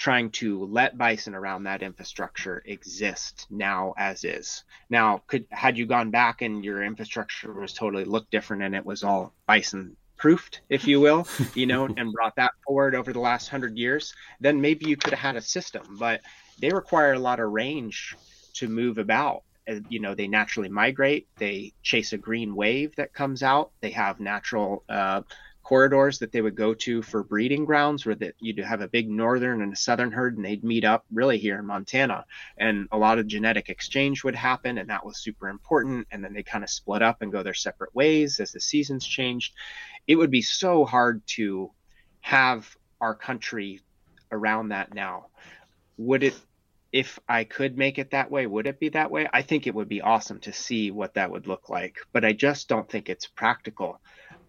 trying 0.00 0.30
to 0.30 0.64
let 0.64 0.96
bison 0.96 1.34
around 1.34 1.64
that 1.64 1.82
infrastructure 1.82 2.62
exist 2.64 3.46
now 3.50 3.92
as 3.98 4.24
is. 4.24 4.64
Now 4.88 5.22
could 5.26 5.46
had 5.50 5.76
you 5.76 5.84
gone 5.84 6.10
back 6.10 6.40
and 6.40 6.64
your 6.64 6.82
infrastructure 6.82 7.52
was 7.52 7.74
totally 7.74 8.06
looked 8.06 8.30
different 8.30 8.62
and 8.62 8.74
it 8.74 8.84
was 8.84 9.04
all 9.04 9.34
bison 9.46 9.96
proofed 10.16 10.62
if 10.68 10.86
you 10.86 11.00
will 11.00 11.26
you 11.54 11.66
know 11.66 11.84
and 11.96 12.12
brought 12.12 12.36
that 12.36 12.52
forward 12.66 12.94
over 12.94 13.12
the 13.12 13.18
last 13.20 13.48
hundred 13.48 13.76
years 13.78 14.14
then 14.38 14.60
maybe 14.60 14.86
you 14.86 14.96
could 14.96 15.12
have 15.12 15.20
had 15.20 15.36
a 15.36 15.42
system. 15.42 15.98
But 15.98 16.22
they 16.60 16.70
require 16.70 17.12
a 17.12 17.18
lot 17.18 17.40
of 17.40 17.50
range 17.50 18.16
to 18.54 18.68
move 18.68 18.98
about. 18.98 19.42
Uh, 19.68 19.80
you 19.88 20.00
know 20.00 20.14
they 20.14 20.28
naturally 20.28 20.68
migrate. 20.68 21.28
They 21.36 21.72
chase 21.82 22.12
a 22.12 22.18
green 22.18 22.54
wave 22.54 22.96
that 22.96 23.12
comes 23.12 23.42
out. 23.42 23.72
They 23.80 23.90
have 23.90 24.20
natural 24.20 24.84
uh, 24.88 25.22
corridors 25.62 26.18
that 26.18 26.32
they 26.32 26.40
would 26.40 26.56
go 26.56 26.74
to 26.74 27.00
for 27.00 27.22
breeding 27.22 27.64
grounds 27.64 28.04
where 28.04 28.16
that 28.16 28.34
you'd 28.40 28.58
have 28.58 28.80
a 28.80 28.88
big 28.88 29.08
northern 29.08 29.62
and 29.62 29.72
a 29.72 29.76
southern 29.76 30.10
herd 30.10 30.36
and 30.36 30.44
they'd 30.44 30.64
meet 30.64 30.84
up 30.84 31.04
really 31.12 31.38
here 31.38 31.58
in 31.58 31.64
montana. 31.66 32.24
And 32.58 32.88
a 32.90 32.98
lot 32.98 33.20
of 33.20 33.28
genetic 33.28 33.68
exchange 33.68 34.24
would 34.24 34.34
happen 34.34 34.78
and 34.78 34.90
that 34.90 35.06
was 35.06 35.18
super 35.18 35.48
important. 35.48 36.08
And 36.10 36.24
then 36.24 36.32
they 36.32 36.42
kind 36.42 36.64
of 36.64 36.70
split 36.70 37.02
up 37.02 37.22
and 37.22 37.30
go 37.30 37.44
their 37.44 37.54
separate 37.54 37.94
ways 37.94 38.40
as 38.40 38.50
the 38.50 38.58
seasons 38.58 39.06
changed. 39.06 39.52
It 40.08 40.16
would 40.16 40.32
be 40.32 40.42
so 40.42 40.84
hard 40.84 41.22
to 41.36 41.70
have 42.20 42.68
our 43.00 43.14
country 43.14 43.80
around 44.32 44.70
that 44.70 44.92
now. 44.92 45.26
Would 45.98 46.24
it 46.24 46.34
if 46.92 47.18
I 47.28 47.44
could 47.44 47.78
make 47.78 47.98
it 47.98 48.10
that 48.10 48.30
way, 48.30 48.46
would 48.46 48.66
it 48.66 48.80
be 48.80 48.88
that 48.90 49.10
way? 49.10 49.28
I 49.32 49.42
think 49.42 49.66
it 49.66 49.74
would 49.74 49.88
be 49.88 50.00
awesome 50.00 50.40
to 50.40 50.52
see 50.52 50.90
what 50.90 51.14
that 51.14 51.30
would 51.30 51.46
look 51.46 51.68
like, 51.68 51.98
but 52.12 52.24
I 52.24 52.32
just 52.32 52.68
don't 52.68 52.88
think 52.88 53.08
it's 53.08 53.26
practical. 53.26 54.00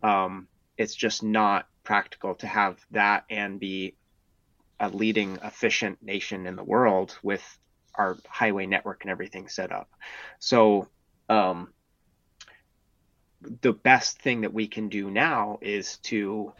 Um, 0.01 0.47
it's 0.77 0.95
just 0.95 1.21
not 1.21 1.67
practical 1.83 2.35
to 2.35 2.47
have 2.47 2.77
that 2.91 3.25
and 3.29 3.59
be 3.59 3.95
a 4.79 4.89
leading 4.89 5.37
efficient 5.43 6.01
nation 6.01 6.47
in 6.47 6.55
the 6.55 6.63
world 6.63 7.17
with 7.21 7.43
our 7.93 8.17
highway 8.27 8.65
network 8.65 9.03
and 9.03 9.11
everything 9.11 9.47
set 9.47 9.71
up. 9.71 9.89
So, 10.39 10.87
um, 11.29 11.71
the 13.61 13.73
best 13.73 14.21
thing 14.21 14.41
that 14.41 14.53
we 14.53 14.67
can 14.67 14.89
do 14.89 15.09
now 15.09 15.59
is 15.61 15.97
to 15.97 16.53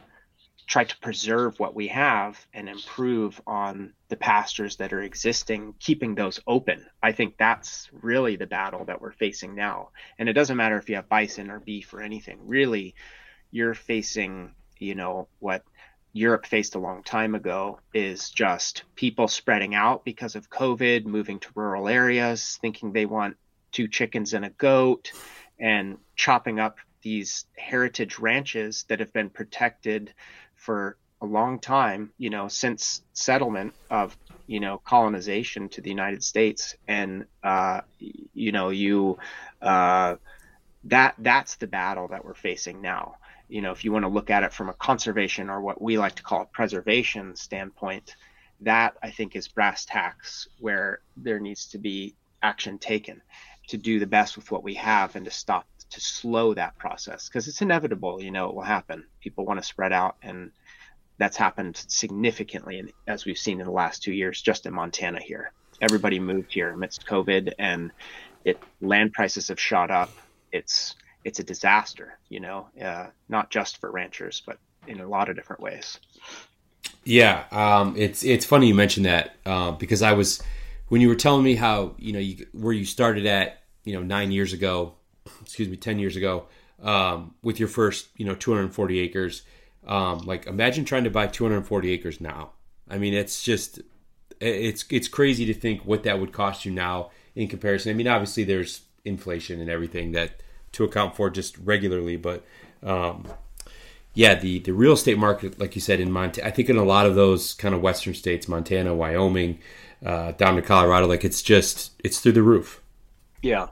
try 0.71 0.85
to 0.85 0.97
preserve 0.99 1.59
what 1.59 1.75
we 1.75 1.89
have 1.89 2.47
and 2.53 2.69
improve 2.69 3.41
on 3.45 3.91
the 4.07 4.15
pastures 4.15 4.77
that 4.77 4.93
are 4.93 5.01
existing, 5.01 5.75
keeping 5.81 6.15
those 6.15 6.39
open. 6.47 6.85
I 7.03 7.11
think 7.11 7.35
that's 7.37 7.89
really 7.91 8.37
the 8.37 8.47
battle 8.47 8.85
that 8.85 9.01
we're 9.01 9.11
facing 9.11 9.53
now. 9.53 9.89
And 10.17 10.29
it 10.29 10.33
doesn't 10.33 10.55
matter 10.55 10.77
if 10.77 10.87
you 10.87 10.95
have 10.95 11.09
bison 11.09 11.51
or 11.51 11.59
beef 11.59 11.93
or 11.93 12.01
anything. 12.01 12.39
Really, 12.45 12.95
you're 13.51 13.73
facing, 13.73 14.55
you 14.79 14.95
know, 14.95 15.27
what 15.39 15.65
Europe 16.13 16.45
faced 16.45 16.75
a 16.75 16.79
long 16.79 17.03
time 17.03 17.35
ago 17.35 17.81
is 17.93 18.29
just 18.29 18.83
people 18.95 19.27
spreading 19.27 19.75
out 19.75 20.05
because 20.05 20.37
of 20.37 20.49
COVID, 20.49 21.03
moving 21.03 21.41
to 21.41 21.49
rural 21.53 21.89
areas, 21.89 22.57
thinking 22.61 22.93
they 22.93 23.05
want 23.05 23.35
two 23.73 23.89
chickens 23.89 24.33
and 24.33 24.45
a 24.45 24.49
goat, 24.51 25.11
and 25.59 25.97
chopping 26.15 26.61
up 26.61 26.77
these 27.01 27.45
heritage 27.57 28.19
ranches 28.19 28.85
that 28.87 29.01
have 29.01 29.11
been 29.11 29.29
protected 29.29 30.13
for 30.61 30.95
a 31.21 31.25
long 31.25 31.59
time, 31.59 32.11
you 32.19 32.29
know, 32.29 32.47
since 32.47 33.01
settlement 33.13 33.73
of, 33.89 34.15
you 34.45 34.59
know, 34.59 34.77
colonization 34.77 35.69
to 35.69 35.81
the 35.81 35.89
United 35.89 36.23
States. 36.23 36.75
And, 36.87 37.25
uh, 37.43 37.81
you 37.99 38.51
know, 38.51 38.69
you, 38.69 39.17
uh, 39.61 40.15
that, 40.83 41.15
that's 41.17 41.55
the 41.55 41.65
battle 41.65 42.09
that 42.09 42.23
we're 42.23 42.35
facing 42.35 42.79
now. 42.81 43.15
You 43.49 43.61
know, 43.61 43.71
if 43.71 43.83
you 43.83 43.91
want 43.91 44.05
to 44.05 44.09
look 44.09 44.29
at 44.29 44.43
it 44.43 44.53
from 44.53 44.69
a 44.69 44.73
conservation 44.73 45.49
or 45.49 45.61
what 45.61 45.81
we 45.81 45.97
like 45.97 46.15
to 46.15 46.23
call 46.23 46.43
a 46.43 46.45
preservation 46.45 47.35
standpoint, 47.35 48.15
that 48.61 48.95
I 49.01 49.09
think 49.09 49.35
is 49.35 49.47
brass 49.47 49.85
tacks 49.85 50.47
where 50.59 51.01
there 51.17 51.39
needs 51.39 51.65
to 51.69 51.79
be 51.79 52.15
action 52.43 52.77
taken 52.77 53.21
to 53.67 53.77
do 53.77 53.99
the 53.99 54.07
best 54.07 54.35
with 54.35 54.51
what 54.51 54.63
we 54.63 54.75
have 54.75 55.15
and 55.15 55.25
to 55.25 55.31
stop 55.31 55.65
to 55.91 56.01
slow 56.01 56.53
that 56.53 56.77
process 56.77 57.27
because 57.27 57.47
it's 57.47 57.61
inevitable 57.61 58.21
you 58.21 58.31
know 58.31 58.49
it 58.49 58.55
will 58.55 58.63
happen. 58.63 59.05
People 59.19 59.45
want 59.45 59.59
to 59.59 59.65
spread 59.65 59.93
out 59.93 60.15
and 60.21 60.51
that's 61.17 61.37
happened 61.37 61.77
significantly 61.87 62.79
And 62.79 62.91
as 63.07 63.25
we've 63.25 63.37
seen 63.37 63.59
in 63.59 63.65
the 63.65 63.71
last 63.71 64.01
two 64.01 64.13
years 64.13 64.41
just 64.41 64.65
in 64.65 64.73
montana 64.73 65.19
here. 65.21 65.51
Everybody 65.81 66.19
moved 66.19 66.53
here 66.53 66.69
amidst 66.69 67.05
covid 67.05 67.53
and 67.59 67.91
it 68.43 68.61
land 68.81 69.13
prices 69.13 69.49
have 69.49 69.59
shot 69.59 69.91
up. 69.91 70.09
It's 70.51 70.95
it's 71.23 71.39
a 71.39 71.43
disaster 71.43 72.17
you 72.29 72.39
know 72.39 72.67
uh, 72.81 73.07
not 73.29 73.49
just 73.49 73.77
for 73.77 73.91
ranchers 73.91 74.41
but 74.45 74.57
in 74.87 74.99
a 74.99 75.07
lot 75.07 75.29
of 75.29 75.35
different 75.35 75.61
ways. 75.61 75.99
Yeah 77.03 77.43
um, 77.51 77.95
it's 77.97 78.23
it's 78.23 78.45
funny 78.45 78.67
you 78.67 78.75
mentioned 78.75 79.05
that 79.05 79.35
uh, 79.45 79.71
because 79.71 80.01
i 80.01 80.13
was 80.13 80.41
when 80.87 81.01
you 81.01 81.07
were 81.07 81.15
telling 81.15 81.43
me 81.43 81.55
how 81.55 81.95
you 81.97 82.13
know 82.13 82.19
you, 82.19 82.47
where 82.53 82.73
you 82.73 82.85
started 82.85 83.25
at 83.25 83.61
you 83.83 83.93
know 83.93 84.01
nine 84.01 84.31
years 84.31 84.53
ago 84.53 84.93
excuse 85.41 85.69
me, 85.69 85.77
10 85.77 85.99
years 85.99 86.15
ago, 86.15 86.45
um, 86.81 87.35
with 87.43 87.59
your 87.59 87.69
first, 87.69 88.07
you 88.17 88.25
know, 88.25 88.35
240 88.35 88.99
acres. 88.99 89.43
Um, 89.85 90.19
like 90.19 90.45
imagine 90.45 90.85
trying 90.85 91.05
to 91.05 91.09
buy 91.09 91.27
240 91.27 91.91
acres 91.91 92.21
now. 92.21 92.51
I 92.89 92.97
mean, 92.97 93.13
it's 93.13 93.41
just 93.41 93.81
it's 94.39 94.85
it's 94.89 95.07
crazy 95.07 95.45
to 95.45 95.53
think 95.53 95.85
what 95.85 96.03
that 96.03 96.19
would 96.19 96.33
cost 96.33 96.65
you 96.65 96.71
now 96.71 97.11
in 97.35 97.47
comparison. 97.47 97.91
I 97.91 97.93
mean, 97.93 98.07
obviously 98.07 98.43
there's 98.43 98.81
inflation 99.05 99.59
and 99.59 99.69
everything 99.69 100.11
that 100.11 100.43
to 100.73 100.83
account 100.83 101.15
for 101.15 101.29
just 101.29 101.57
regularly, 101.57 102.15
but 102.15 102.43
um, 102.83 103.25
yeah, 104.13 104.35
the 104.35 104.59
the 104.59 104.73
real 104.73 104.93
estate 104.93 105.17
market, 105.17 105.59
like 105.59 105.75
you 105.75 105.81
said, 105.81 105.99
in 105.99 106.11
Montana, 106.11 106.47
I 106.47 106.51
think 106.51 106.69
in 106.69 106.77
a 106.77 106.83
lot 106.83 107.05
of 107.05 107.15
those 107.15 107.53
kind 107.53 107.73
of 107.73 107.81
western 107.81 108.13
states, 108.13 108.47
Montana, 108.47 108.93
Wyoming, 108.93 109.59
uh, 110.05 110.33
down 110.33 110.55
to 110.55 110.61
Colorado, 110.61 111.07
like 111.07 111.23
it's 111.23 111.41
just 111.41 111.93
it's 112.03 112.19
through 112.19 112.33
the 112.33 112.43
roof. 112.43 112.81
Yeah, 113.41 113.67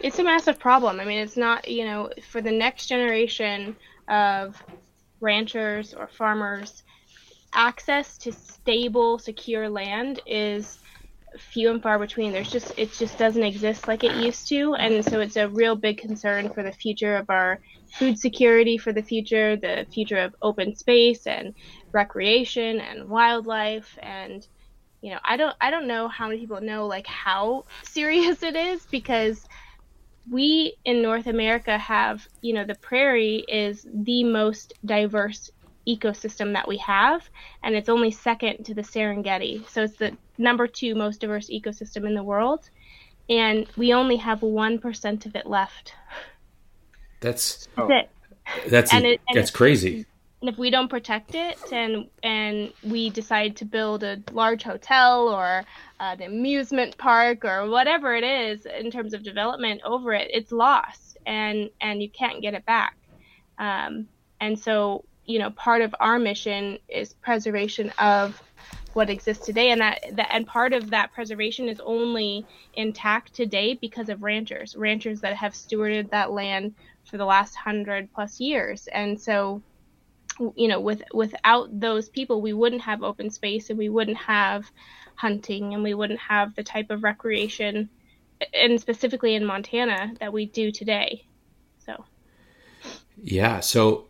it's 0.00 0.18
a 0.18 0.24
massive 0.24 0.58
problem. 0.58 1.00
I 1.00 1.04
mean, 1.04 1.18
it's 1.18 1.36
not 1.36 1.68
you 1.68 1.84
know 1.84 2.10
for 2.30 2.40
the 2.40 2.52
next 2.52 2.86
generation 2.86 3.76
of 4.08 4.62
ranchers 5.20 5.94
or 5.94 6.08
farmers, 6.08 6.82
access 7.54 8.18
to 8.18 8.32
stable, 8.32 9.18
secure 9.18 9.68
land 9.68 10.20
is 10.26 10.78
few 11.38 11.70
and 11.70 11.82
far 11.82 11.98
between. 11.98 12.32
There's 12.32 12.50
just 12.50 12.72
it 12.76 12.92
just 12.92 13.18
doesn't 13.18 13.42
exist 13.42 13.88
like 13.88 14.04
it 14.04 14.16
used 14.16 14.48
to, 14.48 14.74
and 14.74 15.04
so 15.04 15.20
it's 15.20 15.36
a 15.36 15.48
real 15.48 15.76
big 15.76 15.98
concern 15.98 16.52
for 16.52 16.62
the 16.62 16.72
future 16.72 17.16
of 17.16 17.30
our 17.30 17.60
food 17.98 18.18
security 18.18 18.78
for 18.78 18.92
the 18.92 19.02
future, 19.02 19.56
the 19.56 19.86
future 19.92 20.18
of 20.18 20.34
open 20.42 20.74
space 20.74 21.26
and 21.26 21.54
recreation 21.92 22.80
and 22.80 23.08
wildlife 23.08 23.98
and 24.02 24.46
you 25.00 25.10
know, 25.10 25.18
I 25.22 25.36
don't 25.36 25.54
I 25.60 25.70
don't 25.70 25.86
know 25.86 26.08
how 26.08 26.28
many 26.28 26.40
people 26.40 26.62
know 26.62 26.86
like 26.86 27.06
how 27.06 27.66
serious 27.82 28.42
it 28.42 28.56
is 28.56 28.86
because 28.90 29.46
we 30.30 30.76
in 30.84 31.02
North 31.02 31.26
America 31.26 31.76
have, 31.78 32.26
you 32.40 32.54
know, 32.54 32.64
the 32.64 32.74
prairie 32.76 33.44
is 33.48 33.86
the 33.92 34.24
most 34.24 34.74
diverse 34.84 35.50
ecosystem 35.86 36.54
that 36.54 36.66
we 36.66 36.78
have 36.78 37.28
and 37.62 37.74
it's 37.74 37.90
only 37.90 38.10
second 38.10 38.64
to 38.64 38.74
the 38.74 38.82
Serengeti. 38.82 39.68
So 39.68 39.82
it's 39.82 39.96
the 39.96 40.16
number 40.38 40.66
2 40.66 40.94
most 40.94 41.20
diverse 41.20 41.50
ecosystem 41.50 42.06
in 42.06 42.14
the 42.14 42.22
world 42.22 42.70
and 43.28 43.66
we 43.76 43.92
only 43.92 44.16
have 44.16 44.40
1% 44.40 45.26
of 45.26 45.36
it 45.36 45.46
left. 45.46 45.94
That's 47.20 47.68
that's 47.76 48.08
that's 48.68 48.92
and 48.92 49.06
it, 49.06 49.20
and 49.28 49.38
that's 49.38 49.50
crazy. 49.50 50.04
And 50.44 50.52
if 50.52 50.58
we 50.58 50.68
don't 50.68 50.88
protect 50.88 51.34
it, 51.34 51.56
and 51.72 52.06
and 52.22 52.70
we 52.82 53.08
decide 53.08 53.56
to 53.56 53.64
build 53.64 54.02
a 54.04 54.22
large 54.30 54.62
hotel 54.62 55.30
or 55.30 55.64
uh, 55.98 56.16
the 56.16 56.26
amusement 56.26 56.98
park 56.98 57.46
or 57.46 57.66
whatever 57.70 58.14
it 58.14 58.24
is 58.24 58.66
in 58.66 58.90
terms 58.90 59.14
of 59.14 59.22
development 59.22 59.80
over 59.86 60.12
it, 60.12 60.30
it's 60.30 60.52
lost, 60.52 61.16
and 61.24 61.70
and 61.80 62.02
you 62.02 62.10
can't 62.10 62.42
get 62.42 62.52
it 62.52 62.66
back. 62.66 62.94
Um, 63.56 64.06
and 64.38 64.58
so 64.58 65.06
you 65.24 65.38
know, 65.38 65.48
part 65.48 65.80
of 65.80 65.94
our 65.98 66.18
mission 66.18 66.78
is 66.90 67.14
preservation 67.14 67.90
of 67.98 68.42
what 68.92 69.08
exists 69.08 69.46
today 69.46 69.70
and 69.70 69.80
that, 69.80 70.04
that 70.12 70.28
and 70.30 70.46
part 70.46 70.74
of 70.74 70.90
that 70.90 71.10
preservation 71.14 71.70
is 71.70 71.80
only 71.80 72.44
intact 72.74 73.32
today 73.32 73.78
because 73.80 74.10
of 74.10 74.22
ranchers 74.22 74.76
ranchers 74.76 75.22
that 75.22 75.34
have 75.34 75.54
stewarded 75.54 76.10
that 76.10 76.32
land 76.32 76.74
for 77.04 77.16
the 77.16 77.24
last 77.24 77.54
hundred 77.54 78.12
plus 78.12 78.40
years. 78.40 78.88
And 78.88 79.18
so, 79.18 79.62
you 80.56 80.68
know, 80.68 80.80
with 80.80 81.02
without 81.12 81.68
those 81.78 82.08
people, 82.08 82.40
we 82.40 82.52
wouldn't 82.52 82.82
have 82.82 83.02
open 83.02 83.30
space 83.30 83.70
and 83.70 83.78
we 83.78 83.88
wouldn't 83.88 84.16
have 84.16 84.70
hunting 85.14 85.74
and 85.74 85.82
we 85.82 85.94
wouldn't 85.94 86.20
have 86.20 86.54
the 86.54 86.62
type 86.62 86.90
of 86.90 87.02
recreation, 87.02 87.88
and 88.52 88.80
specifically 88.80 89.34
in 89.34 89.44
Montana 89.44 90.14
that 90.20 90.32
we 90.32 90.46
do 90.46 90.72
today. 90.72 91.26
So. 91.84 92.04
Yeah. 93.16 93.60
So 93.60 94.06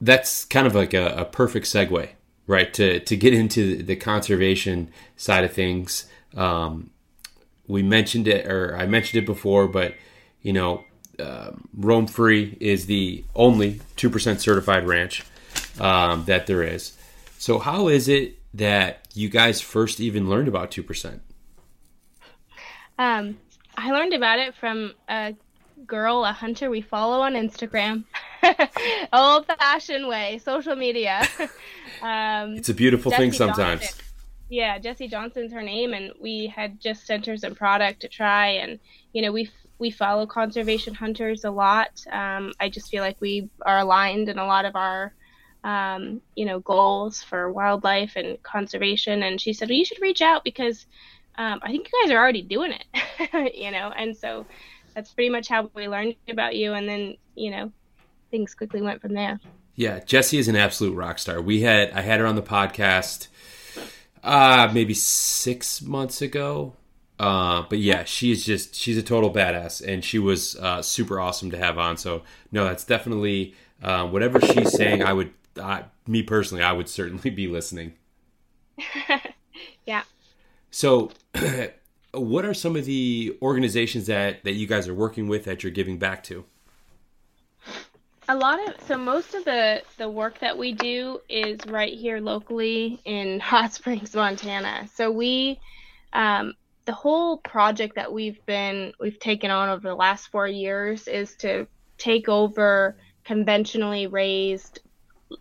that's 0.00 0.44
kind 0.44 0.66
of 0.66 0.74
like 0.74 0.94
a, 0.94 1.06
a 1.08 1.24
perfect 1.24 1.66
segue, 1.66 2.08
right? 2.46 2.72
To 2.74 3.00
to 3.00 3.16
get 3.16 3.34
into 3.34 3.82
the 3.82 3.96
conservation 3.96 4.90
side 5.16 5.44
of 5.44 5.52
things. 5.52 6.06
Um, 6.36 6.90
we 7.66 7.82
mentioned 7.82 8.28
it, 8.28 8.46
or 8.46 8.76
I 8.76 8.86
mentioned 8.86 9.22
it 9.22 9.26
before, 9.26 9.66
but 9.66 9.94
you 10.42 10.52
know, 10.52 10.84
um, 11.20 11.68
Roam 11.74 12.06
Free 12.06 12.56
is 12.60 12.86
the 12.86 13.24
only 13.34 13.80
2% 13.96 14.40
certified 14.40 14.86
ranch 14.86 15.24
um, 15.80 16.24
that 16.26 16.46
there 16.46 16.62
is. 16.62 16.96
So, 17.38 17.58
how 17.58 17.88
is 17.88 18.08
it 18.08 18.38
that 18.54 19.06
you 19.14 19.28
guys 19.28 19.60
first 19.60 20.00
even 20.00 20.28
learned 20.28 20.48
about 20.48 20.70
2%? 20.70 21.20
Um, 22.98 23.38
I 23.76 23.90
learned 23.90 24.14
about 24.14 24.38
it 24.38 24.54
from 24.54 24.94
a 25.08 25.34
girl, 25.86 26.24
a 26.24 26.32
hunter 26.32 26.70
we 26.70 26.80
follow 26.80 27.20
on 27.20 27.34
Instagram. 27.34 28.04
Old 29.12 29.46
fashioned 29.46 30.08
way, 30.08 30.38
social 30.38 30.76
media. 30.76 31.26
um, 32.02 32.54
it's 32.54 32.68
a 32.68 32.74
beautiful 32.74 33.10
Jessie 33.10 33.22
thing 33.22 33.32
sometimes. 33.32 33.80
Johnson. 33.82 34.00
Yeah, 34.50 34.78
Jessie 34.78 35.08
Johnson's 35.08 35.52
her 35.52 35.62
name, 35.62 35.94
and 35.94 36.12
we 36.20 36.46
had 36.46 36.78
just 36.80 37.06
sent 37.06 37.26
her 37.26 37.36
some 37.36 37.54
product 37.54 38.00
to 38.00 38.08
try, 38.08 38.48
and 38.48 38.78
you 39.12 39.22
know 39.22 39.32
we 39.32 39.50
we 39.78 39.90
follow 39.90 40.26
conservation 40.26 40.94
hunters 40.94 41.44
a 41.44 41.50
lot. 41.50 42.04
Um, 42.10 42.52
I 42.60 42.68
just 42.68 42.90
feel 42.90 43.02
like 43.02 43.16
we 43.20 43.48
are 43.62 43.78
aligned 43.78 44.28
in 44.28 44.38
a 44.38 44.46
lot 44.46 44.64
of 44.64 44.76
our, 44.76 45.12
um, 45.64 46.20
you 46.36 46.44
know, 46.44 46.60
goals 46.60 47.22
for 47.22 47.52
wildlife 47.52 48.16
and 48.16 48.42
conservation. 48.42 49.22
And 49.22 49.40
she 49.40 49.52
said, 49.52 49.68
well, 49.68 49.78
you 49.78 49.84
should 49.84 50.00
reach 50.00 50.22
out 50.22 50.44
because 50.44 50.86
um, 51.36 51.60
I 51.62 51.70
think 51.70 51.88
you 51.92 52.02
guys 52.02 52.12
are 52.12 52.18
already 52.18 52.42
doing 52.42 52.72
it, 52.72 53.54
you 53.56 53.70
know. 53.70 53.92
And 53.94 54.16
so 54.16 54.46
that's 54.94 55.12
pretty 55.12 55.30
much 55.30 55.48
how 55.48 55.70
we 55.74 55.88
learned 55.88 56.14
about 56.28 56.54
you. 56.54 56.74
And 56.74 56.88
then, 56.88 57.16
you 57.34 57.50
know, 57.50 57.72
things 58.30 58.54
quickly 58.54 58.80
went 58.80 59.00
from 59.00 59.14
there. 59.14 59.40
Yeah, 59.74 59.98
Jessie 59.98 60.38
is 60.38 60.46
an 60.46 60.54
absolute 60.54 60.94
rock 60.94 61.18
star. 61.18 61.40
We 61.40 61.62
had 61.62 61.90
I 61.90 62.02
had 62.02 62.20
her 62.20 62.26
on 62.26 62.36
the 62.36 62.42
podcast 62.42 63.28
uh 64.22 64.70
maybe 64.72 64.94
six 64.94 65.82
months 65.82 66.22
ago 66.22 66.74
uh, 67.24 67.64
but 67.70 67.78
yeah, 67.78 68.04
she's 68.04 68.44
just 68.44 68.74
she's 68.74 68.98
a 68.98 69.02
total 69.02 69.32
badass, 69.32 69.82
and 69.82 70.04
she 70.04 70.18
was 70.18 70.56
uh, 70.56 70.82
super 70.82 71.18
awesome 71.18 71.50
to 71.52 71.56
have 71.56 71.78
on. 71.78 71.96
So 71.96 72.22
no, 72.52 72.66
that's 72.66 72.84
definitely 72.84 73.54
uh, 73.82 74.06
whatever 74.06 74.38
she's 74.42 74.70
saying. 74.70 75.02
I 75.02 75.14
would, 75.14 75.32
me 76.06 76.22
personally, 76.22 76.62
I 76.62 76.72
would 76.72 76.86
certainly 76.86 77.30
be 77.30 77.46
listening. 77.46 77.94
yeah. 79.86 80.02
So, 80.70 81.12
what 82.12 82.44
are 82.44 82.52
some 82.52 82.76
of 82.76 82.84
the 82.84 83.38
organizations 83.40 84.06
that 84.08 84.44
that 84.44 84.52
you 84.52 84.66
guys 84.66 84.86
are 84.86 84.94
working 84.94 85.26
with 85.26 85.44
that 85.44 85.62
you're 85.62 85.72
giving 85.72 85.98
back 85.98 86.24
to? 86.24 86.44
A 88.28 88.36
lot 88.36 88.58
of 88.68 88.74
so 88.86 88.98
most 88.98 89.32
of 89.32 89.46
the 89.46 89.82
the 89.96 90.10
work 90.10 90.40
that 90.40 90.58
we 90.58 90.72
do 90.72 91.22
is 91.30 91.58
right 91.68 91.94
here 91.94 92.20
locally 92.20 93.00
in 93.06 93.40
Hot 93.40 93.72
Springs, 93.72 94.14
Montana. 94.14 94.90
So 94.92 95.10
we 95.10 95.58
um, 96.12 96.54
the 96.84 96.92
whole 96.92 97.38
project 97.38 97.94
that 97.96 98.12
we've 98.12 98.44
been 98.46 98.92
we've 99.00 99.18
taken 99.18 99.50
on 99.50 99.68
over 99.68 99.88
the 99.88 99.94
last 99.94 100.28
four 100.28 100.46
years 100.46 101.08
is 101.08 101.34
to 101.36 101.66
take 101.98 102.28
over 102.28 102.96
conventionally 103.24 104.06
raised 104.06 104.80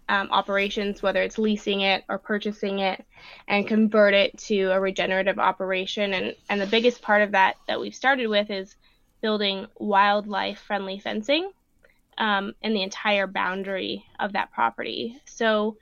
um, 0.07 0.29
operations, 0.31 1.03
whether 1.03 1.21
it's 1.21 1.37
leasing 1.37 1.81
it 1.81 2.03
or 2.07 2.17
purchasing 2.17 2.79
it, 2.79 3.03
and 3.47 3.67
convert 3.67 4.13
it 4.13 4.37
to 4.37 4.71
a 4.71 4.79
regenerative 4.79 5.39
operation. 5.39 6.13
And 6.13 6.35
and 6.49 6.61
the 6.61 6.67
biggest 6.67 7.01
part 7.01 7.21
of 7.21 7.31
that 7.31 7.55
that 7.67 7.79
we've 7.79 7.95
started 7.95 8.27
with 8.27 8.49
is 8.49 8.75
building 9.21 9.67
wildlife 9.77 10.59
friendly 10.59 10.99
fencing 10.99 11.51
um, 12.17 12.53
in 12.61 12.73
the 12.73 12.83
entire 12.83 13.27
boundary 13.27 14.05
of 14.19 14.33
that 14.33 14.51
property. 14.51 15.21
So 15.25 15.77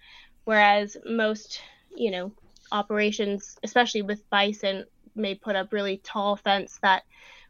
whereas 0.45 0.97
most 1.05 1.61
you 1.95 2.09
know 2.09 2.31
operations, 2.71 3.57
especially 3.63 4.01
with 4.01 4.27
bison, 4.29 4.85
may 5.15 5.35
put 5.35 5.55
up 5.55 5.73
really 5.73 5.97
tall 5.97 6.35
fence 6.35 6.79
that 6.81 7.03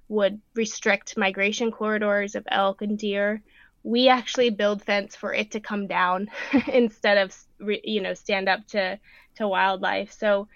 would 0.07 0.41
restrict 0.55 1.17
migration 1.17 1.71
corridors 1.71 2.35
of 2.35 2.45
elk 2.49 2.81
and 2.81 2.97
deer. 2.97 3.41
We 3.83 4.09
actually 4.09 4.49
build 4.49 4.83
fence 4.83 5.15
for 5.15 5.33
it 5.33 5.51
to 5.51 5.59
come 5.59 5.87
down 5.87 6.29
instead 6.67 7.17
of 7.17 7.35
you 7.59 8.01
know 8.01 8.13
stand 8.13 8.49
up 8.49 8.67
to 8.67 8.99
to 9.35 9.47
wildlife. 9.47 10.11
So 10.11 10.47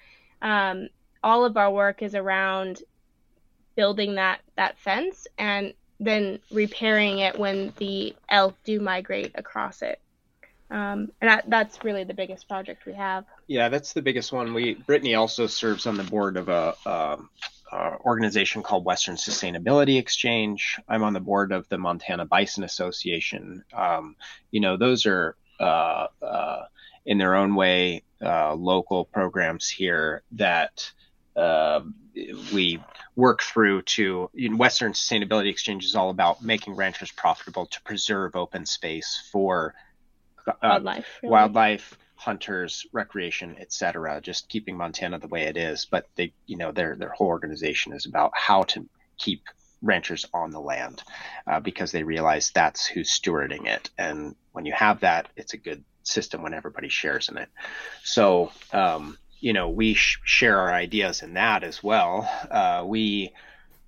um, 0.41 0.89
all 1.23 1.45
of 1.45 1.57
our 1.57 1.71
work 1.71 2.01
is 2.03 2.15
around 2.15 2.83
building 3.75 4.15
that 4.15 4.41
that 4.55 4.77
fence 4.77 5.27
and 5.37 5.73
then 5.99 6.39
repairing 6.51 7.19
it 7.19 7.39
when 7.39 7.73
the 7.77 8.15
elk 8.29 8.55
do 8.63 8.79
migrate 8.79 9.31
across 9.35 9.81
it. 9.81 9.99
Um, 10.71 11.11
and 11.21 11.29
that, 11.29 11.49
that's 11.49 11.83
really 11.83 12.03
the 12.03 12.13
biggest 12.13 12.47
project 12.47 12.85
we 12.85 12.93
have. 12.93 13.25
Yeah, 13.47 13.69
that's 13.69 13.93
the 13.93 14.01
biggest 14.01 14.31
one. 14.31 14.53
We 14.53 14.73
Brittany 14.73 15.15
also 15.15 15.47
serves 15.47 15.85
on 15.85 15.95
the 15.95 16.03
board 16.03 16.37
of 16.37 16.49
a, 16.49 16.75
a, 16.85 17.17
a, 17.71 17.97
organization 17.99 18.63
called 18.63 18.83
Western 18.83 19.15
Sustainability 19.15 19.99
Exchange. 19.99 20.79
I'm 20.87 21.03
on 21.03 21.13
the 21.13 21.19
board 21.19 21.51
of 21.51 21.69
the 21.69 21.77
Montana 21.77 22.25
Bison 22.25 22.63
Association. 22.63 23.63
Um, 23.73 24.15
you 24.49 24.59
know, 24.59 24.75
those 24.75 25.05
are 25.05 25.35
uh, 25.59 26.07
uh, 26.21 26.63
in 27.05 27.19
their 27.19 27.35
own 27.35 27.55
way 27.55 28.03
uh, 28.21 28.55
local 28.55 29.05
programs 29.05 29.69
here 29.69 30.23
that 30.31 30.91
uh, 31.35 31.81
we 32.53 32.81
work 33.15 33.41
through 33.43 33.81
to 33.83 34.29
Western 34.55 34.93
Sustainability 34.93 35.49
Exchange 35.49 35.85
is 35.85 35.95
all 35.95 36.09
about 36.09 36.43
making 36.43 36.75
ranchers 36.75 37.11
profitable 37.11 37.67
to 37.67 37.81
preserve 37.83 38.35
open 38.35 38.65
space 38.65 39.29
for 39.31 39.75
wildlife, 40.61 41.05
really. 41.21 41.31
wildlife, 41.31 41.97
hunters, 42.15 42.85
recreation, 42.91 43.55
etc. 43.59 44.21
Just 44.21 44.49
keeping 44.49 44.77
Montana 44.77 45.19
the 45.19 45.27
way 45.27 45.43
it 45.43 45.57
is, 45.57 45.85
but 45.85 46.07
they, 46.15 46.33
you 46.45 46.57
know, 46.57 46.71
their 46.71 46.95
their 46.95 47.09
whole 47.09 47.27
organization 47.27 47.93
is 47.93 48.05
about 48.05 48.31
how 48.33 48.63
to 48.63 48.87
keep 49.17 49.43
ranchers 49.81 50.25
on 50.33 50.51
the 50.51 50.59
land 50.59 51.03
uh, 51.47 51.59
because 51.59 51.91
they 51.91 52.03
realize 52.03 52.51
that's 52.51 52.85
who's 52.85 53.09
stewarding 53.09 53.67
it, 53.67 53.89
and 53.97 54.35
when 54.51 54.65
you 54.65 54.73
have 54.73 55.01
that, 55.01 55.29
it's 55.35 55.53
a 55.53 55.57
good 55.57 55.83
system 56.03 56.41
when 56.41 56.53
everybody 56.53 56.89
shares 56.89 57.29
in 57.29 57.37
it. 57.37 57.49
So, 58.03 58.51
um, 58.71 59.17
you 59.39 59.53
know, 59.53 59.69
we 59.69 59.95
sh- 59.95 60.19
share 60.23 60.59
our 60.59 60.71
ideas 60.71 61.21
in 61.23 61.33
that 61.33 61.63
as 61.63 61.83
well. 61.83 62.29
Uh, 62.49 62.83
we 62.85 63.33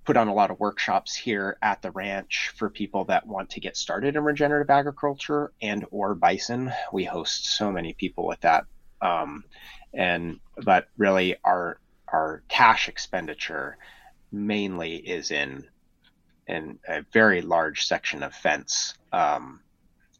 put 0.08 0.16
on 0.16 0.28
a 0.28 0.32
lot 0.32 0.50
of 0.50 0.58
workshops 0.58 1.14
here 1.14 1.58
at 1.60 1.82
the 1.82 1.90
ranch 1.90 2.50
for 2.56 2.70
people 2.70 3.04
that 3.04 3.26
want 3.26 3.50
to 3.50 3.60
get 3.60 3.76
started 3.76 4.16
in 4.16 4.24
regenerative 4.24 4.70
agriculture 4.70 5.52
and 5.60 5.84
or 5.90 6.14
bison. 6.14 6.72
We 6.94 7.04
host 7.04 7.58
so 7.58 7.70
many 7.70 7.92
people 7.92 8.26
with 8.26 8.40
that. 8.40 8.64
Um, 9.02 9.44
and 9.92 10.40
but 10.64 10.88
really 10.96 11.36
our 11.44 11.78
our 12.10 12.42
cash 12.48 12.88
expenditure 12.88 13.76
mainly 14.32 14.96
is 14.96 15.30
in 15.30 15.68
in 16.46 16.78
a 16.88 17.02
very 17.12 17.42
large 17.42 17.84
section 17.86 18.22
of 18.22 18.34
fence 18.34 18.94
um, 19.12 19.60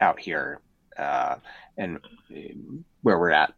out 0.02 0.20
here 0.20 0.60
uh, 0.98 1.36
and 1.78 1.98
where 3.00 3.18
we're 3.18 3.30
at 3.30 3.54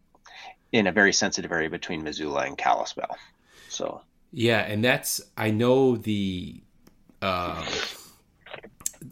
in 0.71 0.87
a 0.87 0.93
very 0.93 1.13
sensitive 1.13 1.51
area 1.51 1.69
between 1.69 2.05
Missoula 2.05 2.43
and 2.43 2.57
Kalispell. 2.57 3.17
So 3.69 4.03
yeah, 4.33 4.61
and 4.61 4.85
that's 4.85 5.21
I 5.37 5.51
know 5.51 5.97
the 5.97 6.61
uh, 7.21 7.65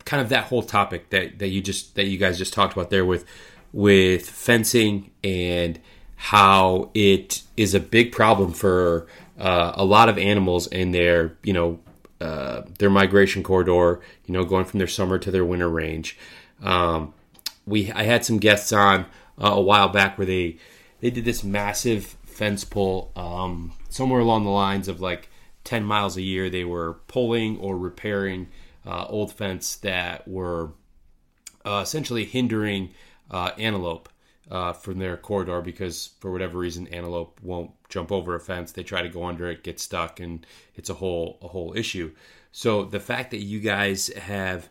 kind 0.05 0.23
of 0.23 0.29
that 0.29 0.45
whole 0.45 0.63
topic 0.63 1.11
that 1.11 1.39
that 1.39 1.49
you 1.49 1.61
just 1.61 1.95
that 1.97 2.07
you 2.07 2.19
guys 2.19 2.39
just 2.39 2.53
talked 2.53 2.73
about 2.73 2.91
there 2.91 3.05
with 3.05 3.25
with 3.73 4.29
fencing 4.29 5.11
and 5.23 5.79
how 6.17 6.91
it 6.95 7.43
is 7.57 7.75
a 7.75 7.81
big 7.81 8.13
problem 8.13 8.53
for 8.53 9.07
uh, 9.39 9.73
a 9.75 9.85
lot 9.85 10.09
of 10.09 10.19
animals 10.19 10.67
in 10.69 10.93
their 10.93 11.37
you 11.43 11.53
know 11.53 11.81
uh, 12.21 12.63
their 12.79 12.91
migration 12.91 13.43
corridor 13.43 14.01
you 14.27 14.33
know 14.35 14.45
going 14.45 14.65
from 14.65 14.79
their 14.79 14.89
summer 14.89 15.19
to 15.19 15.31
their 15.31 15.45
winter 15.45 15.69
range. 15.69 16.17
Um, 16.63 17.15
we 17.67 17.91
I 17.93 18.05
had 18.05 18.25
some 18.25 18.39
guests 18.39 18.73
on 18.73 19.07
uh, 19.41 19.51
a 19.51 19.61
while 19.61 19.89
back 19.89 20.17
where 20.17 20.27
they 20.27 20.59
they 21.01 21.11
did 21.11 21.25
this 21.25 21.43
massive 21.43 22.17
fence 22.39 22.65
pull 22.65 23.11
um, 23.17 23.73
somewhere 23.89 24.21
along 24.21 24.45
the 24.45 24.51
lines 24.51 24.87
of 24.87 25.01
like 25.01 25.29
10 25.65 25.83
miles 25.83 26.17
a 26.17 26.23
year 26.23 26.49
they 26.49 26.65
were 26.65 26.95
pulling 27.09 27.59
or 27.59 27.77
repairing 27.77 28.47
uh, 28.87 29.05
old 29.09 29.33
fence 29.33 29.75
that 29.75 30.27
were 30.29 30.71
uh, 31.67 31.81
essentially 31.83 32.25
hindering 32.25 32.91
uh, 33.33 33.51
antelope 33.59 34.09
uh, 34.53 34.73
from 34.73 35.01
their 35.01 35.17
corridor 35.17 35.61
because 35.61 36.11
for 36.21 36.31
whatever 36.31 36.59
reason 36.59 36.87
antelope 36.87 37.41
won't 37.43 37.73
jump 37.89 38.13
over 38.13 38.37
a 38.37 38.41
fence. 38.41 38.71
They 38.71 38.85
try 38.85 39.03
to 39.03 39.09
go 39.09 39.25
under 39.25 39.51
it 39.51 39.65
get 39.65 39.81
stuck 39.81 40.21
and 40.21 40.47
it's 40.77 40.89
a 40.89 40.95
whole 40.95 41.39
a 41.43 41.49
whole 41.49 41.77
issue. 41.77 42.13
So 42.53 42.85
the 42.85 43.01
fact 43.01 43.33
that 43.33 43.43
you 43.43 43.59
guys 43.59 44.07
have 44.17 44.69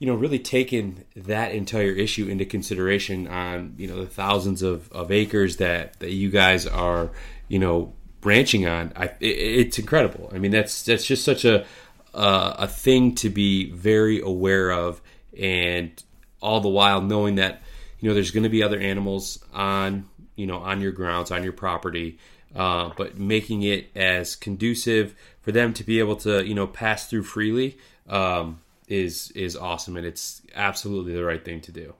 you 0.00 0.06
know, 0.06 0.14
really 0.14 0.38
taken 0.38 1.04
that 1.14 1.52
entire 1.52 1.92
issue 1.92 2.26
into 2.26 2.46
consideration 2.46 3.28
on, 3.28 3.74
you 3.76 3.86
know, 3.86 4.00
the 4.00 4.06
thousands 4.06 4.62
of, 4.62 4.90
of 4.92 5.12
acres 5.12 5.58
that, 5.58 6.00
that 6.00 6.10
you 6.10 6.30
guys 6.30 6.66
are, 6.66 7.10
you 7.48 7.58
know, 7.58 7.92
branching 8.22 8.66
on. 8.66 8.94
I, 8.96 9.04
it, 9.20 9.26
it's 9.26 9.78
incredible. 9.78 10.30
I 10.34 10.38
mean, 10.38 10.52
that's, 10.52 10.82
that's 10.84 11.04
just 11.04 11.22
such 11.22 11.44
a, 11.44 11.66
uh, 12.14 12.54
a 12.58 12.66
thing 12.66 13.14
to 13.16 13.28
be 13.28 13.70
very 13.72 14.22
aware 14.22 14.72
of 14.72 15.02
and 15.38 16.02
all 16.40 16.62
the 16.62 16.70
while 16.70 17.02
knowing 17.02 17.34
that, 17.34 17.62
you 18.00 18.08
know, 18.08 18.14
there's 18.14 18.30
going 18.30 18.44
to 18.44 18.48
be 18.48 18.62
other 18.62 18.80
animals 18.80 19.38
on, 19.52 20.08
you 20.34 20.46
know, 20.46 20.60
on 20.60 20.80
your 20.80 20.92
grounds, 20.92 21.30
on 21.30 21.44
your 21.44 21.52
property, 21.52 22.18
uh, 22.56 22.88
but 22.96 23.18
making 23.18 23.64
it 23.64 23.90
as 23.94 24.34
conducive 24.34 25.14
for 25.42 25.52
them 25.52 25.74
to 25.74 25.84
be 25.84 25.98
able 25.98 26.16
to, 26.16 26.42
you 26.42 26.54
know, 26.54 26.66
pass 26.66 27.06
through 27.06 27.24
freely. 27.24 27.76
Um, 28.08 28.60
is 28.90 29.30
is 29.30 29.56
awesome 29.56 29.96
and 29.96 30.04
it's 30.04 30.42
absolutely 30.54 31.14
the 31.14 31.24
right 31.24 31.42
thing 31.42 31.60
to 31.62 31.72
do. 31.72 31.94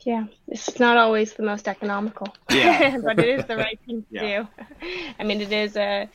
Yeah, 0.00 0.26
it's 0.46 0.78
not 0.78 0.96
always 0.96 1.32
the 1.32 1.42
most 1.42 1.66
economical, 1.66 2.28
yeah. 2.50 2.96
but 2.98 3.18
it 3.18 3.40
is 3.40 3.44
the 3.46 3.56
right 3.56 3.78
thing 3.84 4.02
to 4.02 4.08
yeah. 4.12 4.42
do. 4.42 4.48
I 5.18 5.24
mean, 5.24 5.40
it 5.40 5.52
is 5.52 5.76
a, 5.76 6.08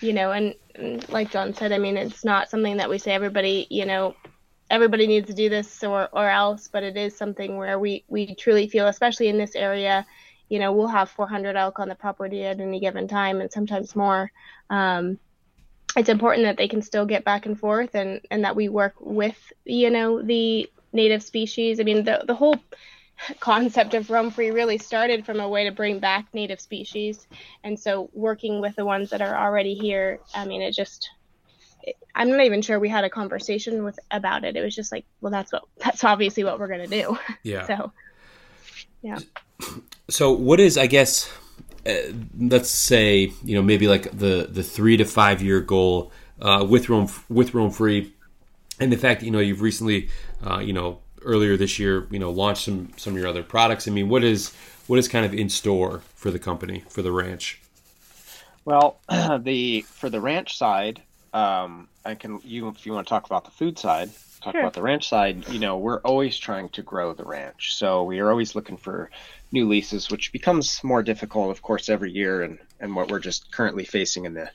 you 0.00 0.12
know, 0.12 0.32
and, 0.32 0.56
and 0.74 1.08
like 1.10 1.30
John 1.30 1.54
said, 1.54 1.70
I 1.70 1.78
mean, 1.78 1.96
it's 1.96 2.24
not 2.24 2.50
something 2.50 2.78
that 2.78 2.90
we 2.90 2.98
say 2.98 3.12
everybody, 3.12 3.68
you 3.70 3.86
know, 3.86 4.16
everybody 4.68 5.06
needs 5.06 5.28
to 5.28 5.32
do 5.32 5.48
this 5.48 5.84
or 5.84 6.08
or 6.12 6.28
else, 6.28 6.66
but 6.66 6.82
it 6.82 6.96
is 6.96 7.16
something 7.16 7.56
where 7.56 7.78
we 7.78 8.02
we 8.08 8.34
truly 8.34 8.66
feel, 8.66 8.88
especially 8.88 9.28
in 9.28 9.38
this 9.38 9.54
area, 9.54 10.04
you 10.48 10.58
know, 10.58 10.72
we'll 10.72 10.88
have 10.88 11.08
400 11.10 11.54
elk 11.54 11.78
on 11.78 11.88
the 11.88 11.94
property 11.94 12.44
at 12.44 12.58
any 12.58 12.80
given 12.80 13.06
time, 13.06 13.40
and 13.40 13.52
sometimes 13.52 13.94
more. 13.94 14.32
Um, 14.70 15.20
it's 15.96 16.08
important 16.08 16.44
that 16.44 16.56
they 16.56 16.68
can 16.68 16.82
still 16.82 17.06
get 17.06 17.24
back 17.24 17.46
and 17.46 17.58
forth 17.58 17.94
and, 17.94 18.20
and 18.30 18.44
that 18.44 18.54
we 18.54 18.68
work 18.68 18.94
with, 19.00 19.52
you 19.64 19.90
know, 19.90 20.20
the 20.22 20.70
native 20.92 21.22
species. 21.22 21.80
I 21.80 21.84
mean, 21.84 22.04
the, 22.04 22.22
the 22.26 22.34
whole 22.34 22.56
concept 23.40 23.94
of 23.94 24.10
roam 24.10 24.30
free 24.30 24.50
really 24.50 24.76
started 24.76 25.24
from 25.24 25.40
a 25.40 25.48
way 25.48 25.64
to 25.64 25.72
bring 25.72 25.98
back 25.98 26.26
native 26.34 26.60
species. 26.60 27.26
And 27.64 27.80
so 27.80 28.10
working 28.12 28.60
with 28.60 28.76
the 28.76 28.84
ones 28.84 29.10
that 29.10 29.22
are 29.22 29.36
already 29.36 29.74
here, 29.74 30.20
I 30.34 30.44
mean, 30.44 30.60
it 30.60 30.72
just, 30.72 31.10
it, 31.82 31.96
I'm 32.14 32.30
not 32.30 32.40
even 32.40 32.60
sure 32.60 32.78
we 32.78 32.90
had 32.90 33.04
a 33.04 33.10
conversation 33.10 33.82
with 33.82 33.98
about 34.10 34.44
it. 34.44 34.54
It 34.54 34.62
was 34.62 34.74
just 34.74 34.92
like, 34.92 35.06
well, 35.22 35.32
that's 35.32 35.52
what, 35.52 35.64
that's 35.78 36.04
obviously 36.04 36.44
what 36.44 36.58
we're 36.58 36.68
going 36.68 36.88
to 36.88 37.02
do. 37.02 37.18
Yeah. 37.42 37.66
so, 37.66 37.92
yeah. 39.00 39.18
So 40.10 40.32
what 40.32 40.60
is, 40.60 40.76
I 40.76 40.86
guess, 40.86 41.32
let's 42.38 42.70
say 42.70 43.32
you 43.44 43.54
know 43.54 43.62
maybe 43.62 43.88
like 43.88 44.16
the 44.16 44.48
the 44.50 44.62
three 44.62 44.96
to 44.96 45.04
five 45.04 45.42
year 45.42 45.60
goal 45.60 46.12
uh, 46.40 46.66
with 46.68 46.88
Roam 46.88 47.08
with 47.28 47.54
Roam 47.54 47.70
Free, 47.70 48.12
and 48.80 48.92
the 48.92 48.96
fact 48.96 49.20
that 49.20 49.26
you 49.26 49.32
know 49.32 49.40
you've 49.40 49.60
recently 49.60 50.08
uh, 50.44 50.58
you 50.58 50.72
know 50.72 51.00
earlier 51.22 51.56
this 51.56 51.78
year 51.78 52.06
you 52.10 52.18
know 52.18 52.30
launched 52.30 52.64
some 52.64 52.90
some 52.96 53.14
of 53.14 53.18
your 53.18 53.28
other 53.28 53.42
products. 53.42 53.86
I 53.88 53.90
mean, 53.90 54.08
what 54.08 54.24
is 54.24 54.52
what 54.86 54.98
is 54.98 55.08
kind 55.08 55.24
of 55.24 55.34
in 55.34 55.48
store 55.48 56.02
for 56.14 56.30
the 56.30 56.38
company 56.38 56.84
for 56.88 57.02
the 57.02 57.12
ranch? 57.12 57.60
Well, 58.64 58.98
the 59.38 59.82
for 59.82 60.10
the 60.10 60.20
ranch 60.20 60.56
side, 60.58 61.02
um, 61.32 61.88
I 62.04 62.14
can 62.14 62.40
you 62.44 62.68
if 62.68 62.86
you 62.86 62.92
want 62.92 63.06
to 63.06 63.08
talk 63.08 63.26
about 63.26 63.44
the 63.44 63.50
food 63.50 63.78
side, 63.78 64.10
talk 64.46 64.54
sure. 64.54 64.60
about 64.60 64.74
the 64.74 64.82
ranch 64.82 65.08
side. 65.08 65.48
You 65.48 65.58
know, 65.58 65.78
we're 65.78 66.00
always 66.00 66.38
trying 66.38 66.68
to 66.70 66.82
grow 66.82 67.12
the 67.12 67.24
ranch, 67.24 67.74
so 67.74 68.04
we 68.04 68.20
are 68.20 68.30
always 68.30 68.54
looking 68.54 68.76
for 68.76 69.10
new 69.52 69.68
leases, 69.68 70.10
which 70.10 70.32
becomes 70.32 70.82
more 70.84 71.02
difficult, 71.02 71.50
of 71.50 71.62
course, 71.62 71.88
every 71.88 72.12
year, 72.12 72.42
and 72.42 72.58
and 72.80 72.94
what 72.94 73.10
we're 73.10 73.20
just 73.20 73.52
currently 73.52 73.84
facing 73.84 74.24
in 74.24 74.34
the 74.34 74.50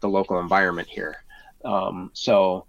the 0.00 0.08
local 0.08 0.40
environment 0.40 0.88
here. 0.88 1.16
Um, 1.64 2.10
so 2.12 2.66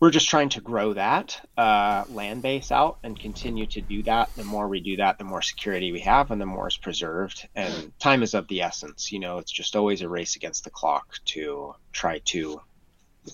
we're 0.00 0.10
just 0.10 0.28
trying 0.28 0.48
to 0.48 0.60
grow 0.60 0.94
that 0.94 1.40
uh, 1.56 2.04
land 2.10 2.42
base 2.42 2.72
out 2.72 2.98
and 3.04 3.18
continue 3.18 3.66
to 3.66 3.80
do 3.80 4.02
that. 4.02 4.34
The 4.34 4.42
more 4.42 4.66
we 4.66 4.80
do 4.80 4.96
that, 4.96 5.18
the 5.18 5.24
more 5.24 5.42
security 5.42 5.92
we 5.92 6.00
have, 6.00 6.32
and 6.32 6.40
the 6.40 6.46
more 6.46 6.66
is 6.66 6.76
preserved. 6.76 7.46
And 7.54 7.96
time 8.00 8.24
is 8.24 8.34
of 8.34 8.48
the 8.48 8.62
essence. 8.62 9.12
You 9.12 9.20
know, 9.20 9.38
it's 9.38 9.52
just 9.52 9.76
always 9.76 10.02
a 10.02 10.08
race 10.08 10.34
against 10.36 10.64
the 10.64 10.70
clock 10.70 11.18
to 11.26 11.76
try 11.92 12.18
to 12.24 12.60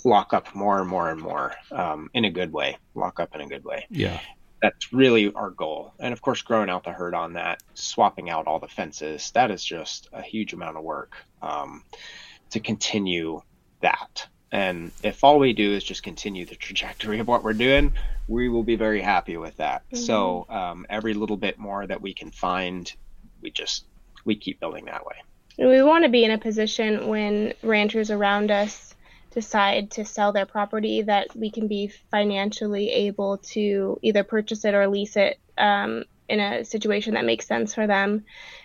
lock 0.04 0.32
up 0.32 0.54
more 0.54 0.80
and 0.80 0.88
more 0.88 1.10
and 1.10 1.20
more 1.20 1.54
um, 1.72 2.10
in 2.14 2.24
a 2.24 2.30
good 2.30 2.52
way. 2.52 2.76
Lock 2.94 3.20
up 3.20 3.34
in 3.34 3.40
a 3.40 3.46
good 3.46 3.64
way. 3.64 3.86
Yeah 3.90 4.20
that's 4.62 4.92
really 4.92 5.32
our 5.32 5.50
goal. 5.50 5.92
And 5.98 6.12
of 6.12 6.20
course, 6.20 6.42
growing 6.42 6.68
out 6.68 6.84
the 6.84 6.92
herd 6.92 7.14
on 7.14 7.34
that, 7.34 7.62
swapping 7.74 8.28
out 8.28 8.46
all 8.46 8.58
the 8.58 8.68
fences, 8.68 9.30
that 9.32 9.50
is 9.50 9.64
just 9.64 10.08
a 10.12 10.22
huge 10.22 10.52
amount 10.52 10.76
of 10.76 10.82
work 10.82 11.16
um, 11.42 11.84
to 12.50 12.60
continue 12.60 13.42
that. 13.80 14.26
And 14.50 14.90
if 15.02 15.22
all 15.22 15.38
we 15.38 15.52
do 15.52 15.74
is 15.74 15.84
just 15.84 16.02
continue 16.02 16.46
the 16.46 16.54
trajectory 16.54 17.18
of 17.20 17.28
what 17.28 17.44
we're 17.44 17.52
doing, 17.52 17.92
we 18.26 18.48
will 18.48 18.62
be 18.62 18.76
very 18.76 19.02
happy 19.02 19.36
with 19.36 19.56
that. 19.58 19.82
Mm-hmm. 19.86 20.04
So 20.04 20.46
um, 20.48 20.86
every 20.88 21.14
little 21.14 21.36
bit 21.36 21.58
more 21.58 21.86
that 21.86 22.00
we 22.00 22.14
can 22.14 22.30
find, 22.30 22.90
we 23.42 23.50
just 23.50 23.84
we 24.24 24.34
keep 24.34 24.58
building 24.58 24.86
that 24.86 25.04
way. 25.06 25.16
We 25.58 25.82
want 25.82 26.04
to 26.04 26.10
be 26.10 26.24
in 26.24 26.30
a 26.30 26.38
position 26.38 27.08
when 27.08 27.52
ranchers 27.62 28.10
around 28.10 28.50
us 28.50 28.94
decide 29.38 29.92
to 29.92 30.04
sell 30.04 30.32
their 30.32 30.46
property 30.46 31.02
that 31.02 31.28
we 31.36 31.48
can 31.48 31.68
be 31.68 31.86
financially 32.10 32.90
able 32.90 33.38
to 33.38 33.96
either 34.02 34.24
purchase 34.24 34.64
it 34.64 34.74
or 34.74 34.88
lease 34.88 35.16
it 35.16 35.38
um, 35.56 36.04
in 36.28 36.40
a 36.40 36.64
situation 36.64 37.14
that 37.14 37.24
makes 37.24 37.46
sense 37.46 37.72
for 37.72 37.86
them. 37.86 38.24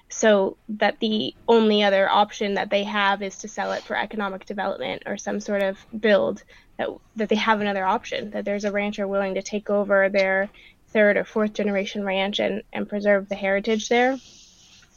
So 0.10 0.58
that 0.70 1.00
the 1.00 1.36
only 1.48 1.84
other 1.84 2.10
option 2.10 2.56
that 2.56 2.72
they 2.72 2.84
have 2.86 3.22
is 3.22 3.38
to 3.40 3.48
sell 3.48 3.72
it 3.74 3.84
for 3.84 3.96
economic 3.96 4.48
development 4.48 5.04
or 5.06 5.16
some 5.16 5.40
sort 5.40 5.62
of 5.62 5.86
build 6.00 6.44
that, 6.78 6.90
that 7.18 7.30
they 7.30 7.36
have 7.36 7.62
another 7.62 7.86
option 7.86 8.32
that 8.32 8.44
there's 8.44 8.66
a 8.66 8.72
rancher 8.72 9.08
willing 9.08 9.36
to 9.36 9.44
take 9.44 9.70
over 9.70 10.10
their 10.10 10.50
third 10.88 11.18
or 11.18 11.24
fourth 11.24 11.54
generation 11.54 12.04
ranch 12.04 12.40
and, 12.40 12.64
and 12.74 12.90
preserve 12.90 13.30
the 13.30 13.36
heritage 13.36 13.90
there. 13.90 14.18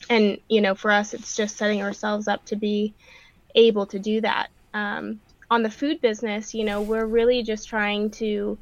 And 0.09 0.39
you 0.49 0.62
know 0.62 0.74
for 0.74 0.91
us 0.91 1.12
it's 1.12 1.37
just 1.37 1.57
setting 1.59 1.83
ourselves 1.83 2.29
up 2.29 2.47
to 2.47 2.57
be 2.57 2.95
able 3.55 3.85
to 3.87 3.99
do 3.99 4.22
that. 4.22 4.49
Um, 4.72 5.20
on 5.51 5.62
the 5.62 5.70
food 5.70 6.01
business, 6.01 6.55
you 6.55 6.64
know, 6.64 6.82
we're 6.82 7.07
really 7.07 7.42
just 7.42 7.68
trying 7.68 8.11
to 8.12 8.59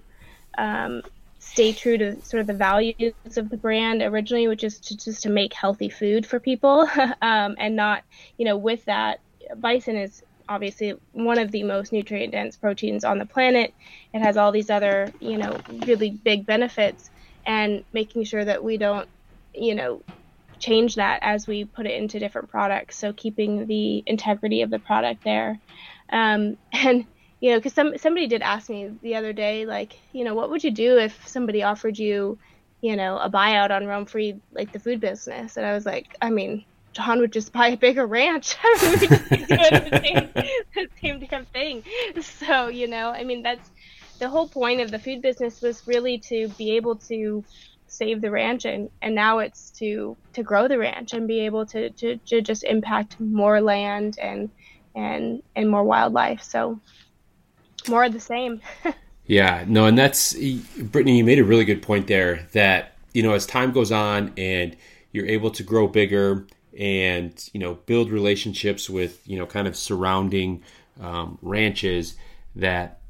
um, 0.58 1.02
stay 1.38 1.72
true 1.72 1.98
to 1.98 2.22
sort 2.24 2.40
of 2.40 2.46
the 2.46 2.54
values 2.54 3.14
of 3.36 3.48
the 3.50 3.56
brand 3.56 4.02
originally, 4.02 4.48
which 4.48 4.64
is 4.64 4.80
to, 4.80 4.96
just 4.96 5.22
to 5.22 5.30
make 5.30 5.52
healthy 5.54 5.88
food 5.88 6.26
for 6.26 6.40
people, 6.40 6.88
um, 7.22 7.54
and 7.58 7.76
not, 7.76 8.02
you 8.36 8.44
know, 8.44 8.56
with 8.56 8.84
that, 8.86 9.20
bison 9.58 9.96
is 9.96 10.22
obviously 10.48 10.94
one 11.12 11.38
of 11.38 11.50
the 11.52 11.62
most 11.62 11.92
nutrient 11.92 12.32
dense 12.32 12.56
proteins 12.56 13.04
on 13.04 13.18
the 13.18 13.26
planet. 13.26 13.74
It 14.12 14.20
has 14.20 14.36
all 14.36 14.52
these 14.52 14.70
other, 14.70 15.12
you 15.20 15.38
know, 15.38 15.58
really 15.86 16.10
big 16.10 16.46
benefits, 16.46 17.10
and 17.46 17.84
making 17.92 18.24
sure 18.24 18.44
that 18.44 18.64
we 18.64 18.78
don't, 18.78 19.08
you 19.54 19.74
know, 19.74 20.02
change 20.58 20.94
that 20.96 21.18
as 21.22 21.46
we 21.46 21.64
put 21.64 21.86
it 21.86 21.92
into 21.94 22.18
different 22.18 22.48
products. 22.48 22.96
So 22.98 23.12
keeping 23.12 23.66
the 23.66 24.02
integrity 24.06 24.62
of 24.62 24.70
the 24.70 24.78
product 24.78 25.22
there. 25.24 25.60
Um, 26.10 26.56
and 26.72 27.06
you 27.40 27.50
know, 27.50 27.58
because 27.58 27.74
some 27.74 27.98
somebody 27.98 28.26
did 28.26 28.40
ask 28.40 28.70
me 28.70 28.90
the 29.02 29.16
other 29.16 29.32
day, 29.32 29.66
like, 29.66 29.98
you 30.12 30.24
know, 30.24 30.34
what 30.34 30.50
would 30.50 30.64
you 30.64 30.70
do 30.70 30.96
if 30.98 31.28
somebody 31.28 31.62
offered 31.62 31.98
you, 31.98 32.38
you 32.80 32.96
know, 32.96 33.18
a 33.18 33.28
buyout 33.28 33.70
on 33.70 33.86
Roam 33.86 34.06
Free, 34.06 34.40
like 34.52 34.72
the 34.72 34.78
food 34.78 34.98
business? 35.00 35.58
And 35.58 35.66
I 35.66 35.74
was 35.74 35.84
like, 35.84 36.16
I 36.22 36.30
mean, 36.30 36.64
John 36.94 37.18
would 37.18 37.32
just 37.32 37.52
buy 37.58 37.68
a 37.68 37.76
bigger 37.76 38.06
ranch. 38.06 38.56
we 38.82 39.08
just 39.08 39.28
doing 39.28 39.48
the 39.48 40.00
same, 40.02 40.30
the 40.74 40.88
same 41.02 41.20
damn 41.20 41.44
thing. 41.46 41.84
So, 42.22 42.68
you 42.68 42.86
know, 42.86 43.10
I 43.10 43.24
mean, 43.24 43.42
that's 43.42 43.68
the 44.18 44.28
whole 44.28 44.48
point 44.48 44.80
of 44.80 44.90
the 44.90 44.98
food 44.98 45.20
business 45.20 45.60
was 45.60 45.86
really 45.86 46.18
to 46.18 46.48
be 46.56 46.76
able 46.76 46.96
to 46.96 47.44
save 47.88 48.22
the 48.22 48.30
ranch 48.30 48.64
and, 48.64 48.88
and 49.02 49.14
now 49.14 49.38
it's 49.38 49.70
to 49.70 50.16
to 50.32 50.42
grow 50.42 50.66
the 50.66 50.78
ranch 50.78 51.12
and 51.12 51.28
be 51.28 51.40
able 51.40 51.64
to, 51.66 51.90
to, 51.90 52.16
to 52.26 52.40
just 52.40 52.64
impact 52.64 53.20
more 53.20 53.60
land 53.60 54.18
and 54.18 54.50
and 54.94 55.42
and 55.56 55.70
more 55.70 55.84
wildlife. 55.84 56.42
So 56.42 56.80
more 57.88 58.04
of 58.04 58.12
the 58.12 58.20
same. 58.20 58.60
yeah, 59.26 59.64
no, 59.66 59.86
and 59.86 59.96
that's 59.96 60.34
Brittany. 60.78 61.18
You 61.18 61.24
made 61.24 61.38
a 61.38 61.44
really 61.44 61.64
good 61.64 61.82
point 61.82 62.06
there. 62.06 62.46
That 62.52 62.96
you 63.12 63.22
know, 63.22 63.32
as 63.32 63.46
time 63.46 63.72
goes 63.72 63.92
on 63.92 64.32
and 64.36 64.76
you're 65.12 65.26
able 65.26 65.50
to 65.52 65.62
grow 65.62 65.86
bigger 65.86 66.46
and 66.78 67.48
you 67.52 67.60
know 67.60 67.74
build 67.86 68.10
relationships 68.10 68.90
with 68.90 69.26
you 69.26 69.38
know 69.38 69.46
kind 69.46 69.68
of 69.68 69.76
surrounding 69.76 70.62
um, 71.00 71.38
ranches, 71.42 72.16
that 72.56 73.00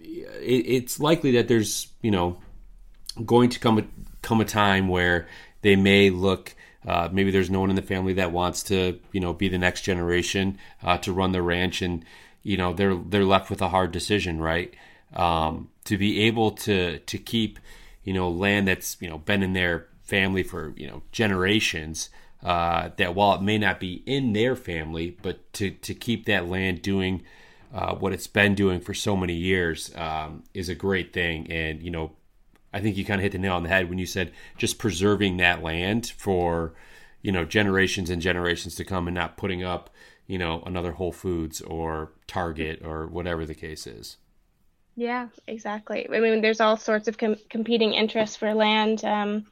it, 0.00 0.64
it's 0.66 1.00
likely 1.00 1.32
that 1.32 1.48
there's 1.48 1.88
you 2.02 2.10
know 2.10 2.38
going 3.24 3.50
to 3.50 3.58
come 3.58 3.78
a, 3.78 3.84
come 4.22 4.40
a 4.40 4.44
time 4.44 4.88
where 4.88 5.28
they 5.62 5.76
may 5.76 6.10
look 6.10 6.54
uh, 6.86 7.08
maybe 7.10 7.30
there's 7.30 7.50
no 7.50 7.60
one 7.60 7.70
in 7.70 7.76
the 7.76 7.82
family 7.82 8.12
that 8.14 8.32
wants 8.32 8.62
to 8.64 8.98
you 9.12 9.20
know 9.20 9.32
be 9.32 9.48
the 9.48 9.58
next 9.58 9.82
generation 9.82 10.58
uh, 10.82 10.98
to 10.98 11.12
run 11.12 11.32
the 11.32 11.42
ranch 11.42 11.82
and 11.82 12.04
you 12.42 12.56
know 12.56 12.72
they're 12.72 12.96
they're 12.96 13.24
left 13.24 13.50
with 13.50 13.60
a 13.60 13.68
hard 13.68 13.92
decision, 13.92 14.40
right? 14.40 14.74
Um, 15.14 15.70
to 15.84 15.96
be 15.98 16.22
able 16.22 16.52
to 16.52 16.98
to 16.98 17.18
keep 17.18 17.58
you 18.04 18.14
know 18.14 18.30
land 18.30 18.68
that's 18.68 18.96
you 19.00 19.08
know 19.08 19.18
been 19.18 19.42
in 19.42 19.52
their 19.52 19.86
family 20.02 20.42
for 20.42 20.72
you 20.76 20.86
know 20.86 21.02
generations. 21.12 22.10
Uh, 22.42 22.90
that 22.98 23.16
while 23.16 23.34
it 23.34 23.42
may 23.42 23.58
not 23.58 23.80
be 23.80 24.02
in 24.06 24.32
their 24.32 24.54
family, 24.54 25.16
but 25.22 25.52
to 25.52 25.70
to 25.70 25.92
keep 25.92 26.24
that 26.26 26.48
land 26.48 26.80
doing 26.82 27.22
uh, 27.74 27.94
what 27.94 28.12
it's 28.12 28.28
been 28.28 28.54
doing 28.54 28.80
for 28.80 28.94
so 28.94 29.16
many 29.16 29.34
years 29.34 29.94
um, 29.96 30.44
is 30.54 30.68
a 30.68 30.74
great 30.74 31.12
thing. 31.12 31.50
And 31.50 31.82
you 31.82 31.90
know, 31.90 32.12
I 32.78 32.80
think 32.80 32.96
you 32.96 33.04
kind 33.04 33.20
of 33.20 33.24
hit 33.24 33.32
the 33.32 33.38
nail 33.38 33.54
on 33.54 33.64
the 33.64 33.68
head 33.68 33.88
when 33.88 33.98
you 33.98 34.06
said 34.06 34.32
just 34.56 34.78
preserving 34.78 35.38
that 35.38 35.62
land 35.62 36.12
for 36.16 36.74
you 37.22 37.32
know 37.32 37.44
generations 37.44 38.08
and 38.08 38.22
generations 38.22 38.76
to 38.76 38.84
come, 38.84 39.08
and 39.08 39.14
not 39.14 39.36
putting 39.36 39.64
up 39.64 39.90
you 40.28 40.38
know 40.38 40.62
another 40.64 40.92
Whole 40.92 41.12
Foods 41.12 41.60
or 41.60 42.12
Target 42.28 42.82
or 42.84 43.08
whatever 43.08 43.44
the 43.44 43.54
case 43.54 43.86
is. 43.86 44.16
Yeah, 44.94 45.28
exactly. 45.46 46.08
I 46.12 46.20
mean, 46.20 46.40
there's 46.40 46.60
all 46.60 46.76
sorts 46.76 47.08
of 47.08 47.18
com- 47.18 47.36
competing 47.50 47.94
interests 47.94 48.36
for 48.36 48.54
land. 48.54 49.04
Um, 49.04 49.46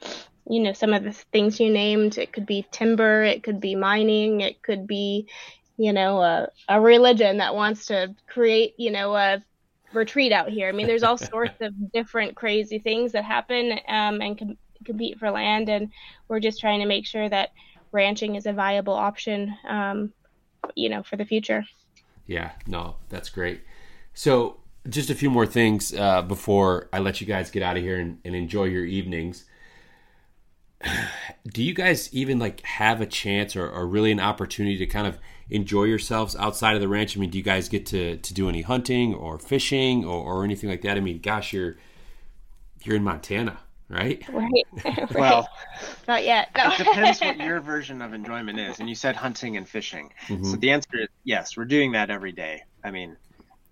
you 0.48 0.60
know, 0.60 0.72
some 0.72 0.92
of 0.92 1.02
the 1.02 1.12
things 1.12 1.58
you 1.58 1.70
named. 1.70 2.18
It 2.18 2.32
could 2.32 2.46
be 2.46 2.64
timber. 2.70 3.24
It 3.24 3.42
could 3.42 3.60
be 3.60 3.74
mining. 3.74 4.40
It 4.40 4.62
could 4.62 4.86
be, 4.86 5.26
you 5.76 5.92
know, 5.92 6.20
a, 6.20 6.48
a 6.68 6.80
religion 6.80 7.38
that 7.38 7.56
wants 7.56 7.86
to 7.86 8.14
create, 8.28 8.74
you 8.78 8.92
know, 8.92 9.16
a 9.16 9.42
retreat 9.92 10.32
out 10.32 10.48
here. 10.48 10.68
I 10.68 10.72
mean, 10.72 10.86
there's 10.86 11.02
all 11.02 11.18
sorts 11.18 11.60
of 11.60 11.72
different 11.92 12.36
crazy 12.36 12.78
things 12.78 13.12
that 13.12 13.24
happen 13.24 13.72
um, 13.88 14.20
and 14.20 14.38
com- 14.38 14.58
compete 14.84 15.18
for 15.18 15.30
land, 15.30 15.68
and 15.68 15.90
we're 16.28 16.40
just 16.40 16.60
trying 16.60 16.80
to 16.80 16.86
make 16.86 17.06
sure 17.06 17.28
that 17.28 17.50
ranching 17.92 18.34
is 18.34 18.46
a 18.46 18.52
viable 18.52 18.94
option 18.94 19.56
um, 19.68 20.12
you 20.74 20.88
know 20.88 21.02
for 21.02 21.16
the 21.16 21.24
future. 21.24 21.64
Yeah 22.26 22.52
no 22.66 22.96
that's 23.08 23.28
great. 23.28 23.62
So 24.14 24.58
just 24.88 25.10
a 25.10 25.14
few 25.14 25.30
more 25.30 25.46
things 25.46 25.94
uh, 25.94 26.22
before 26.22 26.88
i 26.92 26.98
let 26.98 27.20
you 27.20 27.26
guys 27.26 27.50
get 27.50 27.62
out 27.62 27.76
of 27.76 27.82
here 27.82 27.98
and, 27.98 28.18
and 28.24 28.34
enjoy 28.34 28.64
your 28.64 28.84
evenings 28.84 29.44
do 31.52 31.62
you 31.62 31.72
guys 31.72 32.12
even 32.12 32.38
like 32.38 32.60
have 32.62 33.00
a 33.00 33.06
chance 33.06 33.56
or, 33.56 33.68
or, 33.68 33.86
really 33.86 34.12
an 34.12 34.20
opportunity 34.20 34.76
to 34.76 34.86
kind 34.86 35.06
of 35.06 35.18
enjoy 35.48 35.84
yourselves 35.84 36.36
outside 36.36 36.74
of 36.74 36.80
the 36.80 36.88
ranch 36.88 37.16
i 37.16 37.20
mean 37.20 37.30
do 37.30 37.38
you 37.38 37.44
guys 37.44 37.68
get 37.68 37.86
to, 37.86 38.16
to 38.18 38.34
do 38.34 38.48
any 38.48 38.62
hunting 38.62 39.14
or 39.14 39.38
fishing 39.38 40.04
or, 40.04 40.22
or 40.22 40.44
anything 40.44 40.68
like 40.68 40.82
that 40.82 40.96
i 40.96 41.00
mean 41.00 41.18
gosh 41.18 41.52
you're 41.52 41.76
you're 42.82 42.96
in 42.96 43.02
montana 43.02 43.58
right? 43.88 44.22
Right. 44.32 44.66
right. 44.84 45.14
Well, 45.14 45.48
not 46.06 46.24
yet. 46.24 46.50
No. 46.56 46.70
it 46.72 46.78
depends 46.78 47.20
what 47.20 47.38
your 47.38 47.60
version 47.74 48.02
of 48.02 48.12
enjoyment 48.12 48.58
is. 48.58 48.80
And 48.80 48.88
you 48.88 48.94
said 48.94 49.16
hunting 49.16 49.56
and 49.56 49.68
fishing. 49.68 50.12
Mm-hmm. 50.26 50.44
So 50.44 50.56
the 50.56 50.70
answer 50.70 51.00
is 51.00 51.08
yes, 51.24 51.56
we're 51.56 51.64
doing 51.64 51.92
that 51.92 52.10
every 52.10 52.32
day. 52.32 52.64
I 52.84 52.90
mean, 52.90 53.16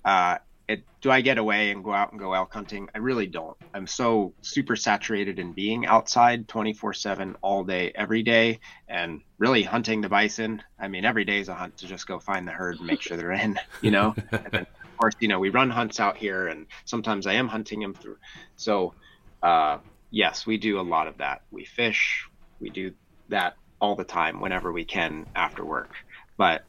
uh, 0.04 0.38
it, 0.66 0.82
do 1.00 1.10
I 1.10 1.20
get 1.20 1.38
away 1.38 1.70
and 1.70 1.84
go 1.84 1.92
out 1.92 2.12
and 2.12 2.18
go 2.18 2.32
elk 2.32 2.52
hunting? 2.52 2.88
I 2.94 2.98
really 2.98 3.26
don't. 3.26 3.56
I'm 3.74 3.86
so 3.86 4.32
super 4.40 4.76
saturated 4.76 5.38
in 5.38 5.52
being 5.52 5.86
outside 5.86 6.48
24 6.48 6.94
7 6.94 7.36
all 7.42 7.64
day, 7.64 7.92
every 7.94 8.22
day, 8.22 8.60
and 8.88 9.20
really 9.38 9.62
hunting 9.62 10.00
the 10.00 10.08
bison. 10.08 10.62
I 10.78 10.88
mean, 10.88 11.04
every 11.04 11.24
day 11.24 11.40
is 11.40 11.48
a 11.48 11.54
hunt 11.54 11.78
to 11.78 11.86
just 11.86 12.06
go 12.06 12.18
find 12.18 12.48
the 12.48 12.52
herd 12.52 12.78
and 12.78 12.86
make 12.86 13.02
sure 13.02 13.16
they're 13.16 13.32
in, 13.32 13.58
you 13.82 13.90
know? 13.90 14.14
and 14.32 14.48
then, 14.50 14.66
of 14.82 14.96
course, 14.98 15.14
you 15.20 15.28
know, 15.28 15.38
we 15.38 15.50
run 15.50 15.70
hunts 15.70 16.00
out 16.00 16.16
here, 16.16 16.46
and 16.46 16.66
sometimes 16.86 17.26
I 17.26 17.34
am 17.34 17.48
hunting 17.48 17.80
them 17.80 17.94
through. 17.94 18.16
So, 18.56 18.94
uh, 19.42 19.78
yes, 20.10 20.46
we 20.46 20.56
do 20.56 20.80
a 20.80 20.82
lot 20.82 21.08
of 21.08 21.18
that. 21.18 21.42
We 21.50 21.66
fish, 21.66 22.26
we 22.60 22.70
do 22.70 22.94
that 23.28 23.56
all 23.80 23.96
the 23.96 24.04
time 24.04 24.40
whenever 24.40 24.72
we 24.72 24.86
can 24.86 25.26
after 25.34 25.64
work. 25.64 25.90
But 26.38 26.64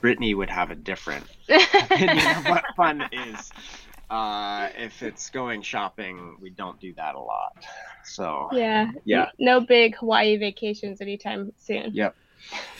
Brittany 0.00 0.34
would 0.34 0.50
have 0.50 0.70
a 0.70 0.74
different 0.74 1.24
opinion 1.48 2.26
of 2.36 2.44
what 2.46 2.64
fun 2.76 3.08
is. 3.12 3.50
Uh, 4.10 4.68
if 4.76 5.02
it's 5.02 5.30
going 5.30 5.62
shopping, 5.62 6.36
we 6.40 6.50
don't 6.50 6.80
do 6.80 6.92
that 6.94 7.14
a 7.14 7.20
lot. 7.20 7.64
So 8.04 8.48
yeah, 8.52 8.90
yeah, 9.04 9.30
no 9.38 9.60
big 9.60 9.96
Hawaii 9.96 10.36
vacations 10.36 11.00
anytime 11.00 11.52
soon. 11.56 11.92
Yep. 11.94 12.16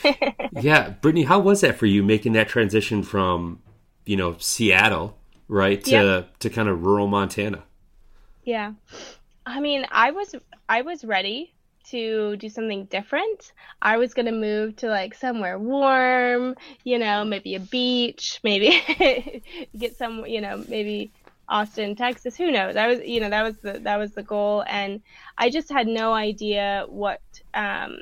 yeah, 0.61 0.89
Brittany, 0.89 1.23
how 1.23 1.39
was 1.39 1.61
that 1.61 1.77
for 1.77 1.85
you 1.85 2.03
making 2.03 2.33
that 2.33 2.49
transition 2.49 3.03
from, 3.03 3.61
you 4.05 4.17
know, 4.17 4.35
Seattle, 4.39 5.17
right, 5.47 5.81
to 5.85 5.91
yep. 5.91 6.39
to 6.39 6.49
kind 6.49 6.67
of 6.67 6.83
rural 6.83 7.07
Montana? 7.07 7.63
Yeah, 8.43 8.73
I 9.45 9.59
mean, 9.61 9.85
I 9.89 10.11
was 10.11 10.35
I 10.67 10.81
was 10.81 11.05
ready 11.05 11.53
to 11.91 12.35
do 12.37 12.49
something 12.49 12.85
different. 12.85 13.53
I 13.81 13.97
was 13.97 14.13
gonna 14.13 14.31
move 14.31 14.75
to 14.77 14.87
like 14.87 15.13
somewhere 15.13 15.57
warm, 15.59 16.55
you 16.83 16.99
know, 16.99 17.23
maybe 17.23 17.55
a 17.55 17.59
beach, 17.59 18.39
maybe 18.43 19.43
get 19.77 19.97
some, 19.97 20.25
you 20.25 20.41
know, 20.41 20.63
maybe 20.67 21.11
Austin, 21.51 21.95
Texas. 21.95 22.37
Who 22.37 22.51
knows? 22.51 22.75
I 22.75 22.87
was, 22.87 22.99
you 23.05 23.19
know, 23.19 23.29
that 23.29 23.43
was 23.43 23.57
the 23.57 23.79
that 23.79 23.97
was 23.97 24.13
the 24.13 24.23
goal, 24.23 24.63
and 24.67 25.01
I 25.37 25.49
just 25.49 25.69
had 25.69 25.85
no 25.85 26.13
idea 26.13 26.85
what 26.87 27.21
um, 27.53 27.99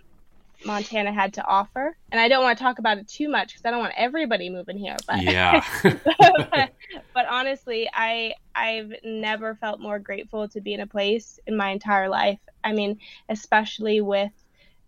Montana 0.65 1.11
had 1.11 1.33
to 1.33 1.45
offer. 1.45 1.95
And 2.11 2.19
I 2.19 2.27
don't 2.27 2.43
want 2.43 2.57
to 2.57 2.63
talk 2.63 2.79
about 2.79 2.97
it 2.97 3.07
too 3.07 3.29
much 3.29 3.49
because 3.49 3.65
I 3.65 3.71
don't 3.71 3.79
want 3.79 3.93
everybody 3.95 4.49
moving 4.49 4.77
here. 4.77 4.97
But 5.07 5.23
yeah. 5.23 5.63
but, 5.83 6.01
but, 7.13 7.25
honestly, 7.29 7.89
I 7.93 8.33
I've 8.55 8.93
never 9.03 9.55
felt 9.55 9.79
more 9.79 9.99
grateful 9.99 10.47
to 10.49 10.61
be 10.61 10.73
in 10.73 10.81
a 10.81 10.87
place 10.87 11.39
in 11.47 11.55
my 11.55 11.69
entire 11.69 12.09
life. 12.09 12.39
I 12.63 12.73
mean, 12.73 12.99
especially 13.29 14.01
with 14.01 14.31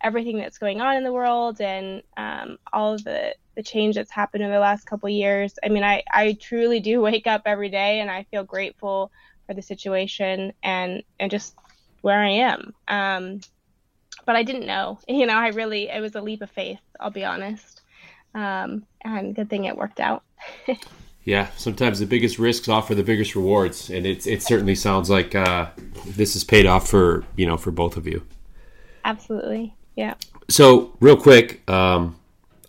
everything 0.03 0.37
that's 0.37 0.57
going 0.57 0.81
on 0.81 0.97
in 0.97 1.03
the 1.03 1.13
world 1.13 1.61
and 1.61 2.01
um, 2.17 2.57
all 2.73 2.93
of 2.93 3.03
the 3.03 3.35
the 3.55 3.63
change 3.63 3.95
that's 3.95 4.11
happened 4.11 4.43
in 4.43 4.49
the 4.49 4.59
last 4.59 4.85
couple 4.85 5.09
years. 5.09 5.57
I 5.63 5.69
mean, 5.69 5.83
I 5.83 6.03
I 6.11 6.37
truly 6.39 6.79
do 6.79 7.01
wake 7.09 7.27
up 7.27 7.43
every 7.45 7.69
day 7.69 7.99
and 7.99 8.09
I 8.09 8.23
feel 8.23 8.43
grateful 8.43 9.11
for 9.47 9.53
the 9.53 9.61
situation 9.61 10.53
and 10.63 11.03
and 11.19 11.31
just 11.31 11.55
where 12.01 12.19
I 12.19 12.29
am. 12.29 12.73
Um, 12.87 13.41
but 14.25 14.35
I 14.35 14.43
didn't 14.43 14.65
know. 14.65 14.99
You 15.07 15.25
know, 15.25 15.37
I 15.37 15.49
really 15.49 15.89
it 15.89 16.01
was 16.01 16.15
a 16.15 16.21
leap 16.21 16.41
of 16.41 16.49
faith. 16.49 16.79
I'll 16.99 17.11
be 17.11 17.25
honest, 17.25 17.81
um, 18.33 18.85
and 19.01 19.35
good 19.35 19.49
thing 19.49 19.65
it 19.65 19.77
worked 19.77 19.99
out. 19.99 20.23
yeah, 21.23 21.49
sometimes 21.57 21.99
the 21.99 22.05
biggest 22.05 22.39
risks 22.39 22.67
offer 22.67 22.95
the 22.95 23.03
biggest 23.03 23.35
rewards, 23.35 23.89
and 23.89 24.05
it 24.05 24.25
it 24.25 24.41
certainly 24.41 24.75
sounds 24.75 25.09
like 25.09 25.35
uh, 25.35 25.69
this 26.05 26.33
has 26.33 26.43
paid 26.43 26.65
off 26.65 26.87
for 26.87 27.23
you 27.35 27.45
know 27.45 27.57
for 27.57 27.71
both 27.71 27.97
of 27.97 28.07
you. 28.07 28.25
Absolutely, 29.05 29.75
yeah. 29.95 30.15
So 30.49 30.95
real 30.99 31.17
quick, 31.17 31.67
um, 31.69 32.17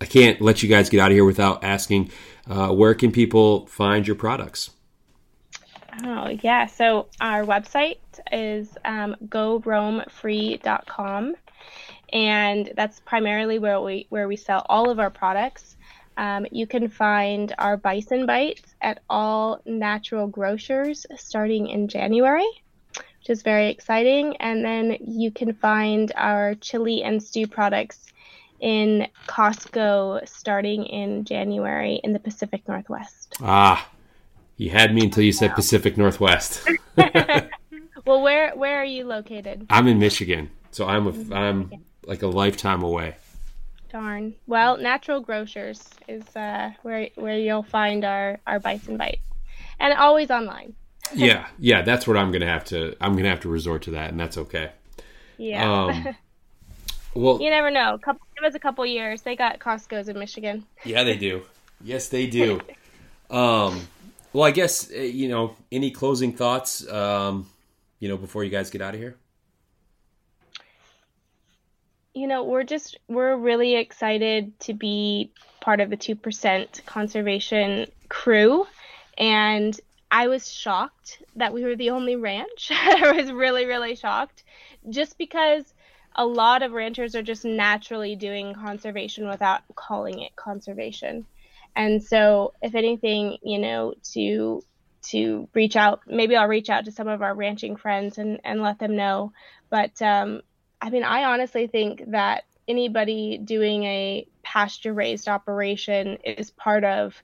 I 0.01 0.07
can't 0.07 0.41
let 0.41 0.63
you 0.63 0.69
guys 0.69 0.89
get 0.89 1.01
out 1.01 1.11
of 1.11 1.15
here 1.15 1.25
without 1.25 1.63
asking, 1.63 2.11
uh, 2.49 2.69
where 2.73 2.95
can 2.95 3.13
people 3.13 3.67
find 3.67 4.07
your 4.07 4.17
products? 4.17 4.71
Oh, 6.01 6.29
yeah. 6.43 6.67
So 6.67 7.09
our 7.21 7.45
website 7.45 7.99
is 8.31 8.69
um, 8.85 9.17
goroamfree.com, 9.27 11.35
and 12.13 12.73
that's 12.77 13.01
primarily 13.01 13.59
where 13.59 13.81
we 13.81 14.07
where 14.09 14.29
we 14.29 14.37
sell 14.37 14.65
all 14.69 14.91
of 14.91 14.99
our 14.99 15.11
products. 15.11 15.77
Um, 16.17 16.47
you 16.51 16.67
can 16.67 16.89
find 16.89 17.55
our 17.59 17.77
bison 17.77 18.27
bites 18.27 18.75
at 18.81 19.03
all 19.09 19.61
natural 19.65 20.27
grocers 20.27 21.07
starting 21.17 21.69
in 21.69 21.89
January, 21.89 22.49
which 22.95 23.31
is 23.31 23.43
very 23.43 23.69
exciting. 23.69 24.37
And 24.39 24.65
then 24.65 24.97
you 25.07 25.31
can 25.31 25.55
find 25.55 26.13
our 26.17 26.55
chili 26.55 27.03
and 27.03 27.23
stew 27.23 27.47
products 27.47 28.07
in 28.61 29.09
Costco 29.27 30.29
starting 30.29 30.87
in 30.87 31.25
January 31.25 32.01
in 32.03 32.13
the 32.13 32.21
Pacific 32.21 32.69
Northwest. 32.69 33.37
Ah, 33.41 33.89
you 34.63 34.71
had 34.71 34.95
me 34.95 35.03
until 35.03 35.25
you 35.25 35.33
said 35.33 35.55
Pacific 35.55 35.97
Northwest. 35.97 36.69
well, 38.07 38.23
where 38.23 38.55
where 38.55 38.81
are 38.81 38.85
you 38.85 39.05
located? 39.05 39.67
I'm 39.69 39.89
in 39.89 39.99
Michigan, 39.99 40.51
so 40.71 40.87
I'm 40.87 41.07
a, 41.09 41.35
I'm 41.35 41.85
like 42.07 42.23
a 42.23 42.29
lifetime 42.29 42.83
away. 42.83 43.17
Darn. 43.91 44.35
Well, 44.47 44.79
Natural 44.79 45.21
Grocers 45.21 45.83
is 46.07 46.25
uh, 46.37 46.71
where 46.83 47.09
where 47.17 47.37
you'll 47.37 47.65
find 47.65 48.05
our 48.05 48.39
our 48.47 48.61
bison 48.61 48.97
bites, 48.97 49.23
and 49.81 49.93
always 49.95 50.31
online. 50.31 50.75
yeah, 51.15 51.49
yeah, 51.59 51.83
that's 51.83 52.07
what 52.07 52.17
I'm 52.17 52.31
gonna 52.31 52.47
have 52.47 52.65
to. 52.67 52.95
I'm 53.01 53.17
gonna 53.17 53.31
have 53.31 53.41
to 53.41 53.49
resort 53.49 53.83
to 53.83 53.91
that, 53.93 54.11
and 54.11 54.21
that's 54.21 54.39
okay. 54.39 54.71
Yeah. 55.39 55.87
Um, 55.87 56.17
well, 57.15 57.41
you 57.43 57.51
never 57.51 57.71
know. 57.71 57.99
Couple, 57.99 58.25
give 58.37 58.45
us 58.45 58.55
a 58.55 58.61
couple 58.61 58.87
years. 58.87 59.23
They 59.23 59.35
got 59.35 59.59
Costco's 59.59 60.09
in 60.09 60.19
Michigan. 60.19 60.65
Yeah, 60.85 61.03
they 61.03 61.17
do. 61.17 61.43
Yes, 61.83 62.09
they 62.09 62.29
do. 62.29 62.61
um, 63.29 63.89
well, 64.33 64.45
I 64.45 64.51
guess 64.51 64.91
uh, 64.91 64.99
you 64.99 65.29
know. 65.29 65.57
Any 65.71 65.91
closing 65.91 66.33
thoughts? 66.33 66.87
Um, 66.89 67.47
you 67.99 68.09
know, 68.09 68.17
before 68.17 68.45
you 68.45 68.51
guys 68.51 68.71
get 68.71 68.83
out 68.83 68.95
of 68.95 69.01
here. 69.01 69.17
You 72.15 72.27
know, 72.27 72.45
we're 72.45 72.65
just 72.65 72.99
we're 73.09 73.37
really 73.37 73.77
excited 73.77 74.59
to 74.61 74.75
be 74.75 75.31
part 75.61 75.81
of 75.81 75.91
the 75.91 75.97
two 75.97 76.15
percent 76.15 76.83
conservation 76.87 77.87
crew, 78.09 78.67
and 79.17 79.79
I 80.11 80.29
was 80.29 80.51
shocked 80.51 81.23
that 81.37 81.55
we 81.55 81.65
were 81.65 81.77
the 81.77 81.91
only 81.91 82.17
ranch. 82.17 82.71
I 82.73 83.13
was 83.13 83.33
really, 83.33 83.65
really 83.65 83.97
shocked, 83.97 84.45
just 84.91 85.17
because 85.17 85.73
a 86.15 86.27
lot 86.27 86.63
of 86.63 86.73
ranchers 86.73 87.15
are 87.15 87.23
just 87.23 87.45
naturally 87.45 88.15
doing 88.17 88.53
conservation 88.55 89.29
without 89.29 89.63
calling 89.75 90.21
it 90.21 90.37
conservation. 90.37 91.25
And 91.75 92.03
so, 92.03 92.53
if 92.63 92.75
anything, 92.75 93.39
you 93.43 93.59
know, 93.59 93.95
to 94.13 94.63
to 95.11 95.49
reach 95.53 95.75
out, 95.77 96.01
maybe 96.07 96.37
I'll 96.37 96.49
reach 96.49 96.71
out 96.71 96.85
to 96.85 96.93
some 96.93 97.09
of 97.09 97.23
our 97.23 97.35
ranching 97.35 97.77
friends 97.77 98.19
and 98.19 98.41
and 98.45 98.63
let 98.63 98.79
them 98.79 98.97
know. 98.97 99.33
But 99.71 100.01
um, 100.03 100.43
I 100.81 100.91
mean, 100.91 101.05
I 101.05 101.25
honestly 101.25 101.67
think 101.67 102.03
that 102.11 102.45
anybody 102.69 103.39
doing 103.39 103.85
a 103.85 104.27
pasture 104.43 104.93
raised 104.93 105.29
operation 105.29 106.19
is 106.25 106.51
part 106.51 106.85
of 106.85 107.15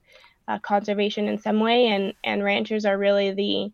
uh, 0.47 0.59
conservation 0.59 1.29
in 1.29 1.39
some 1.39 1.61
way, 1.61 1.89
and 1.89 2.15
and 2.25 2.43
ranchers 2.43 2.87
are 2.87 2.97
really 2.97 3.33
the 3.33 3.73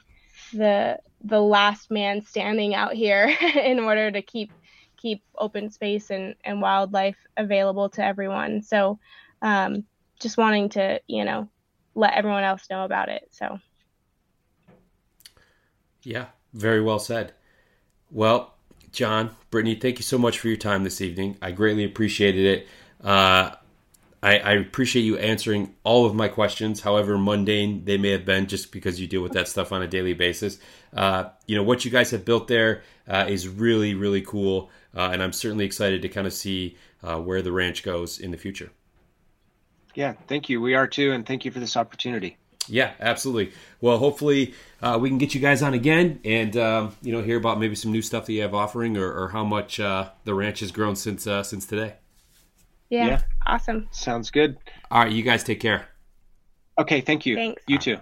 the 0.56 0.98
the 1.22 1.40
last 1.40 1.90
man 1.90 2.22
standing 2.22 2.74
out 2.74 2.94
here 2.94 3.26
in 3.64 3.78
order 3.78 4.10
to 4.10 4.22
keep 4.22 4.52
keep 4.96 5.22
open 5.36 5.70
space 5.70 6.10
and, 6.10 6.34
and 6.44 6.60
wildlife 6.60 7.16
available 7.36 7.90
to 7.90 8.04
everyone. 8.04 8.62
So 8.62 8.98
um, 9.42 9.84
just 10.24 10.38
wanting 10.38 10.70
to, 10.70 11.00
you 11.06 11.22
know, 11.22 11.48
let 11.94 12.14
everyone 12.14 12.44
else 12.44 12.66
know 12.70 12.84
about 12.84 13.10
it. 13.10 13.28
So 13.30 13.60
yeah, 16.02 16.26
very 16.54 16.80
well 16.80 16.98
said. 16.98 17.34
Well, 18.10 18.54
John, 18.90 19.30
Brittany, 19.50 19.74
thank 19.74 19.98
you 19.98 20.02
so 20.02 20.16
much 20.16 20.38
for 20.38 20.48
your 20.48 20.56
time 20.56 20.82
this 20.82 21.02
evening. 21.02 21.36
I 21.42 21.50
greatly 21.50 21.84
appreciated 21.84 22.46
it. 22.46 22.68
Uh, 23.06 23.50
I, 24.22 24.38
I, 24.38 24.52
appreciate 24.52 25.02
you 25.02 25.18
answering 25.18 25.74
all 25.84 26.06
of 26.06 26.14
my 26.14 26.28
questions, 26.28 26.80
however 26.80 27.18
mundane 27.18 27.84
they 27.84 27.98
may 27.98 28.12
have 28.12 28.24
been, 28.24 28.46
just 28.46 28.72
because 28.72 28.98
you 28.98 29.06
deal 29.06 29.20
with 29.20 29.32
that 29.32 29.46
stuff 29.46 29.72
on 29.72 29.82
a 29.82 29.86
daily 29.86 30.14
basis. 30.14 30.58
Uh, 30.94 31.24
you 31.46 31.54
know 31.54 31.62
what 31.62 31.84
you 31.84 31.90
guys 31.90 32.10
have 32.12 32.24
built 32.24 32.48
there 32.48 32.82
uh, 33.06 33.26
is 33.28 33.46
really, 33.46 33.92
really 33.94 34.22
cool, 34.22 34.70
uh, 34.96 35.10
and 35.12 35.22
I'm 35.22 35.34
certainly 35.34 35.66
excited 35.66 36.00
to 36.00 36.08
kind 36.08 36.26
of 36.26 36.32
see 36.32 36.78
uh, 37.02 37.18
where 37.18 37.42
the 37.42 37.52
ranch 37.52 37.82
goes 37.82 38.18
in 38.18 38.30
the 38.30 38.38
future. 38.38 38.70
Yeah, 39.94 40.14
thank 40.26 40.48
you. 40.48 40.60
We 40.60 40.74
are 40.74 40.86
too, 40.86 41.12
and 41.12 41.26
thank 41.26 41.44
you 41.44 41.50
for 41.50 41.60
this 41.60 41.76
opportunity. 41.76 42.36
Yeah, 42.66 42.92
absolutely. 42.98 43.52
Well, 43.80 43.98
hopefully 43.98 44.54
uh, 44.80 44.98
we 45.00 45.08
can 45.10 45.18
get 45.18 45.34
you 45.34 45.40
guys 45.40 45.62
on 45.62 45.74
again, 45.74 46.20
and 46.24 46.56
um, 46.56 46.96
you 47.02 47.12
know 47.12 47.22
hear 47.22 47.36
about 47.36 47.60
maybe 47.60 47.74
some 47.74 47.92
new 47.92 48.02
stuff 48.02 48.26
that 48.26 48.32
you 48.32 48.42
have 48.42 48.54
offering, 48.54 48.96
or, 48.96 49.12
or 49.12 49.28
how 49.28 49.44
much 49.44 49.78
uh, 49.78 50.10
the 50.24 50.34
ranch 50.34 50.60
has 50.60 50.72
grown 50.72 50.96
since 50.96 51.24
since 51.24 51.66
today. 51.66 51.94
Yeah, 52.90 53.06
yeah, 53.06 53.20
awesome. 53.46 53.88
Sounds 53.90 54.30
good. 54.30 54.56
All 54.90 55.02
right, 55.02 55.12
you 55.12 55.22
guys 55.22 55.44
take 55.44 55.60
care. 55.60 55.88
Okay, 56.78 57.00
thank 57.00 57.26
you. 57.26 57.36
Thanks. 57.36 57.62
You 57.66 57.78
too. 57.78 57.98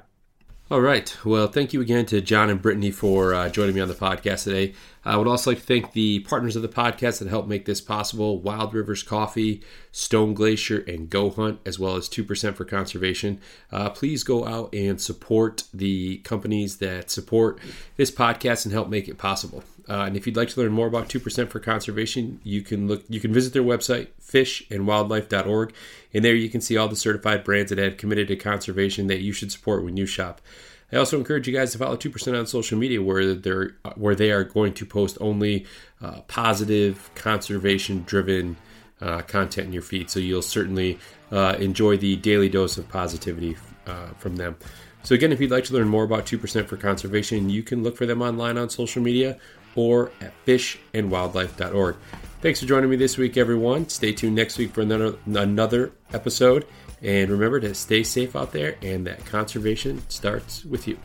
All 0.72 0.80
right. 0.80 1.14
Well, 1.22 1.48
thank 1.48 1.74
you 1.74 1.82
again 1.82 2.06
to 2.06 2.22
John 2.22 2.48
and 2.48 2.62
Brittany 2.62 2.90
for 2.90 3.34
uh, 3.34 3.50
joining 3.50 3.74
me 3.74 3.82
on 3.82 3.88
the 3.88 3.94
podcast 3.94 4.44
today. 4.44 4.72
I 5.04 5.18
would 5.18 5.28
also 5.28 5.50
like 5.50 5.58
to 5.58 5.66
thank 5.66 5.92
the 5.92 6.20
partners 6.20 6.56
of 6.56 6.62
the 6.62 6.68
podcast 6.68 7.18
that 7.18 7.28
help 7.28 7.46
make 7.46 7.66
this 7.66 7.82
possible 7.82 8.40
Wild 8.40 8.72
Rivers 8.72 9.02
Coffee, 9.02 9.60
Stone 9.90 10.32
Glacier, 10.32 10.78
and 10.88 11.10
Go 11.10 11.28
Hunt, 11.28 11.60
as 11.66 11.78
well 11.78 11.96
as 11.96 12.08
2% 12.08 12.54
for 12.54 12.64
Conservation. 12.64 13.38
Uh, 13.70 13.90
please 13.90 14.24
go 14.24 14.46
out 14.46 14.74
and 14.74 14.98
support 14.98 15.64
the 15.74 16.16
companies 16.24 16.78
that 16.78 17.10
support 17.10 17.58
this 17.96 18.10
podcast 18.10 18.64
and 18.64 18.72
help 18.72 18.88
make 18.88 19.08
it 19.08 19.18
possible. 19.18 19.62
Uh, 19.88 20.02
and 20.02 20.16
if 20.16 20.26
you'd 20.26 20.36
like 20.36 20.48
to 20.48 20.60
learn 20.60 20.72
more 20.72 20.86
about 20.86 21.08
2% 21.08 21.48
for 21.48 21.60
Conservation, 21.60 22.40
you 22.44 22.62
can 22.62 22.88
look 22.88 23.02
you 23.08 23.20
can 23.20 23.32
visit 23.32 23.52
their 23.52 23.62
website, 23.62 24.08
fishandwildlife.org, 24.22 25.72
and 26.14 26.24
there 26.24 26.34
you 26.34 26.48
can 26.48 26.60
see 26.60 26.76
all 26.76 26.88
the 26.88 26.96
certified 26.96 27.44
brands 27.44 27.70
that 27.70 27.78
have 27.78 27.96
committed 27.96 28.28
to 28.28 28.36
conservation 28.36 29.06
that 29.08 29.20
you 29.20 29.32
should 29.32 29.50
support 29.50 29.84
when 29.84 29.96
you 29.96 30.06
shop. 30.06 30.40
I 30.92 30.96
also 30.96 31.16
encourage 31.18 31.48
you 31.48 31.54
guys 31.54 31.72
to 31.72 31.78
follow 31.78 31.96
2% 31.96 32.38
on 32.38 32.46
social 32.46 32.78
media 32.78 33.02
where 33.02 33.34
they're 33.34 33.76
where 33.96 34.14
they 34.14 34.30
are 34.30 34.44
going 34.44 34.74
to 34.74 34.86
post 34.86 35.16
only 35.20 35.66
uh, 36.00 36.20
positive, 36.22 37.10
conservation 37.14 38.04
driven 38.06 38.56
uh, 39.00 39.22
content 39.22 39.68
in 39.68 39.72
your 39.72 39.82
feed. 39.82 40.10
So 40.10 40.20
you'll 40.20 40.42
certainly 40.42 40.98
uh, 41.30 41.56
enjoy 41.58 41.96
the 41.96 42.16
daily 42.16 42.48
dose 42.48 42.76
of 42.76 42.88
positivity 42.88 43.56
uh, 43.86 44.08
from 44.18 44.36
them. 44.36 44.56
So, 45.04 45.16
again, 45.16 45.32
if 45.32 45.40
you'd 45.40 45.50
like 45.50 45.64
to 45.64 45.74
learn 45.74 45.88
more 45.88 46.04
about 46.04 46.26
2% 46.26 46.68
for 46.68 46.76
conservation, 46.76 47.50
you 47.50 47.64
can 47.64 47.82
look 47.82 47.96
for 47.96 48.06
them 48.06 48.22
online 48.22 48.56
on 48.56 48.70
social 48.70 49.02
media 49.02 49.38
or 49.74 50.12
at 50.20 50.32
fishandwildlife.org. 50.46 51.96
Thanks 52.40 52.60
for 52.60 52.66
joining 52.66 52.90
me 52.90 52.96
this 52.96 53.16
week, 53.16 53.36
everyone. 53.36 53.88
Stay 53.88 54.12
tuned 54.12 54.34
next 54.34 54.58
week 54.58 54.72
for 54.72 54.80
another, 54.80 55.16
another 55.26 55.92
episode. 56.12 56.66
And 57.00 57.30
remember 57.30 57.60
to 57.60 57.74
stay 57.74 58.02
safe 58.02 58.34
out 58.34 58.52
there 58.52 58.76
and 58.82 59.06
that 59.06 59.24
conservation 59.26 60.02
starts 60.08 60.64
with 60.64 60.88
you. 60.88 60.98